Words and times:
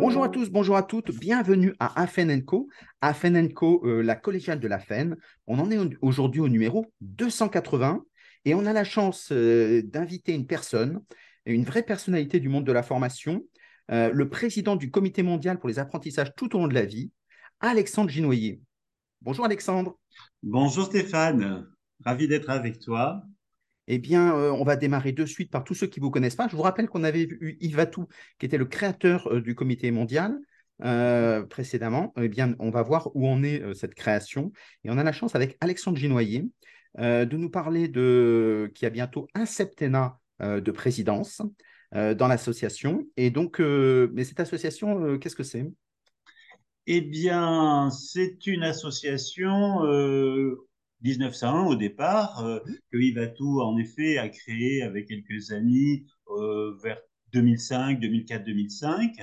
Bonjour 0.00 0.22
à 0.22 0.28
tous, 0.28 0.48
bonjour 0.48 0.76
à 0.76 0.84
toutes, 0.84 1.10
bienvenue 1.10 1.74
à 1.80 2.00
Afen 2.00 2.44
Co. 2.44 2.68
Afen 3.00 3.52
Co, 3.52 3.82
euh, 3.84 4.00
la 4.00 4.14
collégiale 4.14 4.60
de 4.60 4.68
la 4.68 4.78
FEN. 4.78 5.16
On 5.48 5.58
en 5.58 5.72
est 5.72 5.78
aujourd'hui 6.00 6.40
au 6.40 6.48
numéro 6.48 6.86
280 7.00 8.04
et 8.44 8.54
on 8.54 8.64
a 8.64 8.72
la 8.72 8.84
chance 8.84 9.32
euh, 9.32 9.82
d'inviter 9.82 10.34
une 10.34 10.46
personne, 10.46 11.02
une 11.46 11.64
vraie 11.64 11.82
personnalité 11.82 12.38
du 12.38 12.48
monde 12.48 12.64
de 12.64 12.70
la 12.70 12.84
formation, 12.84 13.42
euh, 13.90 14.10
le 14.12 14.28
président 14.28 14.76
du 14.76 14.92
Comité 14.92 15.24
mondial 15.24 15.58
pour 15.58 15.68
les 15.68 15.80
apprentissages 15.80 16.32
tout 16.36 16.54
au 16.54 16.60
long 16.60 16.68
de 16.68 16.74
la 16.74 16.84
vie, 16.84 17.10
Alexandre 17.58 18.08
Ginoyer. 18.08 18.60
Bonjour 19.20 19.46
Alexandre. 19.46 19.98
Bonjour 20.44 20.86
Stéphane, 20.86 21.66
ravi 22.04 22.28
d'être 22.28 22.50
avec 22.50 22.78
toi. 22.78 23.24
Eh 23.90 23.98
bien, 23.98 24.36
euh, 24.36 24.50
on 24.52 24.64
va 24.64 24.76
démarrer 24.76 25.12
de 25.12 25.24
suite 25.24 25.50
par 25.50 25.64
tous 25.64 25.74
ceux 25.74 25.86
qui 25.86 25.98
ne 25.98 26.04
vous 26.04 26.10
connaissent 26.10 26.36
pas. 26.36 26.46
Je 26.46 26.54
vous 26.54 26.62
rappelle 26.62 26.88
qu'on 26.88 27.04
avait 27.04 27.22
eu 27.22 27.56
Yves 27.60 27.76
Vatou, 27.76 28.06
qui 28.38 28.44
était 28.44 28.58
le 28.58 28.66
créateur 28.66 29.26
euh, 29.32 29.40
du 29.40 29.54
comité 29.54 29.90
mondial 29.90 30.38
euh, 30.84 31.42
précédemment. 31.46 32.12
Eh 32.20 32.28
bien, 32.28 32.54
on 32.58 32.70
va 32.70 32.82
voir 32.82 33.10
où 33.16 33.26
en 33.26 33.42
est 33.42 33.74
cette 33.74 33.94
création. 33.94 34.52
Et 34.84 34.90
on 34.90 34.98
a 34.98 35.02
la 35.02 35.12
chance 35.12 35.34
avec 35.34 35.56
Alexandre 35.60 35.96
Ginoyer 35.96 36.44
de 36.96 37.36
nous 37.36 37.50
parler 37.50 37.86
de 37.86 38.72
qui 38.74 38.84
a 38.84 38.90
bientôt 38.90 39.28
un 39.34 39.46
septennat 39.46 40.18
de 40.40 40.70
présidence 40.70 41.42
dans 41.92 42.26
l'association. 42.26 43.06
Et 43.16 43.30
donc, 43.30 43.60
mais 43.60 44.24
cette 44.24 44.40
association, 44.40 45.18
qu'est-ce 45.18 45.36
que 45.36 45.42
c'est? 45.42 45.66
Eh 46.86 47.00
bien, 47.02 47.90
c'est 47.90 48.46
une 48.46 48.64
association 48.64 49.82
1901 51.02 51.66
au 51.66 51.74
départ, 51.76 52.44
euh, 52.44 52.58
que 52.90 52.98
Yvatou 52.98 53.60
en 53.60 53.76
effet 53.78 54.18
a 54.18 54.28
créé 54.28 54.82
avec 54.82 55.08
quelques 55.08 55.52
amis 55.52 56.06
euh, 56.28 56.76
vers 56.82 57.00
2005, 57.32 58.00
2004, 58.00 58.44
2005. 58.44 59.16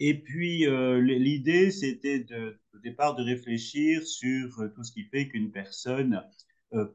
Et 0.00 0.20
puis 0.20 0.66
euh, 0.66 1.00
l'idée, 1.00 1.70
c'était 1.70 2.20
de, 2.20 2.58
au 2.74 2.78
départ 2.78 3.14
de 3.14 3.22
réfléchir 3.22 4.02
sur 4.06 4.48
tout 4.74 4.82
ce 4.82 4.92
qui 4.92 5.04
fait 5.04 5.28
qu'une 5.28 5.50
personne 5.50 6.22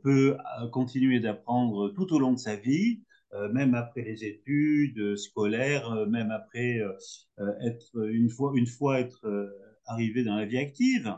peut 0.03 0.37
continuer 0.71 1.19
d'apprendre 1.19 1.89
tout 1.89 2.13
au 2.13 2.19
long 2.19 2.33
de 2.33 2.37
sa 2.37 2.55
vie, 2.55 3.01
même 3.53 3.73
après 3.73 4.01
les 4.03 4.25
études 4.25 5.15
scolaires, 5.15 6.05
même 6.07 6.29
après 6.29 6.81
être 7.61 8.09
une 8.11 8.29
fois 8.29 8.51
une 8.53 8.67
fois 8.67 8.99
être 8.99 9.25
arrivé 9.85 10.23
dans 10.23 10.35
la 10.35 10.45
vie 10.45 10.57
active. 10.57 11.15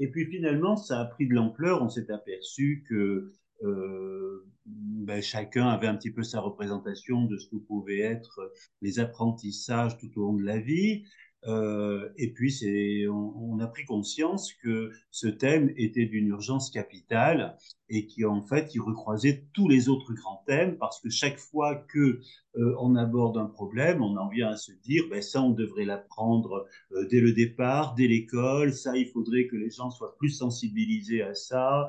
Et 0.00 0.08
puis 0.08 0.26
finalement, 0.26 0.76
ça 0.76 1.00
a 1.00 1.04
pris 1.04 1.28
de 1.28 1.34
l'ampleur. 1.34 1.82
On 1.82 1.88
s'est 1.88 2.10
aperçu 2.10 2.84
que 2.88 3.32
euh, 3.62 4.46
ben, 4.64 5.22
chacun 5.22 5.68
avait 5.68 5.86
un 5.86 5.94
petit 5.94 6.10
peu 6.10 6.22
sa 6.22 6.40
représentation 6.40 7.26
de 7.26 7.36
ce 7.36 7.48
que 7.48 7.56
pouvaient 7.56 8.00
être 8.00 8.52
les 8.80 8.98
apprentissages 8.98 9.98
tout 9.98 10.10
au 10.16 10.22
long 10.22 10.34
de 10.34 10.44
la 10.44 10.58
vie. 10.58 11.04
Euh, 11.46 12.08
et 12.16 12.32
puis, 12.32 12.52
c'est, 12.52 13.06
on, 13.08 13.58
a 13.60 13.66
pris 13.66 13.84
conscience 13.84 14.52
que 14.62 14.90
ce 15.10 15.26
thème 15.26 15.72
était 15.76 16.06
d'une 16.06 16.28
urgence 16.28 16.70
capitale 16.70 17.56
et 17.88 18.06
qu'en 18.06 18.42
fait, 18.42 18.74
il 18.74 18.80
recroisait 18.80 19.46
tous 19.52 19.68
les 19.68 19.88
autres 19.88 20.12
grands 20.12 20.42
thèmes 20.46 20.76
parce 20.78 21.00
que 21.00 21.10
chaque 21.10 21.38
fois 21.38 21.76
que 21.76 22.20
euh, 22.56 22.74
on 22.78 22.94
aborde 22.94 23.38
un 23.38 23.46
problème, 23.46 24.02
on 24.02 24.16
en 24.16 24.28
vient 24.28 24.48
à 24.48 24.56
se 24.56 24.72
dire, 24.72 25.04
ben 25.10 25.22
ça, 25.22 25.42
on 25.42 25.50
devrait 25.50 25.84
l'apprendre 25.84 26.66
euh, 26.92 27.06
dès 27.08 27.20
le 27.20 27.32
départ, 27.32 27.94
dès 27.94 28.06
l'école. 28.06 28.72
Ça, 28.72 28.96
il 28.96 29.08
faudrait 29.08 29.46
que 29.46 29.56
les 29.56 29.70
gens 29.70 29.90
soient 29.90 30.16
plus 30.18 30.30
sensibilisés 30.30 31.22
à 31.22 31.34
ça. 31.34 31.88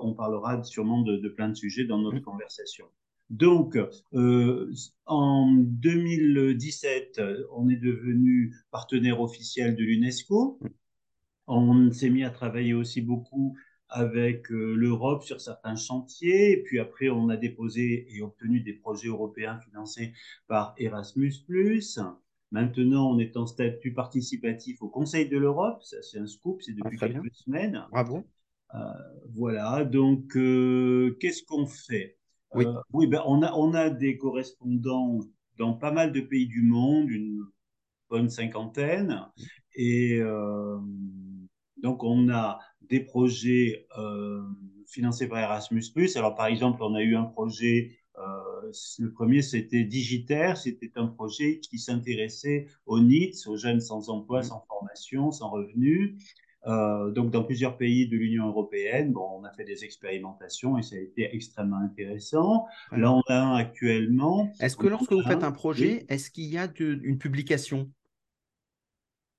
on 0.00 0.14
parlera 0.14 0.62
sûrement 0.62 1.02
de, 1.02 1.16
de 1.16 1.28
plein 1.28 1.48
de 1.48 1.54
sujets 1.54 1.84
dans 1.84 1.98
notre 1.98 2.18
mmh. 2.18 2.22
conversation. 2.22 2.86
Donc, 3.32 3.78
euh, 4.12 4.74
en 5.06 5.50
2017, 5.50 7.18
on 7.50 7.70
est 7.70 7.76
devenu 7.76 8.54
partenaire 8.70 9.22
officiel 9.22 9.74
de 9.74 9.82
l'UNESCO. 9.82 10.60
On 11.46 11.90
s'est 11.92 12.10
mis 12.10 12.24
à 12.24 12.30
travailler 12.30 12.74
aussi 12.74 13.00
beaucoup 13.00 13.56
avec 13.88 14.52
euh, 14.52 14.74
l'Europe 14.74 15.24
sur 15.24 15.40
certains 15.40 15.76
chantiers. 15.76 16.52
Et 16.52 16.62
puis 16.62 16.78
après, 16.78 17.08
on 17.08 17.30
a 17.30 17.38
déposé 17.38 18.06
et 18.14 18.20
obtenu 18.20 18.60
des 18.60 18.74
projets 18.74 19.08
européens 19.08 19.58
financés 19.60 20.12
par 20.46 20.74
Erasmus. 20.76 21.32
Maintenant, 22.50 23.14
on 23.14 23.18
est 23.18 23.38
en 23.38 23.46
statut 23.46 23.94
participatif 23.94 24.82
au 24.82 24.90
Conseil 24.90 25.26
de 25.30 25.38
l'Europe. 25.38 25.82
Ça, 25.82 26.02
c'est 26.02 26.18
un 26.18 26.26
scoop, 26.26 26.60
c'est 26.60 26.74
depuis 26.74 26.98
ah, 27.00 27.08
quelques 27.08 27.34
semaines. 27.34 27.82
Bravo. 27.90 28.24
Euh, 28.74 28.78
voilà, 29.34 29.86
donc, 29.86 30.32
qu'est-ce 30.32 31.44
qu'on 31.44 31.66
fait? 31.66 32.18
Oui, 32.54 32.66
euh, 32.66 32.74
oui 32.92 33.06
ben 33.06 33.22
on, 33.26 33.42
a, 33.42 33.52
on 33.54 33.74
a 33.74 33.90
des 33.90 34.16
correspondants 34.18 35.20
dans 35.58 35.74
pas 35.74 35.90
mal 35.90 36.12
de 36.12 36.20
pays 36.20 36.46
du 36.46 36.62
monde, 36.62 37.10
une 37.10 37.44
bonne 38.08 38.28
cinquantaine. 38.28 39.26
Et 39.74 40.18
euh, 40.20 40.78
donc, 41.82 42.02
on 42.04 42.28
a 42.30 42.58
des 42.82 43.00
projets 43.00 43.86
euh, 43.98 44.42
financés 44.86 45.28
par 45.28 45.38
Erasmus. 45.38 45.84
Alors, 46.16 46.34
par 46.34 46.46
exemple, 46.46 46.82
on 46.82 46.94
a 46.94 47.02
eu 47.02 47.16
un 47.16 47.24
projet, 47.24 47.98
le 48.16 49.08
premier, 49.12 49.42
c'était 49.42 49.84
Digitaire. 49.84 50.56
C'était 50.56 50.92
un 50.96 51.06
projet 51.06 51.60
qui 51.60 51.78
s'intéressait 51.78 52.66
aux 52.86 53.00
NITS, 53.00 53.46
aux 53.46 53.56
jeunes 53.56 53.80
sans 53.80 54.10
emploi, 54.10 54.40
mmh. 54.40 54.44
sans 54.44 54.64
formation, 54.68 55.30
sans 55.30 55.50
revenus. 55.50 56.14
Euh, 56.66 57.10
donc, 57.10 57.30
dans 57.30 57.42
plusieurs 57.42 57.76
pays 57.76 58.08
de 58.08 58.16
l'Union 58.16 58.46
européenne, 58.46 59.12
bon, 59.12 59.40
on 59.40 59.44
a 59.44 59.52
fait 59.52 59.64
des 59.64 59.84
expérimentations 59.84 60.78
et 60.78 60.82
ça 60.82 60.96
a 60.96 61.00
été 61.00 61.34
extrêmement 61.34 61.78
intéressant. 61.78 62.66
Là, 62.92 63.12
on 63.12 63.22
a 63.28 63.34
un 63.34 63.56
actuellement. 63.56 64.50
Est-ce 64.60 64.76
que 64.76 64.86
lorsque 64.86 65.12
vous 65.12 65.22
faites 65.22 65.44
un 65.44 65.52
projet, 65.52 66.06
est-ce 66.08 66.30
qu'il 66.30 66.52
y 66.52 66.58
a 66.58 66.68
une 66.78 67.18
publication? 67.18 67.90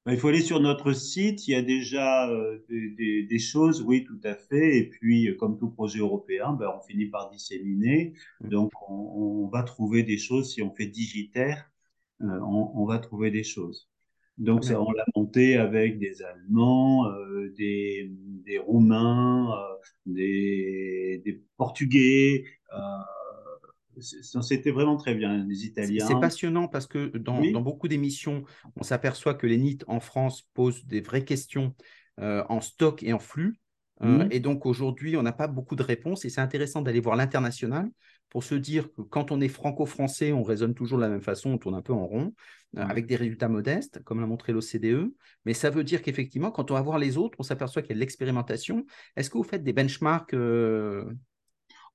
Ben, 0.05 0.11
il 0.11 0.19
faut 0.19 0.27
aller 0.27 0.41
sur 0.41 0.59
notre 0.59 0.91
site, 0.91 1.47
il 1.47 1.51
y 1.51 1.55
a 1.55 1.61
déjà 1.61 2.29
euh, 2.29 2.59
des, 2.67 3.23
des, 3.23 3.39
choses, 3.39 3.81
oui, 3.81 4.03
tout 4.03 4.19
à 4.25 4.35
fait. 4.35 4.77
Et 4.77 4.89
puis, 4.89 5.29
euh, 5.29 5.35
comme 5.35 5.57
tout 5.57 5.69
projet 5.69 5.99
européen, 5.99 6.51
ben, 6.51 6.69
on 6.77 6.81
finit 6.81 7.05
par 7.05 7.29
disséminer. 7.29 8.11
Mmh. 8.41 8.49
Donc, 8.49 8.71
on, 8.89 9.45
on, 9.45 9.47
va 9.47 9.63
trouver 9.63 10.03
des 10.03 10.17
choses, 10.17 10.53
si 10.53 10.61
on 10.61 10.71
fait 10.71 10.87
digitaire, 10.87 11.71
on, 12.19 12.71
on, 12.75 12.85
va 12.85 12.99
trouver 12.99 13.31
des 13.31 13.45
choses. 13.45 13.89
Donc, 14.37 14.63
ça, 14.63 14.81
on 14.81 14.91
l'a 14.91 15.05
monté 15.15 15.57
avec 15.57 15.99
des 15.99 16.23
Allemands, 16.23 17.07
euh, 17.07 17.53
des, 17.55 18.11
des, 18.45 18.57
Roumains, 18.57 19.51
euh, 19.51 19.75
des, 20.05 21.21
des, 21.23 21.43
Portugais. 21.55 22.43
Euh, 22.73 24.01
C'était 24.41 24.71
vraiment 24.71 24.97
très 24.97 25.13
bien, 25.13 25.45
les 25.45 25.65
Italiens. 25.65 26.05
C'est 26.07 26.19
passionnant 26.19 26.67
parce 26.67 26.87
que 26.87 27.15
dans, 27.17 27.41
dans 27.41 27.61
beaucoup 27.61 27.87
d'émissions, 27.87 28.43
on 28.75 28.83
s'aperçoit 28.83 29.35
que 29.35 29.45
les 29.45 29.57
NIT 29.57 29.83
en 29.87 29.99
France 29.99 30.41
posent 30.53 30.85
des 30.85 31.01
vraies 31.01 31.25
questions 31.25 31.75
en 32.19 32.61
stock 32.61 33.03
et 33.03 33.13
en 33.13 33.19
flux. 33.19 33.59
Mmh. 34.01 34.27
Et 34.31 34.39
donc 34.39 34.65
aujourd'hui, 34.65 35.15
on 35.15 35.21
n'a 35.21 35.31
pas 35.31 35.47
beaucoup 35.47 35.75
de 35.75 35.83
réponses 35.83 36.25
et 36.25 36.29
c'est 36.29 36.41
intéressant 36.41 36.81
d'aller 36.81 36.99
voir 36.99 37.15
l'international 37.15 37.89
pour 38.33 38.43
se 38.43 38.55
dire 38.55 38.91
que 38.91 39.01
quand 39.01 39.31
on 39.31 39.39
est 39.39 39.47
franco-français, 39.47 40.33
on 40.33 40.43
raisonne 40.43 40.73
toujours 40.73 40.97
de 40.97 41.03
la 41.03 41.09
même 41.09 41.21
façon, 41.21 41.51
on 41.51 41.57
tourne 41.59 41.75
un 41.75 41.83
peu 41.83 41.93
en 41.93 42.07
rond, 42.07 42.33
euh, 42.77 42.81
avec 42.81 43.05
des 43.05 43.15
résultats 43.15 43.47
modestes, 43.47 44.03
comme 44.03 44.19
l'a 44.19 44.25
montré 44.25 44.51
l'OCDE. 44.51 45.13
Mais 45.45 45.53
ça 45.53 45.69
veut 45.69 45.83
dire 45.83 46.01
qu'effectivement, 46.01 46.49
quand 46.49 46.71
on 46.71 46.73
va 46.73 46.81
voir 46.81 46.97
les 46.97 47.15
autres, 47.17 47.37
on 47.39 47.43
s'aperçoit 47.43 47.83
qu'il 47.83 47.91
y 47.91 47.93
a 47.93 47.95
de 47.95 47.99
l'expérimentation. 47.99 48.85
Est-ce 49.15 49.29
que 49.29 49.37
vous 49.37 49.43
faites 49.43 49.63
des 49.63 49.71
benchmarks 49.71 50.33
euh? 50.33 51.05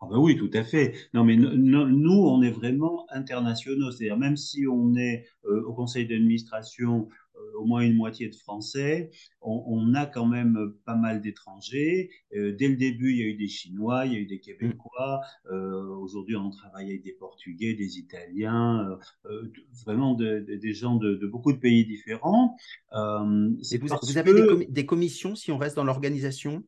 ah 0.00 0.06
ben 0.08 0.18
oui, 0.18 0.36
tout 0.36 0.50
à 0.54 0.62
fait. 0.62 0.94
Non, 1.12 1.24
mais 1.24 1.34
nous, 1.34 2.12
on 2.12 2.40
est 2.42 2.52
vraiment 2.52 3.04
internationaux. 3.10 3.90
C'est-à-dire, 3.90 4.16
même 4.16 4.36
si 4.36 4.64
on 4.68 4.94
est 4.94 5.24
euh, 5.46 5.64
au 5.64 5.74
conseil 5.74 6.06
d'administration 6.06 7.08
au 7.58 7.64
moins 7.64 7.80
une 7.80 7.94
moitié 7.94 8.28
de 8.28 8.34
Français. 8.34 9.10
On, 9.40 9.94
a 9.94 10.06
quand 10.06 10.26
même 10.26 10.74
pas 10.84 10.96
mal 10.96 11.20
d'étrangers. 11.20 12.10
Euh, 12.34 12.54
dès 12.56 12.68
le 12.68 12.76
début, 12.76 13.12
il 13.12 13.18
y 13.18 13.22
a 13.22 13.26
eu 13.26 13.34
des 13.34 13.48
Chinois, 13.48 14.06
il 14.06 14.12
y 14.12 14.16
a 14.16 14.18
eu 14.18 14.26
des 14.26 14.40
Québécois. 14.40 15.20
Euh, 15.50 15.86
aujourd'hui, 15.96 16.36
on 16.36 16.50
travaille 16.50 16.90
avec 16.90 17.02
des 17.02 17.12
Portugais, 17.12 17.74
des 17.74 17.98
Italiens, 17.98 18.98
euh, 19.26 19.52
vraiment 19.84 20.14
des 20.14 20.72
gens 20.74 20.96
de, 20.96 21.26
beaucoup 21.26 21.52
de 21.52 21.58
pays 21.58 21.86
différents. 21.86 22.56
Et 22.92 23.78
vous, 23.78 24.18
avez 24.18 24.66
des, 24.68 24.86
commissions 24.86 25.34
si 25.34 25.52
on 25.52 25.58
reste 25.58 25.76
dans 25.76 25.84
l'organisation? 25.84 26.62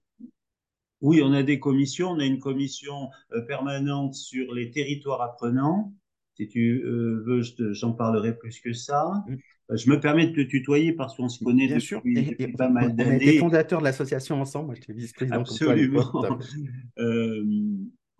Oui, 1.01 1.23
on 1.23 1.33
a 1.33 1.43
des 1.43 1.59
commissions. 1.59 2.11
On 2.11 2.19
a 2.19 2.27
une 2.27 2.39
commission 2.41 3.09
permanente 3.47 4.15
sur 4.15 4.53
les 4.55 4.71
territoires 4.71 5.23
apprenants. 5.23 5.95
Si 6.41 6.49
tu 6.49 6.83
veux, 6.83 7.43
j'en 7.73 7.93
parlerai 7.93 8.35
plus 8.35 8.61
que 8.61 8.73
ça. 8.73 9.13
Mmh. 9.29 9.37
Je 9.77 9.91
me 9.91 10.01
permets 10.01 10.29
de 10.29 10.35
te 10.35 10.41
tutoyer 10.49 10.95
parce 10.95 11.15
qu'on 11.15 11.29
se 11.29 11.45
connaît 11.45 11.69
depuis, 11.69 11.83
sûr. 11.83 12.03
pas 12.57 12.71
mal 12.71 12.97
d'années. 12.97 13.11
On 13.11 13.17
était 13.17 13.39
fondateurs 13.39 13.81
de 13.81 13.85
l'association 13.85 14.41
ensemble. 14.41 14.67
Moi, 14.67 14.75
j'étais 14.77 14.95
vice-président. 14.95 15.41
Absolument. 15.41 16.11
euh, 16.99 17.45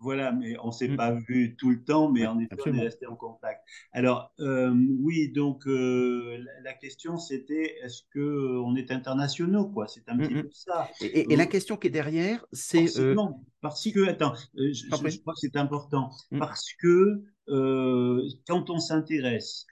voilà, 0.01 0.31
mais 0.31 0.55
on 0.63 0.67
ne 0.67 0.71
s'est 0.71 0.87
mm. 0.87 0.97
pas 0.97 1.11
vu 1.11 1.55
tout 1.57 1.69
le 1.69 1.83
temps, 1.83 2.11
mais 2.11 2.25
on 2.25 2.39
est, 2.39 2.47
resté 2.79 3.05
en 3.05 3.15
contact. 3.15 3.61
Alors, 3.91 4.33
euh, 4.39 4.73
oui, 4.99 5.31
donc 5.31 5.67
euh, 5.67 6.43
la, 6.63 6.73
question 6.73 7.17
c'était 7.17 7.75
est-ce 7.83 8.01
qu'on 8.13 8.75
est 8.75 8.91
internationaux 8.91 9.67
quoi? 9.67 9.87
C'est 9.87 10.07
un 10.09 10.17
petit 10.17 10.33
peu 10.33 10.49
ça. 10.51 10.89
Et, 11.01 11.35
la 11.35 11.45
question 11.45 11.77
qui 11.77 11.87
est 11.87 11.91
derrière, 11.91 12.43
c'est. 12.51 12.99
Euh... 12.99 13.15
Parce 13.61 13.87
que, 13.91 14.07
attends, 14.09 14.33
euh, 14.57 14.73
je, 14.73 14.85
je, 14.85 15.19
crois 15.19 15.33
que 15.33 15.39
c'est 15.39 15.55
important. 15.55 16.09
Mm. 16.31 16.39
Parce 16.39 16.73
que 16.81 17.23
quand 17.47 18.69
on 18.69 18.79
s'intéresse 18.79 19.65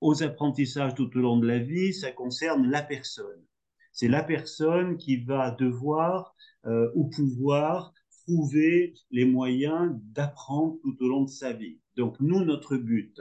aux 0.00 0.22
apprentissages 0.22 0.94
tout 0.94 1.16
au 1.16 1.20
long 1.20 1.38
de 1.38 1.46
la 1.46 1.58
vie, 1.58 1.94
ça 1.94 2.10
concerne 2.10 2.68
la 2.68 2.82
personne. 2.82 3.44
C'est 3.92 4.08
la 4.08 4.22
personne 4.22 4.96
qui 4.96 5.16
va 5.16 5.50
devoir 5.50 6.34
euh, 6.66 6.90
ou 6.94 7.08
pouvoir 7.08 7.92
trouver 8.24 8.94
les 9.10 9.24
moyens 9.24 9.94
d'apprendre 10.12 10.78
tout 10.82 10.96
au 11.00 11.08
long 11.08 11.24
de 11.24 11.30
sa 11.30 11.52
vie. 11.52 11.78
Donc 11.96 12.18
nous, 12.20 12.44
notre 12.44 12.76
but, 12.76 13.20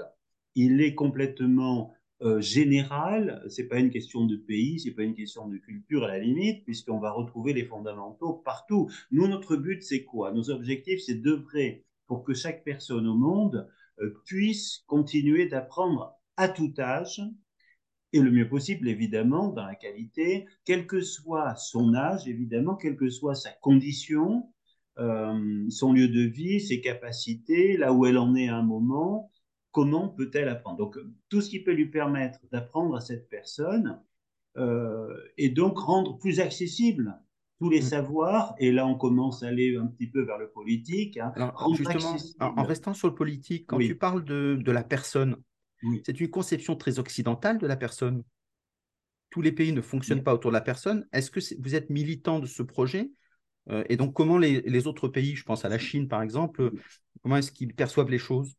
il 0.55 0.81
est 0.81 0.95
complètement 0.95 1.93
euh, 2.21 2.39
général. 2.39 3.43
C'est 3.49 3.67
pas 3.67 3.79
une 3.79 3.89
question 3.89 4.25
de 4.25 4.37
pays, 4.37 4.79
c'est 4.79 4.91
pas 4.91 5.03
une 5.03 5.15
question 5.15 5.47
de 5.47 5.57
culture 5.57 6.03
à 6.03 6.07
la 6.07 6.19
limite, 6.19 6.63
puisqu'on 6.63 6.99
va 6.99 7.11
retrouver 7.11 7.53
les 7.53 7.65
fondamentaux 7.65 8.33
partout. 8.33 8.89
Nous, 9.11 9.27
notre 9.27 9.57
but, 9.57 9.83
c'est 9.83 10.03
quoi? 10.03 10.31
Nos 10.31 10.49
objectifs, 10.49 11.01
c'est 11.01 11.21
d'œuvrer 11.21 11.83
pour 12.07 12.23
que 12.23 12.33
chaque 12.33 12.63
personne 12.63 13.07
au 13.07 13.15
monde 13.15 13.67
euh, 14.01 14.21
puisse 14.25 14.83
continuer 14.87 15.47
d'apprendre 15.47 16.15
à 16.37 16.49
tout 16.49 16.73
âge 16.79 17.21
et 18.13 18.19
le 18.19 18.31
mieux 18.31 18.49
possible, 18.49 18.89
évidemment, 18.89 19.49
dans 19.49 19.65
la 19.65 19.75
qualité, 19.75 20.45
quel 20.65 20.85
que 20.85 21.01
soit 21.01 21.55
son 21.55 21.93
âge, 21.93 22.27
évidemment, 22.27 22.75
quelle 22.75 22.97
que 22.97 23.09
soit 23.09 23.35
sa 23.35 23.51
condition, 23.51 24.51
euh, 24.99 25.69
son 25.69 25.93
lieu 25.93 26.09
de 26.09 26.21
vie, 26.21 26.59
ses 26.59 26.81
capacités, 26.81 27.77
là 27.77 27.93
où 27.93 28.05
elle 28.05 28.17
en 28.17 28.35
est 28.35 28.49
à 28.49 28.57
un 28.57 28.63
moment, 28.63 29.31
comment 29.71 30.09
peut-elle 30.09 30.49
apprendre? 30.49 30.77
Donc, 30.77 30.97
tout 31.29 31.41
ce 31.41 31.49
qui 31.49 31.63
peut 31.63 31.71
lui 31.71 31.89
permettre 31.89 32.39
d'apprendre 32.51 32.95
à 32.95 33.01
cette 33.01 33.29
personne 33.29 34.01
euh, 34.57 35.17
et 35.37 35.49
donc 35.49 35.79
rendre 35.79 36.17
plus 36.17 36.41
accessible 36.41 37.17
tous 37.61 37.69
les 37.69 37.81
mm. 37.81 37.83
savoirs, 37.83 38.55
et 38.57 38.71
là 38.71 38.87
on 38.87 38.95
commence 38.95 39.43
à 39.43 39.47
aller 39.47 39.77
un 39.77 39.85
petit 39.85 40.07
peu 40.07 40.23
vers 40.23 40.39
le 40.39 40.49
politique. 40.49 41.17
Hein, 41.17 41.31
justement, 41.75 42.17
en, 42.39 42.63
restant 42.63 42.95
sur 42.95 43.07
le 43.07 43.13
politique, 43.13 43.67
quand 43.67 43.77
tu 43.77 43.95
parles 43.95 44.23
de, 44.25 44.57
de 44.59 44.71
la 44.71 44.83
personne, 44.83 45.37
c'est 46.03 46.19
une 46.19 46.31
conception 46.31 46.75
très 46.75 46.97
occidentale 46.97 47.59
de 47.59 47.67
la 47.67 47.75
personne. 47.75 48.23
Tous 49.29 49.41
les 49.41 49.51
pays 49.51 49.73
ne 49.73 49.81
fonctionnent 49.81 50.23
pas 50.23 50.33
autour 50.33 50.49
de 50.49 50.55
la 50.55 50.61
personne. 50.61 51.07
Est-ce 51.13 51.29
que 51.29 51.39
vous 51.61 51.75
êtes 51.75 51.91
militant 51.91 52.39
de 52.39 52.47
ce 52.47 52.63
projet 52.63 53.11
euh, 53.69 53.83
Et 53.89 53.95
donc, 53.95 54.15
comment 54.15 54.39
les, 54.39 54.87
autres 54.87 55.07
pays, 55.07 55.35
je 55.35 55.43
pense 55.43 55.63
à 55.63 55.69
la 55.69 55.77
Chine 55.77 56.07
par 56.07 56.23
exemple, 56.23 56.71
comment 57.21 57.37
est-ce 57.37 57.51
qu'ils 57.51 57.75
perçoivent 57.75 58.09
les 58.09 58.17
choses? 58.17 58.55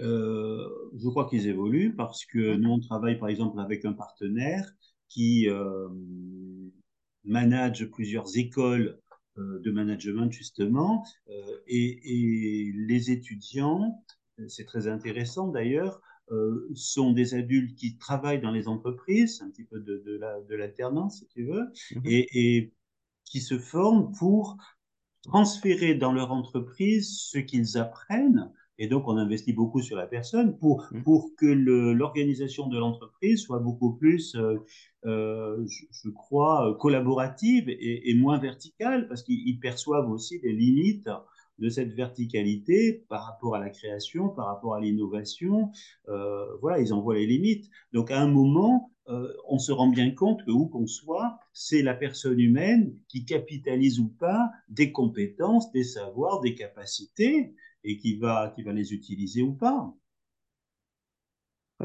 Euh, 0.00 0.68
Je 0.96 1.08
crois 1.08 1.28
qu'ils 1.28 1.46
évoluent 1.46 1.94
parce 1.94 2.24
que 2.24 2.56
nous, 2.56 2.70
on 2.70 2.80
travaille 2.80 3.20
par 3.20 3.28
exemple 3.28 3.60
avec 3.60 3.84
un 3.84 3.92
partenaire 3.92 4.68
qui 5.08 5.48
euh, 5.48 5.88
manage 7.24 7.86
plusieurs 7.90 8.36
écoles 8.36 8.98
de 9.36 9.70
management 9.70 10.30
justement 10.30 11.04
et, 11.66 12.72
les 12.74 13.10
étudiants, 13.10 14.04
c'est 14.48 14.66
très 14.66 14.88
intéressant 14.88 15.48
d'ailleurs, 15.48 16.00
euh, 16.30 16.68
sont 16.74 17.12
des 17.12 17.34
adultes 17.34 17.76
qui 17.76 17.96
travaillent 17.96 18.40
dans 18.40 18.52
les 18.52 18.68
entreprises, 18.68 19.42
un 19.42 19.50
petit 19.50 19.64
peu 19.64 19.80
de, 19.80 20.00
de 20.48 20.54
l'alternance, 20.54 21.18
si 21.18 21.26
tu 21.26 21.44
veux, 21.44 21.72
mhm. 21.96 22.02
et, 22.04 22.28
et, 22.32 22.72
qui 23.24 23.40
se 23.40 23.58
forment 23.58 24.12
pour 24.12 24.56
transférer 25.22 25.94
dans 25.94 26.12
leur 26.12 26.30
entreprise 26.30 27.18
ce 27.18 27.38
qu'ils 27.38 27.78
apprennent. 27.78 28.52
Et 28.80 28.88
donc, 28.88 29.06
on 29.06 29.16
investit 29.18 29.52
beaucoup 29.52 29.82
sur 29.82 29.96
la 29.96 30.06
personne 30.06 30.56
pour, 30.56 30.88
mhm. 30.90 31.02
pour 31.02 31.36
que 31.36 31.46
l'organisation 31.46 32.66
de 32.66 32.78
l'entreprise 32.78 33.42
soit 33.42 33.60
beaucoup 33.60 33.92
plus, 33.92 34.34
euh, 34.34 34.56
euh, 35.04 35.64
je, 35.68 36.08
crois, 36.08 36.76
collaborative 36.80 37.68
et, 37.68 38.10
et 38.10 38.14
moins 38.14 38.38
verticale, 38.38 39.06
parce 39.06 39.22
qu'ils 39.22 39.60
perçoivent 39.60 40.10
aussi 40.10 40.40
des 40.40 40.52
limites 40.52 41.08
de 41.60 41.68
cette 41.68 41.92
verticalité 41.92 43.04
par 43.08 43.26
rapport 43.26 43.54
à 43.54 43.60
la 43.60 43.68
création, 43.68 44.30
par 44.30 44.46
rapport 44.46 44.74
à 44.74 44.80
l'innovation. 44.80 45.70
Euh, 46.08 46.46
voilà, 46.60 46.80
ils 46.80 46.92
en 46.92 47.00
voient 47.00 47.16
les 47.16 47.26
limites. 47.26 47.70
Donc 47.92 48.10
à 48.10 48.20
un 48.20 48.28
moment, 48.28 48.90
euh, 49.08 49.32
on 49.48 49.58
se 49.58 49.70
rend 49.70 49.88
bien 49.88 50.10
compte 50.10 50.44
que 50.44 50.50
où 50.50 50.66
qu'on 50.66 50.86
soit, 50.86 51.38
c'est 51.52 51.82
la 51.82 51.94
personne 51.94 52.40
humaine 52.40 52.96
qui 53.08 53.24
capitalise 53.24 54.00
ou 54.00 54.08
pas 54.08 54.50
des 54.68 54.90
compétences, 54.90 55.70
des 55.72 55.84
savoirs, 55.84 56.40
des 56.40 56.54
capacités 56.54 57.54
et 57.84 57.96
qui 57.96 58.18
va, 58.18 58.52
qui 58.54 58.62
va 58.62 58.72
les 58.72 58.92
utiliser 58.92 59.42
ou 59.42 59.54
pas. 59.54 59.92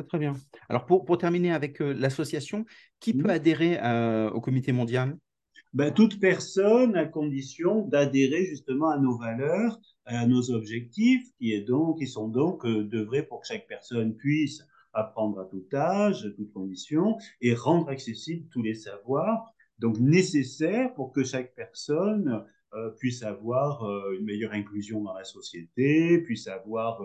Très 0.09 0.19
bien. 0.19 0.33
Alors 0.67 0.85
pour, 0.85 1.05
pour 1.05 1.17
terminer 1.17 1.53
avec 1.53 1.81
euh, 1.81 1.93
l'association, 1.93 2.65
qui 2.99 3.13
peut 3.13 3.29
adhérer 3.29 3.79
au 4.33 4.41
comité 4.41 4.73
mondial? 4.73 5.17
Ben, 5.75 5.93
toute 5.93 6.21
personne 6.21 6.95
à 6.95 7.05
condition 7.05 7.81
d'adhérer 7.81 8.45
justement 8.45 8.89
à 8.89 8.97
nos 8.97 9.17
valeurs, 9.17 9.77
à 10.05 10.25
nos 10.25 10.51
objectifs, 10.51 11.27
qui, 11.37 11.51
est 11.51 11.63
donc, 11.63 11.99
qui 11.99 12.07
sont 12.07 12.29
donc 12.29 12.65
euh, 12.65 12.85
d'œuvrer 12.85 13.23
pour 13.23 13.41
que 13.41 13.47
chaque 13.47 13.67
personne 13.67 14.15
puisse 14.15 14.63
apprendre 14.93 15.39
à 15.41 15.45
tout 15.45 15.65
âge, 15.73 16.25
à 16.25 16.29
toutes 16.29 16.53
conditions, 16.53 17.17
et 17.41 17.53
rendre 17.53 17.89
accessibles 17.89 18.47
tous 18.51 18.63
les 18.63 18.75
savoirs, 18.75 19.53
donc 19.79 19.99
nécessaires 19.99 20.93
pour 20.93 21.11
que 21.11 21.25
chaque 21.25 21.53
personne 21.55 22.45
euh, 22.75 22.91
puisse 22.99 23.23
avoir 23.23 23.83
euh, 23.83 24.15
une 24.17 24.25
meilleure 24.25 24.53
inclusion 24.53 25.03
dans 25.03 25.13
la 25.13 25.23
société, 25.23 26.19
puisse 26.19 26.47
avoir 26.47 27.01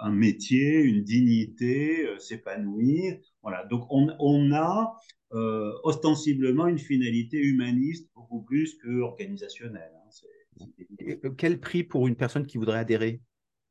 un 0.00 0.12
métier, 0.12 0.82
une 0.82 1.02
dignité, 1.02 2.06
s'épanouir. 2.18 3.18
Voilà. 3.42 3.64
Donc 3.64 3.86
on, 3.88 4.08
on 4.18 4.52
a 4.52 4.94
euh, 5.34 5.72
ostensiblement 5.82 6.68
une 6.68 6.78
finalité 6.78 7.38
humaniste 7.38 8.08
beaucoup 8.14 8.42
plus 8.42 8.76
que 8.78 9.00
organisationnelle. 9.00 9.92
Hein. 9.94 10.66
Euh, 11.02 11.30
quel 11.36 11.60
prix 11.60 11.84
pour 11.84 12.06
une 12.08 12.16
personne 12.16 12.46
qui 12.46 12.56
voudrait 12.56 12.78
adhérer? 12.78 13.20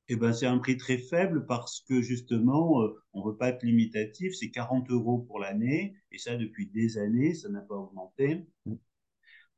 Eh 0.09 0.15
ben, 0.15 0.33
c'est 0.33 0.45
un 0.45 0.59
prix 0.59 0.77
très 0.77 1.00
faible 1.00 1.47
parce 1.47 1.81
que 1.81 2.01
justement, 2.01 2.83
euh, 2.83 2.95
on 3.13 3.25
ne 3.25 3.31
veut 3.31 3.38
pas 3.38 3.50
être 3.50 3.63
limitatif, 3.63 4.35
c'est 4.35 4.51
40 4.51 4.89
euros 4.91 5.19
pour 5.19 5.39
l'année, 5.39 5.95
et 6.11 6.19
ça 6.19 6.38
depuis 6.38 6.67
des 6.67 7.00
années, 7.00 7.33
ça 7.33 7.50
n'a 7.50 7.61
pas 7.61 7.75
augmenté. 7.75 8.45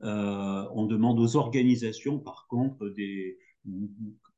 Mm. 0.01 0.67
on 0.73 0.85
demande 0.85 1.19
aux 1.19 1.35
organisations, 1.35 2.19
par 2.19 2.47
contre, 2.47 2.89
des, 2.89 3.37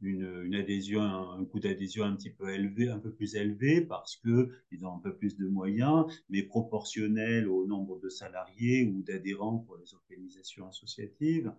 une, 0.02 0.56
adhésion, 0.56 1.02
un 1.02 1.46
coût 1.46 1.60
d'adhésion 1.60 2.04
un 2.04 2.16
petit 2.16 2.32
peu 2.32 2.50
élevé, 2.54 2.90
un 2.90 3.00
peu 3.00 3.12
plus 3.12 3.36
élevé 3.36 3.82
parce 3.82 4.16
que 4.18 4.50
ils 4.72 4.86
ont 4.86 4.96
un 4.96 5.00
peu 5.00 5.16
plus 5.16 5.38
de 5.38 5.48
moyens, 5.48 6.06
mais 6.30 6.44
proportionnel 6.44 7.48
au 7.48 7.66
nombre 7.66 8.00
de 8.00 8.10
salariés 8.10 8.86
ou 8.86 9.04
d'adhérents 9.04 9.60
pour 9.60 9.78
les 9.78 9.94
organisations 9.94 10.68
associatives. 10.68 11.54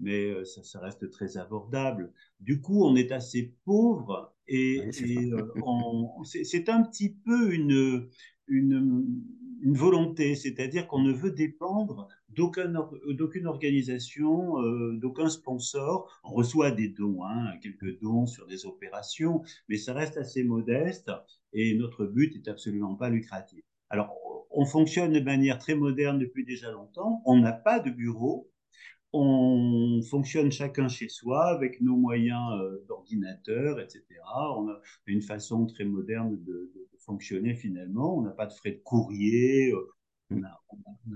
Mais 0.00 0.24
euh, 0.24 0.44
ça, 0.44 0.64
ça, 0.64 0.80
reste 0.80 1.08
très 1.10 1.36
abordable. 1.36 2.12
Du 2.40 2.60
coup, 2.60 2.84
on 2.84 2.96
est 2.96 3.12
assez 3.12 3.54
pauvre 3.64 4.34
et, 4.48 4.80
euh, 4.80 4.90
c'est 6.24 6.68
un 6.68 6.82
petit 6.82 7.10
peu 7.10 7.54
une, 7.54 8.08
une, 8.48 9.22
une 9.64 9.76
volonté, 9.76 10.36
c'est-à-dire 10.36 10.86
qu'on 10.86 11.00
ne 11.00 11.12
veut 11.12 11.30
dépendre 11.30 12.08
d'aucune 12.28 13.46
organisation, 13.46 14.60
euh, 14.60 14.98
d'aucun 14.98 15.30
sponsor. 15.30 16.20
On 16.22 16.32
reçoit 16.32 16.70
des 16.70 16.88
dons, 16.88 17.24
hein, 17.24 17.56
quelques 17.62 17.98
dons 18.00 18.26
sur 18.26 18.46
des 18.46 18.66
opérations, 18.66 19.42
mais 19.68 19.78
ça 19.78 19.94
reste 19.94 20.18
assez 20.18 20.44
modeste 20.44 21.10
et 21.54 21.74
notre 21.76 22.04
but 22.04 22.36
est 22.36 22.48
absolument 22.48 22.94
pas 22.94 23.08
lucratif. 23.08 23.64
Alors, 23.88 24.14
on 24.50 24.66
fonctionne 24.66 25.12
de 25.12 25.20
manière 25.20 25.58
très 25.58 25.74
moderne 25.74 26.18
depuis 26.18 26.44
déjà 26.44 26.70
longtemps. 26.70 27.22
On 27.24 27.38
n'a 27.38 27.52
pas 27.52 27.80
de 27.80 27.90
bureau. 27.90 28.50
On 29.12 30.02
fonctionne 30.02 30.50
chacun 30.52 30.88
chez 30.88 31.08
soi 31.08 31.46
avec 31.46 31.80
nos 31.80 31.96
moyens 31.96 32.52
euh, 32.60 32.84
d'ordinateur, 32.86 33.80
etc. 33.80 34.04
On 34.58 34.68
a 34.68 34.80
une 35.06 35.22
façon 35.22 35.66
très 35.66 35.84
moderne 35.84 36.36
de, 36.44 36.72
de 36.74 36.88
fonctionner 37.04 37.54
finalement. 37.54 38.16
On 38.16 38.22
n'a 38.22 38.30
pas 38.30 38.46
de 38.46 38.52
frais 38.52 38.72
de 38.72 38.80
courrier, 38.82 39.72
euh, 39.72 39.92
on 40.30 40.42
a, 40.42 40.60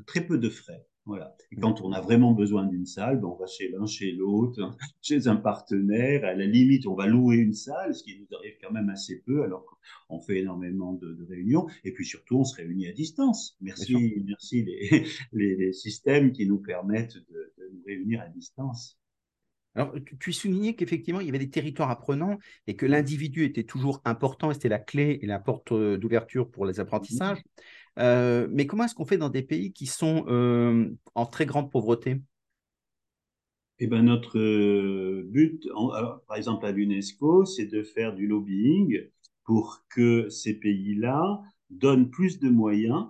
très 0.07 0.27
peu 0.27 0.39
de 0.39 0.49
frais. 0.49 0.87
Voilà. 1.05 1.35
Et 1.51 1.57
quand 1.57 1.81
on 1.81 1.93
a 1.93 2.03
vraiment 2.03 2.33
besoin 2.33 2.67
d'une 2.67 2.85
salle, 2.85 3.19
ben 3.21 3.29
on 3.29 3.37
va 3.37 3.47
chez 3.47 3.71
l'un, 3.71 3.87
chez 3.87 4.13
l'autre, 4.13 4.77
chez 5.01 5.27
un 5.27 5.37
partenaire. 5.37 6.23
À 6.27 6.35
la 6.35 6.45
limite, 6.45 6.87
on 6.87 6.95
va 6.95 7.07
louer 7.07 7.37
une 7.37 7.55
salle, 7.55 7.95
ce 7.95 8.03
qui 8.03 8.21
nous 8.21 8.37
arrive 8.37 8.53
quand 8.63 8.73
même 8.73 8.91
assez 8.91 9.23
peu, 9.23 9.43
alors 9.43 9.65
qu'on 10.09 10.21
fait 10.21 10.41
énormément 10.41 10.93
de, 10.93 11.27
réunions. 11.27 11.67
Et 11.85 11.93
puis 11.93 12.05
surtout, 12.05 12.41
on 12.41 12.45
se 12.45 12.57
réunit 12.57 12.89
à 12.89 12.93
distance. 12.93 13.57
Merci, 13.63 14.23
merci 14.27 14.65
les, 15.33 15.57
les, 15.57 15.73
systèmes 15.73 16.33
qui 16.33 16.47
nous 16.47 16.59
permettent 16.59 17.17
de, 17.17 17.55
de 17.57 17.71
nous 17.73 17.83
réunir 17.87 18.21
à 18.21 18.29
distance. 18.29 18.99
Alors, 19.75 19.95
tu, 20.19 20.33
soulignais 20.33 20.75
qu'effectivement, 20.75 21.21
il 21.21 21.27
y 21.27 21.29
avait 21.29 21.39
des 21.39 21.51
territoires 21.51 21.91
apprenants 21.91 22.39
et 22.67 22.75
que 22.75 22.87
l'individu 22.87 23.45
était 23.45 23.65
toujours 23.65 24.01
important 24.05 24.51
et 24.51 24.55
c'était 24.55 24.69
la 24.69 24.79
clé 24.79 25.19
et 25.23 25.27
la 25.27 25.39
porte 25.39 25.73
euh, 25.73 25.97
d'ouverture 25.97 26.51
pour 26.51 26.67
les 26.67 26.81
apprentissages. 26.81 27.39
Euh, 27.99 28.49
mais 28.51 28.67
comment 28.67 28.85
est-ce 28.85 28.95
qu'on 28.95 29.05
fait 29.05 29.19
dans 29.19 29.29
des 29.29 29.43
pays 29.43 29.73
qui 29.73 29.87
sont 29.87 30.25
euh, 30.29 30.91
en 31.15 31.27
très 31.27 31.47
grande 31.47 31.71
pauvreté? 31.71 32.21
Eh 33.79 33.87
ben, 33.87 34.03
notre 34.03 35.23
but, 35.23 35.69
par 36.27 36.37
exemple 36.37 36.67
à 36.67 36.73
l'UNESCO, 36.73 37.45
c'est 37.45 37.67
de 37.67 37.85
faire 37.85 38.13
du 38.13 38.27
lobbying 38.27 39.03
pour 39.45 39.85
que 39.89 40.29
ces 40.29 40.55
pays-là 40.55 41.41
donnent 41.71 42.11
plus 42.11 42.41
de 42.41 42.49
moyens 42.49 43.07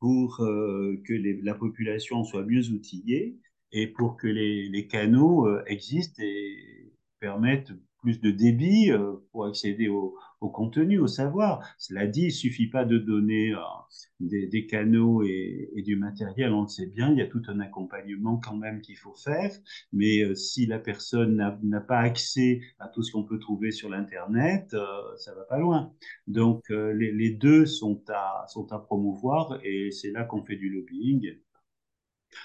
pour 0.00 0.36
que 0.36 1.42
la 1.42 1.54
population 1.54 2.24
soit 2.24 2.44
mieux 2.44 2.68
outillée 2.68 3.38
et 3.72 3.86
pour 3.86 4.16
que 4.16 4.26
les, 4.26 4.68
les 4.68 4.86
canaux 4.86 5.46
euh, 5.46 5.62
existent 5.66 6.22
et 6.22 6.92
permettent 7.20 7.72
plus 8.00 8.20
de 8.20 8.32
débit 8.32 8.90
euh, 8.90 9.12
pour 9.30 9.46
accéder 9.46 9.88
aux, 9.88 10.16
au 10.40 10.50
contenu, 10.50 10.98
au 10.98 11.06
savoir. 11.06 11.64
Cela 11.78 12.08
dit, 12.08 12.24
il 12.24 12.32
suffit 12.32 12.66
pas 12.66 12.84
de 12.84 12.98
donner 12.98 13.52
euh, 13.52 13.58
des, 14.18 14.66
canaux 14.66 15.22
et, 15.22 15.70
du 15.84 15.94
matériel, 15.96 16.52
on 16.52 16.62
le 16.62 16.68
sait 16.68 16.88
bien, 16.88 17.12
il 17.12 17.18
y 17.18 17.22
a 17.22 17.28
tout 17.28 17.42
un 17.46 17.60
accompagnement 17.60 18.38
quand 18.38 18.56
même 18.56 18.80
qu'il 18.80 18.96
faut 18.96 19.14
faire, 19.14 19.52
mais 19.92 20.34
si 20.34 20.66
la 20.66 20.78
personne 20.78 21.36
n'a 21.62 21.80
pas 21.80 21.98
accès 21.98 22.60
à 22.78 22.88
tout 22.88 23.02
ce 23.02 23.12
qu'on 23.12 23.24
peut 23.24 23.38
trouver 23.38 23.70
sur 23.70 23.88
l'Internet, 23.88 24.76
ça 25.16 25.34
va 25.34 25.42
pas 25.42 25.58
loin. 25.58 25.92
Donc 26.28 26.68
les, 26.70 27.30
deux 27.30 27.66
sont 27.66 28.02
à, 28.08 28.46
sont 28.48 28.72
à 28.72 28.78
promouvoir 28.78 29.58
et 29.64 29.90
c'est 29.90 30.10
là 30.10 30.24
qu'on 30.24 30.44
fait 30.44 30.56
du 30.56 30.70
lobbying. 30.70 31.36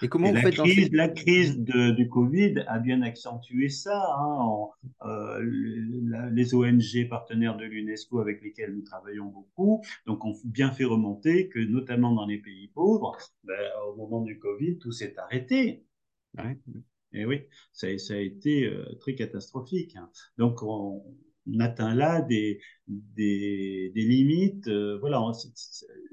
Et 0.01 0.07
comment 0.07 0.31
la, 0.31 0.51
crise, 0.51 0.91
la 0.91 1.09
crise 1.09 1.59
du 1.59 2.07
Covid 2.09 2.63
a 2.67 2.79
bien 2.79 3.01
accentué 3.01 3.69
ça. 3.69 4.15
Hein, 4.19 4.67
euh, 5.05 6.29
les 6.31 6.53
ONG 6.53 7.07
partenaires 7.09 7.57
de 7.57 7.65
l'UNESCO 7.65 8.19
avec 8.19 8.41
lesquels 8.41 8.73
nous 8.73 8.83
travaillons 8.83 9.27
beaucoup, 9.27 9.81
donc 10.05 10.23
ont 10.25 10.35
bien 10.45 10.71
fait 10.71 10.85
remonter 10.85 11.49
que 11.49 11.59
notamment 11.59 12.13
dans 12.13 12.25
les 12.25 12.37
pays 12.37 12.67
pauvres, 12.69 13.17
ben, 13.43 13.55
au 13.89 13.95
moment 13.95 14.21
du 14.21 14.37
Covid, 14.39 14.77
tout 14.77 14.91
s'est 14.91 15.17
arrêté. 15.17 15.83
Et 17.13 17.25
oui, 17.25 17.41
ça, 17.71 17.97
ça 17.97 18.13
a 18.13 18.17
été 18.17 18.65
euh, 18.65 18.85
très 18.99 19.15
catastrophique. 19.15 19.95
Hein. 19.95 20.09
Donc 20.37 20.61
on, 20.61 21.03
on 21.05 21.15
atteint 21.59 21.95
là 21.95 22.21
des, 22.21 22.59
des, 22.87 23.91
limites. 23.95 24.67
Euh, 24.67 24.97
voilà, 24.99 25.21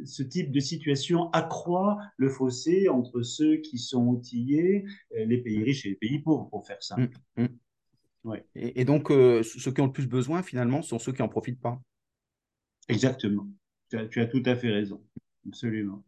ce, 0.05 0.23
type 0.23 0.50
de 0.50 0.61
situation 0.61 1.31
accroît 1.31 1.99
le 2.17 2.29
fossé 2.29 2.88
entre 2.88 3.23
ceux 3.23 3.57
qui 3.57 3.79
sont 3.79 4.07
outillés, 4.07 4.85
euh, 5.17 5.25
les 5.25 5.38
pays 5.38 5.62
riches 5.62 5.87
et 5.87 5.91
les 5.91 5.97
pays 5.97 6.19
pauvres, 6.19 6.49
pour 6.50 6.67
faire 6.67 6.83
ça. 6.83 6.97
Mmh, 6.97 7.43
mmh. 7.43 7.47
Ouais. 8.25 8.45
Et, 8.55 8.85
donc, 8.85 9.11
euh, 9.11 9.43
ceux 9.43 9.71
qui 9.71 9.81
ont 9.81 9.87
le 9.87 9.93
plus 9.93 10.09
besoin, 10.09 10.43
finalement, 10.43 10.83
sont 10.83 10.99
ceux 10.99 11.12
qui 11.12 11.21
n'en 11.21 11.29
profitent 11.29 11.61
pas. 11.61 11.81
Exactement. 12.88 13.47
Tu 13.91 13.99
as, 13.99 14.07
tu 14.07 14.21
as, 14.21 14.26
tout 14.26 14.43
à 14.47 14.57
fait 14.57 14.71
raison. 14.71 15.03
Absolument. 15.47 16.03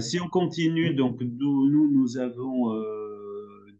si 0.00 0.18
on 0.18 0.28
continue, 0.28 0.94
donc 0.94 1.20
nous, 1.20 1.70
nous, 1.70 1.90
nous 1.92 2.16
avons 2.16 2.72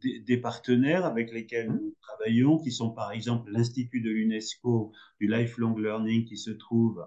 des, 0.02 0.36
partenaires 0.36 1.04
avec 1.04 1.32
lesquels 1.32 1.68
nous 1.68 1.94
travaillons, 2.00 2.58
qui 2.58 2.72
sont 2.72 2.90
par 2.90 3.12
exemple 3.12 3.50
l'Institut 3.50 4.00
de 4.00 4.10
l'UNESCO 4.10 4.92
du 5.20 5.28
Lifelong 5.28 5.76
Learning 5.78 6.24
qui 6.24 6.36
se 6.36 6.50
trouve 6.50 7.04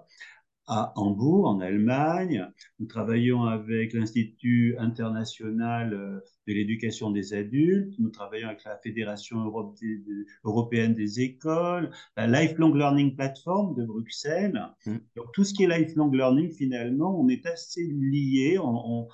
à 0.67 0.93
Hambourg, 0.95 1.47
en 1.47 1.59
Allemagne. 1.59 2.49
Nous 2.79 2.85
travaillons 2.85 3.43
avec 3.43 3.93
l'Institut 3.93 4.75
international 4.77 5.93
euh, 5.93 6.19
de 6.47 6.53
l'éducation 6.53 7.11
des 7.11 7.33
adultes. 7.33 7.93
Nous 7.99 8.09
travaillons 8.09 8.47
avec 8.47 8.63
la 8.63 8.77
Fédération 8.77 9.43
européenne 10.43 10.95
des 10.95 11.19
écoles, 11.19 11.91
la 12.15 12.27
Lifelong 12.27 12.73
Learning 12.75 13.15
Platform 13.15 13.75
de 13.75 13.85
Bruxelles. 13.85 14.61
Mmh. 14.85 14.95
Donc, 15.15 15.25
tout 15.33 15.43
ce 15.43 15.53
qui 15.53 15.63
est 15.63 15.67
lifelong 15.67 16.11
learning, 16.13 16.51
finalement, 16.51 17.19
on 17.19 17.27
est 17.27 17.45
assez 17.45 17.83
liés. 17.83 18.57
on, 18.57 19.07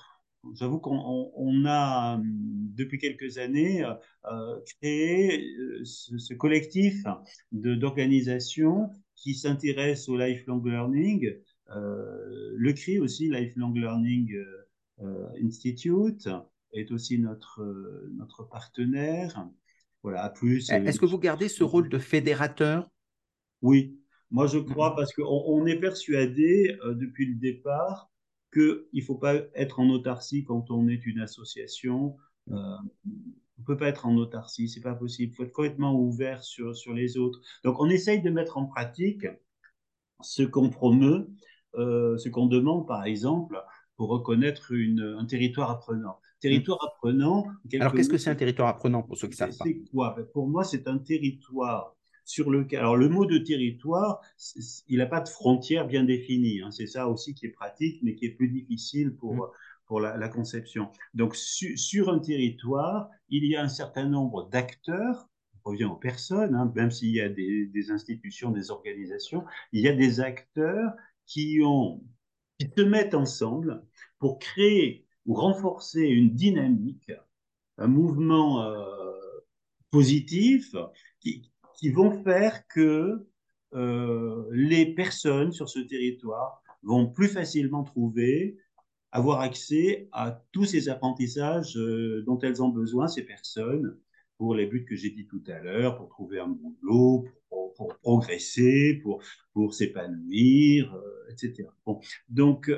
J'avoue 0.54 0.78
qu'on 0.78 1.64
a, 1.66 2.20
depuis 2.22 2.98
quelques 2.98 3.38
années, 3.38 3.84
euh, 3.84 4.60
créé 4.80 5.54
euh, 5.58 5.84
ce, 5.84 6.34
collectif 6.34 7.04
d'organisations 7.52 8.90
qui 9.16 9.34
s'intéressent 9.34 10.08
au 10.08 10.16
lifelong 10.16 10.64
learning. 10.64 11.30
Euh, 11.76 12.52
le 12.56 12.72
CRI 12.72 12.98
aussi, 12.98 13.28
Lifelong 13.28 13.74
Learning 13.74 14.34
Institute, 15.42 16.28
est 16.72 16.90
aussi 16.90 17.18
notre, 17.18 17.62
notre 18.12 18.44
partenaire. 18.44 19.48
Voilà, 20.02 20.30
plus. 20.30 20.70
Est-ce 20.70 20.98
que 20.98 21.06
vous 21.06 21.18
gardez 21.18 21.48
ce 21.48 21.64
rôle 21.64 21.88
de 21.88 21.98
fédérateur? 21.98 22.90
Oui, 23.62 23.98
moi 24.30 24.46
je 24.46 24.58
crois 24.58 24.96
parce 24.96 25.12
qu'on 25.12 25.44
on 25.46 25.66
est 25.66 25.78
persuadé 25.78 26.76
depuis 26.84 27.26
le 27.26 27.34
départ 27.34 28.09
qu'il 28.52 28.84
ne 28.92 29.02
faut 29.02 29.16
pas 29.16 29.34
être 29.54 29.80
en 29.80 29.88
autarcie 29.90 30.44
quand 30.44 30.70
on 30.70 30.88
est 30.88 31.06
une 31.06 31.20
association. 31.20 32.16
Euh, 32.50 32.54
on 33.04 33.60
ne 33.60 33.66
peut 33.66 33.76
pas 33.76 33.88
être 33.88 34.06
en 34.06 34.16
autarcie, 34.16 34.68
c'est 34.68 34.80
pas 34.80 34.94
possible. 34.94 35.32
Il 35.32 35.36
faut 35.36 35.44
être 35.44 35.52
complètement 35.52 35.94
ouvert 35.94 36.42
sur, 36.42 36.74
sur 36.74 36.94
les 36.94 37.18
autres. 37.18 37.40
Donc, 37.62 37.78
on 37.78 37.88
essaye 37.90 38.22
de 38.22 38.30
mettre 38.30 38.56
en 38.56 38.66
pratique 38.66 39.26
ce 40.22 40.42
qu'on 40.42 40.70
promeut, 40.70 41.28
euh, 41.76 42.16
ce 42.16 42.28
qu'on 42.28 42.46
demande, 42.46 42.86
par 42.86 43.04
exemple, 43.04 43.62
pour 43.96 44.08
reconnaître 44.08 44.72
une, 44.72 45.16
un 45.18 45.26
territoire 45.26 45.70
apprenant. 45.70 46.18
Territoire 46.40 46.78
apprenant. 46.82 47.46
Alors, 47.78 47.92
qu'est-ce 47.92 48.08
que 48.08 48.16
c'est 48.16 48.30
un 48.30 48.34
territoire 48.34 48.68
apprenant 48.68 49.02
pour 49.02 49.18
ceux 49.18 49.28
qui 49.28 49.36
savent 49.36 49.50
pas? 49.56 49.64
C'est 49.64 49.82
quoi? 49.92 50.14
Ben, 50.16 50.24
Pour 50.32 50.48
moi, 50.48 50.64
c'est 50.64 50.88
un 50.88 50.96
territoire 50.96 51.94
sur 52.24 52.50
le 52.50 52.66
alors 52.72 52.96
le 52.96 53.08
mot 53.08 53.26
de 53.26 53.38
territoire, 53.38 54.20
il 54.88 54.98
n'a 54.98 55.06
pas 55.06 55.20
de 55.20 55.28
frontière 55.28 55.86
bien 55.86 56.04
définie. 56.04 56.60
Hein. 56.60 56.70
C'est 56.70 56.86
ça 56.86 57.08
aussi 57.08 57.34
qui 57.34 57.46
est 57.46 57.50
pratique, 57.50 58.00
mais 58.02 58.14
qui 58.14 58.26
est 58.26 58.30
plus 58.30 58.48
difficile 58.48 59.14
pour 59.14 59.34
mmh. 59.34 59.50
pour 59.86 60.00
la, 60.00 60.28
conception. 60.28 60.90
Donc 61.14 61.34
sur 61.36 62.10
un 62.10 62.18
territoire, 62.20 63.10
il 63.28 63.44
y 63.44 63.56
a 63.56 63.62
un 63.62 63.68
certain 63.68 64.06
nombre 64.06 64.48
d'acteurs. 64.48 65.28
On 65.64 65.70
revient 65.70 65.84
aux 65.84 65.96
personnes, 65.96 66.54
hein, 66.54 66.72
même 66.74 66.90
s'il 66.90 67.10
y 67.10 67.20
a 67.20 67.28
des, 67.28 67.66
des, 67.66 67.90
institutions, 67.90 68.50
des 68.50 68.70
organisations, 68.70 69.44
il 69.72 69.82
y 69.82 69.88
a 69.88 69.92
des 69.92 70.20
acteurs 70.20 70.92
qui 71.26 71.60
ont 71.62 72.02
qui 72.60 72.68
se 72.76 72.82
mettent 72.82 73.14
ensemble 73.14 73.82
pour 74.18 74.38
créer 74.38 75.06
ou 75.26 75.34
renforcer 75.34 76.02
une 76.02 76.34
dynamique, 76.34 77.10
un 77.78 77.86
mouvement 77.86 78.62
euh, 78.62 79.12
positif 79.90 80.74
qui, 81.20 81.49
qui 81.80 81.88
vont 81.88 82.22
faire 82.22 82.66
que 82.68 83.26
euh, 83.74 84.44
les 84.52 84.94
personnes 84.94 85.50
sur 85.50 85.70
ce 85.70 85.78
territoire 85.78 86.62
vont 86.82 87.06
plus 87.06 87.28
facilement 87.28 87.84
trouver, 87.84 88.58
avoir 89.12 89.40
accès 89.40 90.08
à 90.12 90.44
tous 90.52 90.66
ces 90.66 90.90
apprentissages 90.90 91.78
euh, 91.78 92.22
dont 92.26 92.38
elles 92.40 92.62
ont 92.62 92.68
besoin, 92.68 93.08
ces 93.08 93.22
personnes, 93.22 93.96
pour 94.36 94.54
les 94.54 94.66
buts 94.66 94.84
que 94.84 94.94
j'ai 94.94 95.10
dit 95.10 95.26
tout 95.26 95.42
à 95.46 95.58
l'heure, 95.58 95.96
pour 95.96 96.08
trouver 96.10 96.38
un 96.38 96.48
boulot, 96.48 97.24
pour, 97.48 97.72
pour 97.74 97.96
progresser, 97.98 99.00
pour, 99.02 99.22
pour 99.54 99.72
s'épanouir, 99.72 100.94
euh, 100.94 101.32
etc. 101.32 101.66
Bon. 101.86 101.98
Donc, 102.28 102.70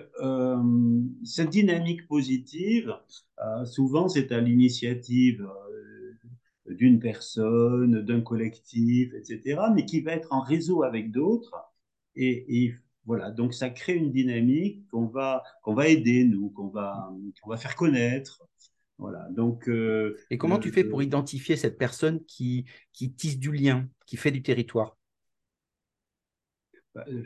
cette 1.25 1.51
dynamique 1.51 2.07
positive, 2.07 2.95
souvent, 3.65 4.09
c'est 4.09 4.31
à 4.31 4.41
l'initiative 4.41 5.49
d'une 6.67 7.01
personne, 7.01 8.03
d'un 8.03 8.21
collectif, 8.21 9.13
etc., 9.15 9.61
mais 9.75 9.85
qui 9.85 10.01
va 10.01 10.13
être 10.13 10.33
en 10.33 10.41
réseau 10.41 10.83
avec 10.83 11.11
d'autres. 11.11 11.55
Et, 12.15 12.75
voilà, 13.05 13.31
donc 13.33 13.53
ça 13.53 13.69
crée 13.69 13.95
une 13.95 14.13
dynamique 14.13 14.87
qu'on 14.89 15.07
va, 15.07 15.43
qu'on 15.63 15.75
va 15.75 15.89
aider, 15.89 16.25
nous, 16.25 16.51
qu'on 16.51 16.69
va, 16.69 17.13
va 17.47 17.57
faire 17.57 17.75
connaître. 17.75 18.47
Voilà, 18.99 19.27
donc, 19.31 19.69
euh, 19.69 20.17
et 20.31 20.39
comment 20.39 20.61
tu 20.61 20.71
fais 20.71 20.85
pour 20.85 21.01
euh, 21.01 21.05
identifier 21.05 21.57
cette 21.57 21.77
personne 21.77 22.25
qui, 22.25 22.67
qui 22.93 23.13
tisse 23.13 23.39
du 23.39 23.51
lien, 23.51 23.89
qui 24.07 24.17
fait 24.17 24.31
du 24.31 24.43
territoire? 24.43 24.97
Bah, 26.95 27.05
euh, 27.09 27.25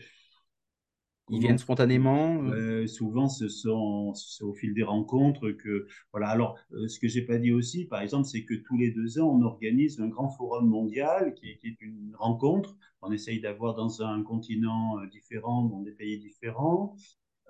ils 1.28 1.40
viennent 1.40 1.58
spontanément 1.58 2.42
euh? 2.44 2.82
Euh, 2.82 2.86
Souvent, 2.86 3.28
ce 3.28 3.48
sont 3.48 4.12
au 4.42 4.52
fil 4.54 4.74
des 4.74 4.82
rencontres 4.82 5.50
que 5.50 5.86
voilà. 6.12 6.28
Alors, 6.28 6.56
euh, 6.72 6.86
ce 6.88 7.00
que 7.00 7.08
j'ai 7.08 7.22
pas 7.22 7.38
dit 7.38 7.52
aussi, 7.52 7.86
par 7.86 8.00
exemple, 8.00 8.26
c'est 8.26 8.44
que 8.44 8.54
tous 8.54 8.76
les 8.76 8.90
deux 8.92 9.18
ans, 9.18 9.28
on 9.28 9.42
organise 9.42 10.00
un 10.00 10.08
grand 10.08 10.28
forum 10.28 10.68
mondial 10.68 11.34
qui 11.34 11.48
est, 11.48 11.80
une 11.80 12.14
rencontre. 12.16 12.76
On 13.02 13.10
essaye 13.10 13.40
d'avoir 13.40 13.74
dans 13.74 14.02
un 14.02 14.22
continent 14.22 14.96
différent, 15.10 15.64
dans 15.64 15.80
des 15.82 15.92
pays 15.92 16.18
différents. 16.18 16.96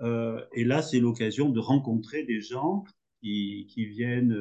et 0.03 0.65
là, 0.65 0.83
c'est 0.83 1.01
l'occasion 1.01 1.49
de 1.49 1.61
rencontrer 1.61 2.25
des 2.25 2.41
gens 2.41 2.85
qui, 3.23 3.67
qui 3.71 3.87
viennent 3.87 4.37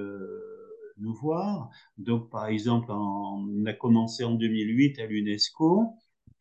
nous 0.97 1.13
voir. 1.13 1.69
Donc, 1.97 2.29
par 2.29 2.47
exemple, 2.47 2.91
on 2.91 3.65
a 3.65 3.73
commencé 3.73 4.23
en 4.23 4.33
2008 4.33 4.99
à 4.99 5.05
l'UNESCO 5.05 5.93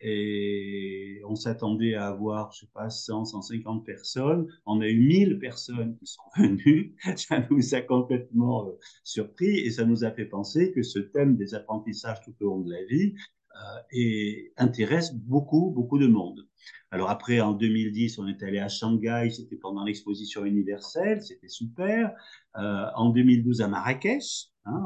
et 0.07 1.23
on 1.27 1.35
s'attendait 1.35 1.95
à 1.95 2.09
avoir, 2.09 2.53
je 2.53 2.61
sais 2.61 2.71
pas, 2.75 2.91
100, 2.91 3.25
150 3.25 3.87
personnes. 3.87 4.47
On 4.67 4.83
a 4.83 4.87
eu 4.87 4.99
1000 4.99 5.39
personnes 5.39 5.97
qui 5.97 6.07
sont 6.07 6.23
venues. 6.37 6.95
Ça 7.17 7.43
nous 7.51 7.75
a 7.75 7.81
complètement 7.81 8.69
euh, 8.69 8.73
surpris 9.03 9.61
et 9.61 9.71
ça 9.71 9.87
nous 9.87 10.05
a 10.05 10.11
fait 10.11 10.27
penser 10.27 10.73
que 10.73 10.83
ce 10.83 10.99
thème 10.99 11.37
des 11.37 11.55
apprentissages 11.55 12.21
tout 12.21 12.35
au 12.41 12.45
long 12.45 12.61
de 12.61 12.71
la 12.71 12.85
vie 12.85 13.15
euh, 13.97 14.51
intéresse 14.59 15.15
beaucoup, 15.15 15.71
beaucoup 15.71 15.99
de 15.99 16.07
monde. 16.07 16.47
Alors 16.91 17.09
après, 17.09 17.41
en 17.41 17.53
2010, 17.53 18.19
on 18.19 18.29
est 18.29 18.43
allé 18.43 18.59
à 18.59 18.69
Shanghai, 18.69 19.31
c'était 19.31 19.57
pendant 19.57 19.85
l'exposition 19.85 20.45
universelle, 20.45 21.23
c'était 21.23 21.49
super. 21.49 22.13
Euh, 22.57 22.87
en 22.95 23.09
2012, 23.09 23.63
à 23.63 23.69
Marrakech, 23.69 24.51
hein, 24.67 24.83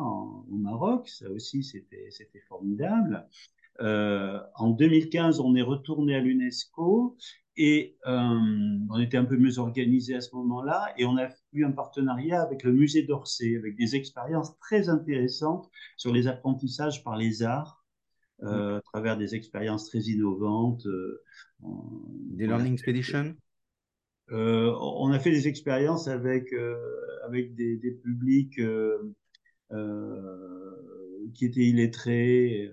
au 0.48 0.56
Maroc, 0.56 1.08
ça 1.08 1.28
aussi, 1.30 1.64
c'était 1.64 2.08
formidable. 2.48 3.26
Euh, 3.80 4.40
en 4.56 4.70
2015, 4.70 5.40
on 5.40 5.54
est 5.54 5.62
retourné 5.62 6.16
à 6.16 6.20
l'UNESCO 6.20 7.16
et 7.56 7.96
euh, 8.06 8.38
on 8.90 9.00
était 9.00 9.16
un 9.16 9.24
peu 9.24 9.36
mieux 9.36 9.58
organisé 9.58 10.14
à 10.14 10.20
ce 10.20 10.34
moment-là 10.34 10.92
et 10.96 11.04
on 11.04 11.16
a 11.16 11.28
eu 11.52 11.64
un 11.64 11.72
partenariat 11.72 12.42
avec 12.42 12.62
le 12.62 12.72
musée 12.72 13.02
d'Orsay 13.02 13.56
avec 13.56 13.76
des 13.76 13.94
expériences 13.96 14.56
très 14.58 14.88
intéressantes 14.88 15.68
sur 15.96 16.12
les 16.12 16.26
apprentissages 16.26 17.04
par 17.04 17.16
les 17.16 17.42
arts 17.42 17.84
euh, 18.42 18.78
à 18.78 18.82
travers 18.82 19.16
des 19.16 19.34
expériences 19.34 19.88
très 19.88 20.00
innovantes. 20.00 20.86
des 21.60 22.46
Learning 22.46 22.72
Expeditions? 22.72 23.34
On 24.30 25.10
a 25.12 25.18
fait 25.18 25.30
des 25.30 25.48
expériences 25.48 26.06
avec, 26.06 26.52
avec 27.24 27.54
des, 27.54 27.76
des 27.76 27.92
publics 27.92 28.60
qui 31.34 31.44
étaient 31.44 31.64
illettrés. 31.64 32.70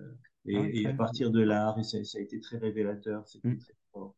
Et, 0.48 0.86
ah, 0.86 0.90
à 0.90 0.94
partir 0.94 1.32
de 1.32 1.42
là, 1.42 1.76
ça, 1.82 2.04
ça, 2.04 2.18
a 2.18 2.22
été 2.22 2.40
très 2.40 2.58
révélateur. 2.58 3.28
C'était 3.28 3.56
très 3.56 3.74
fort. 3.92 4.16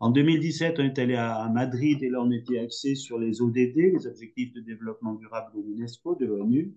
En 0.00 0.10
2017, 0.10 0.78
on 0.78 0.82
est 0.82 0.98
allé 0.98 1.14
à 1.14 1.48
Madrid 1.48 2.02
et 2.02 2.10
là, 2.10 2.20
on 2.20 2.30
était 2.30 2.58
axé 2.58 2.94
sur 2.94 3.18
les 3.18 3.40
ODD, 3.40 3.76
les 3.76 4.06
objectifs 4.06 4.52
de 4.52 4.60
développement 4.60 5.14
durable 5.14 5.56
de 5.56 5.62
l'UNESCO, 5.62 6.14
de 6.16 6.26
l'ONU. 6.26 6.74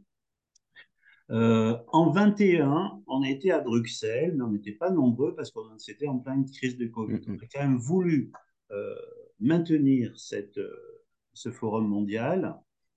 Euh, 1.31 1.75
en 1.87 2.11
21, 2.11 3.01
on 3.07 3.23
a 3.23 3.29
été 3.29 3.51
à 3.51 3.59
Bruxelles, 3.59 4.33
mais 4.35 4.43
on 4.43 4.51
n'était 4.51 4.73
pas 4.73 4.91
nombreux 4.91 5.35
parce 5.35 5.51
qu'on 5.51 5.77
c'était 5.77 6.07
en 6.07 6.19
pleine 6.19 6.45
crise 6.49 6.77
de 6.77 6.85
Covid. 6.85 7.19
On 7.27 7.33
a 7.33 7.47
quand 7.51 7.61
même 7.61 7.77
voulu 7.77 8.31
euh, 8.71 8.95
maintenir 9.39 10.17
cette, 10.19 10.57
euh, 10.59 11.03
ce 11.33 11.51
forum 11.51 11.87
mondial. 11.87 12.55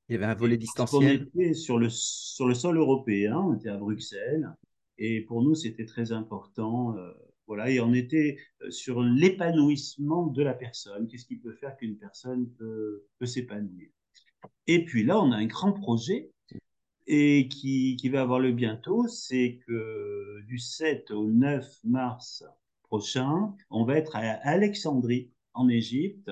Il 0.09 0.12
y 0.12 0.17
avait 0.17 0.26
un 0.26 0.35
volet 0.35 0.59
distanciel. 0.59 1.28
On 1.35 1.40
était 1.40 1.55
sur 1.55 1.78
le, 1.78 1.88
sur 1.88 2.47
le 2.47 2.55
sol 2.55 2.76
européen, 2.76 3.38
on 3.38 3.55
était 3.55 3.71
à 3.71 3.76
Bruxelles, 3.76 4.55
et 4.99 5.21
pour 5.23 5.43
nous, 5.43 5.55
c'était 5.55 5.87
très 5.87 6.12
important. 6.12 6.97
Voilà, 7.49 7.71
et 7.71 7.81
on 7.81 7.95
était 7.95 8.37
euh, 8.62 8.71
sur 8.71 9.02
l'épanouissement 9.02 10.26
de 10.26 10.43
la 10.43 10.52
personne. 10.52 11.09
Qu'est-ce 11.09 11.25
qui 11.25 11.37
peut 11.37 11.55
faire 11.55 11.76
qu'une 11.78 11.97
personne 11.97 12.47
peut, 12.59 13.07
s'épanouir? 13.25 13.88
Et 14.67 14.85
puis 14.85 15.02
là, 15.02 15.19
on 15.19 15.33
a 15.33 15.37
un 15.37 15.47
grand 15.47 15.73
projet 15.73 16.31
et 17.07 17.49
qui, 17.49 17.97
va 18.11 18.21
avoir 18.21 18.38
le 18.38 18.52
bientôt, 18.52 19.09
c'est 19.09 19.61
que 19.67 20.43
du 20.47 20.59
7 20.59 21.11
au 21.11 21.31
9 21.31 21.67
mars 21.85 22.45
prochain, 22.83 23.55
on 23.71 23.85
va 23.85 23.97
être 23.97 24.14
à 24.14 24.21
Alexandrie, 24.21 25.31
en 25.55 25.71
Égypte. 25.71 26.31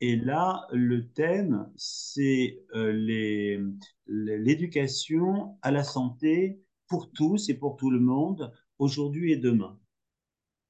Et 0.00 0.14
là, 0.14 0.68
le 0.70 1.08
thème, 1.08 1.68
c'est 1.74 2.62
euh, 2.72 3.72
l'éducation 4.06 5.58
à 5.60 5.72
la 5.72 5.82
santé 5.82 6.60
pour 6.88 7.10
tous 7.12 7.48
et 7.48 7.54
pour 7.54 7.76
tout 7.76 7.90
le 7.90 8.00
monde, 8.00 8.52
aujourd'hui 8.78 9.32
et 9.32 9.36
demain. 9.36 9.78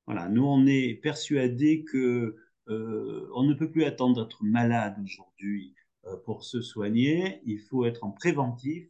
Voilà, 0.06 0.28
nous 0.28 0.44
on 0.44 0.66
est 0.66 0.94
persuadés 1.02 1.85
que 1.85 2.37
euh, 2.68 3.28
on 3.35 3.44
ne 3.44 3.54
peut 3.54 3.70
plus 3.70 3.85
attendre 3.85 4.25
d'être 4.25 4.42
malade 4.42 4.96
aujourd'hui 5.02 5.75
euh, 6.06 6.16
pour 6.25 6.44
se 6.44 6.61
soigner. 6.61 7.40
Il 7.44 7.58
faut 7.58 7.85
être 7.85 8.04
en 8.04 8.11
préventif. 8.11 8.88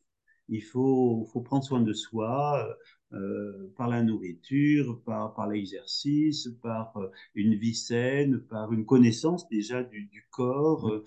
Il 0.48 0.62
faut, 0.62 1.26
faut 1.32 1.40
prendre 1.40 1.64
soin 1.64 1.80
de 1.80 1.92
soi 1.92 2.64
euh, 3.12 3.72
par 3.76 3.88
la 3.88 4.02
nourriture, 4.02 5.02
par, 5.04 5.34
par 5.34 5.48
l'exercice, 5.48 6.48
par 6.62 6.96
une 7.34 7.54
vie 7.56 7.74
saine, 7.74 8.40
par 8.40 8.72
une 8.72 8.86
connaissance 8.86 9.48
déjà 9.48 9.82
du, 9.82 10.04
du 10.04 10.24
corps, 10.30 11.02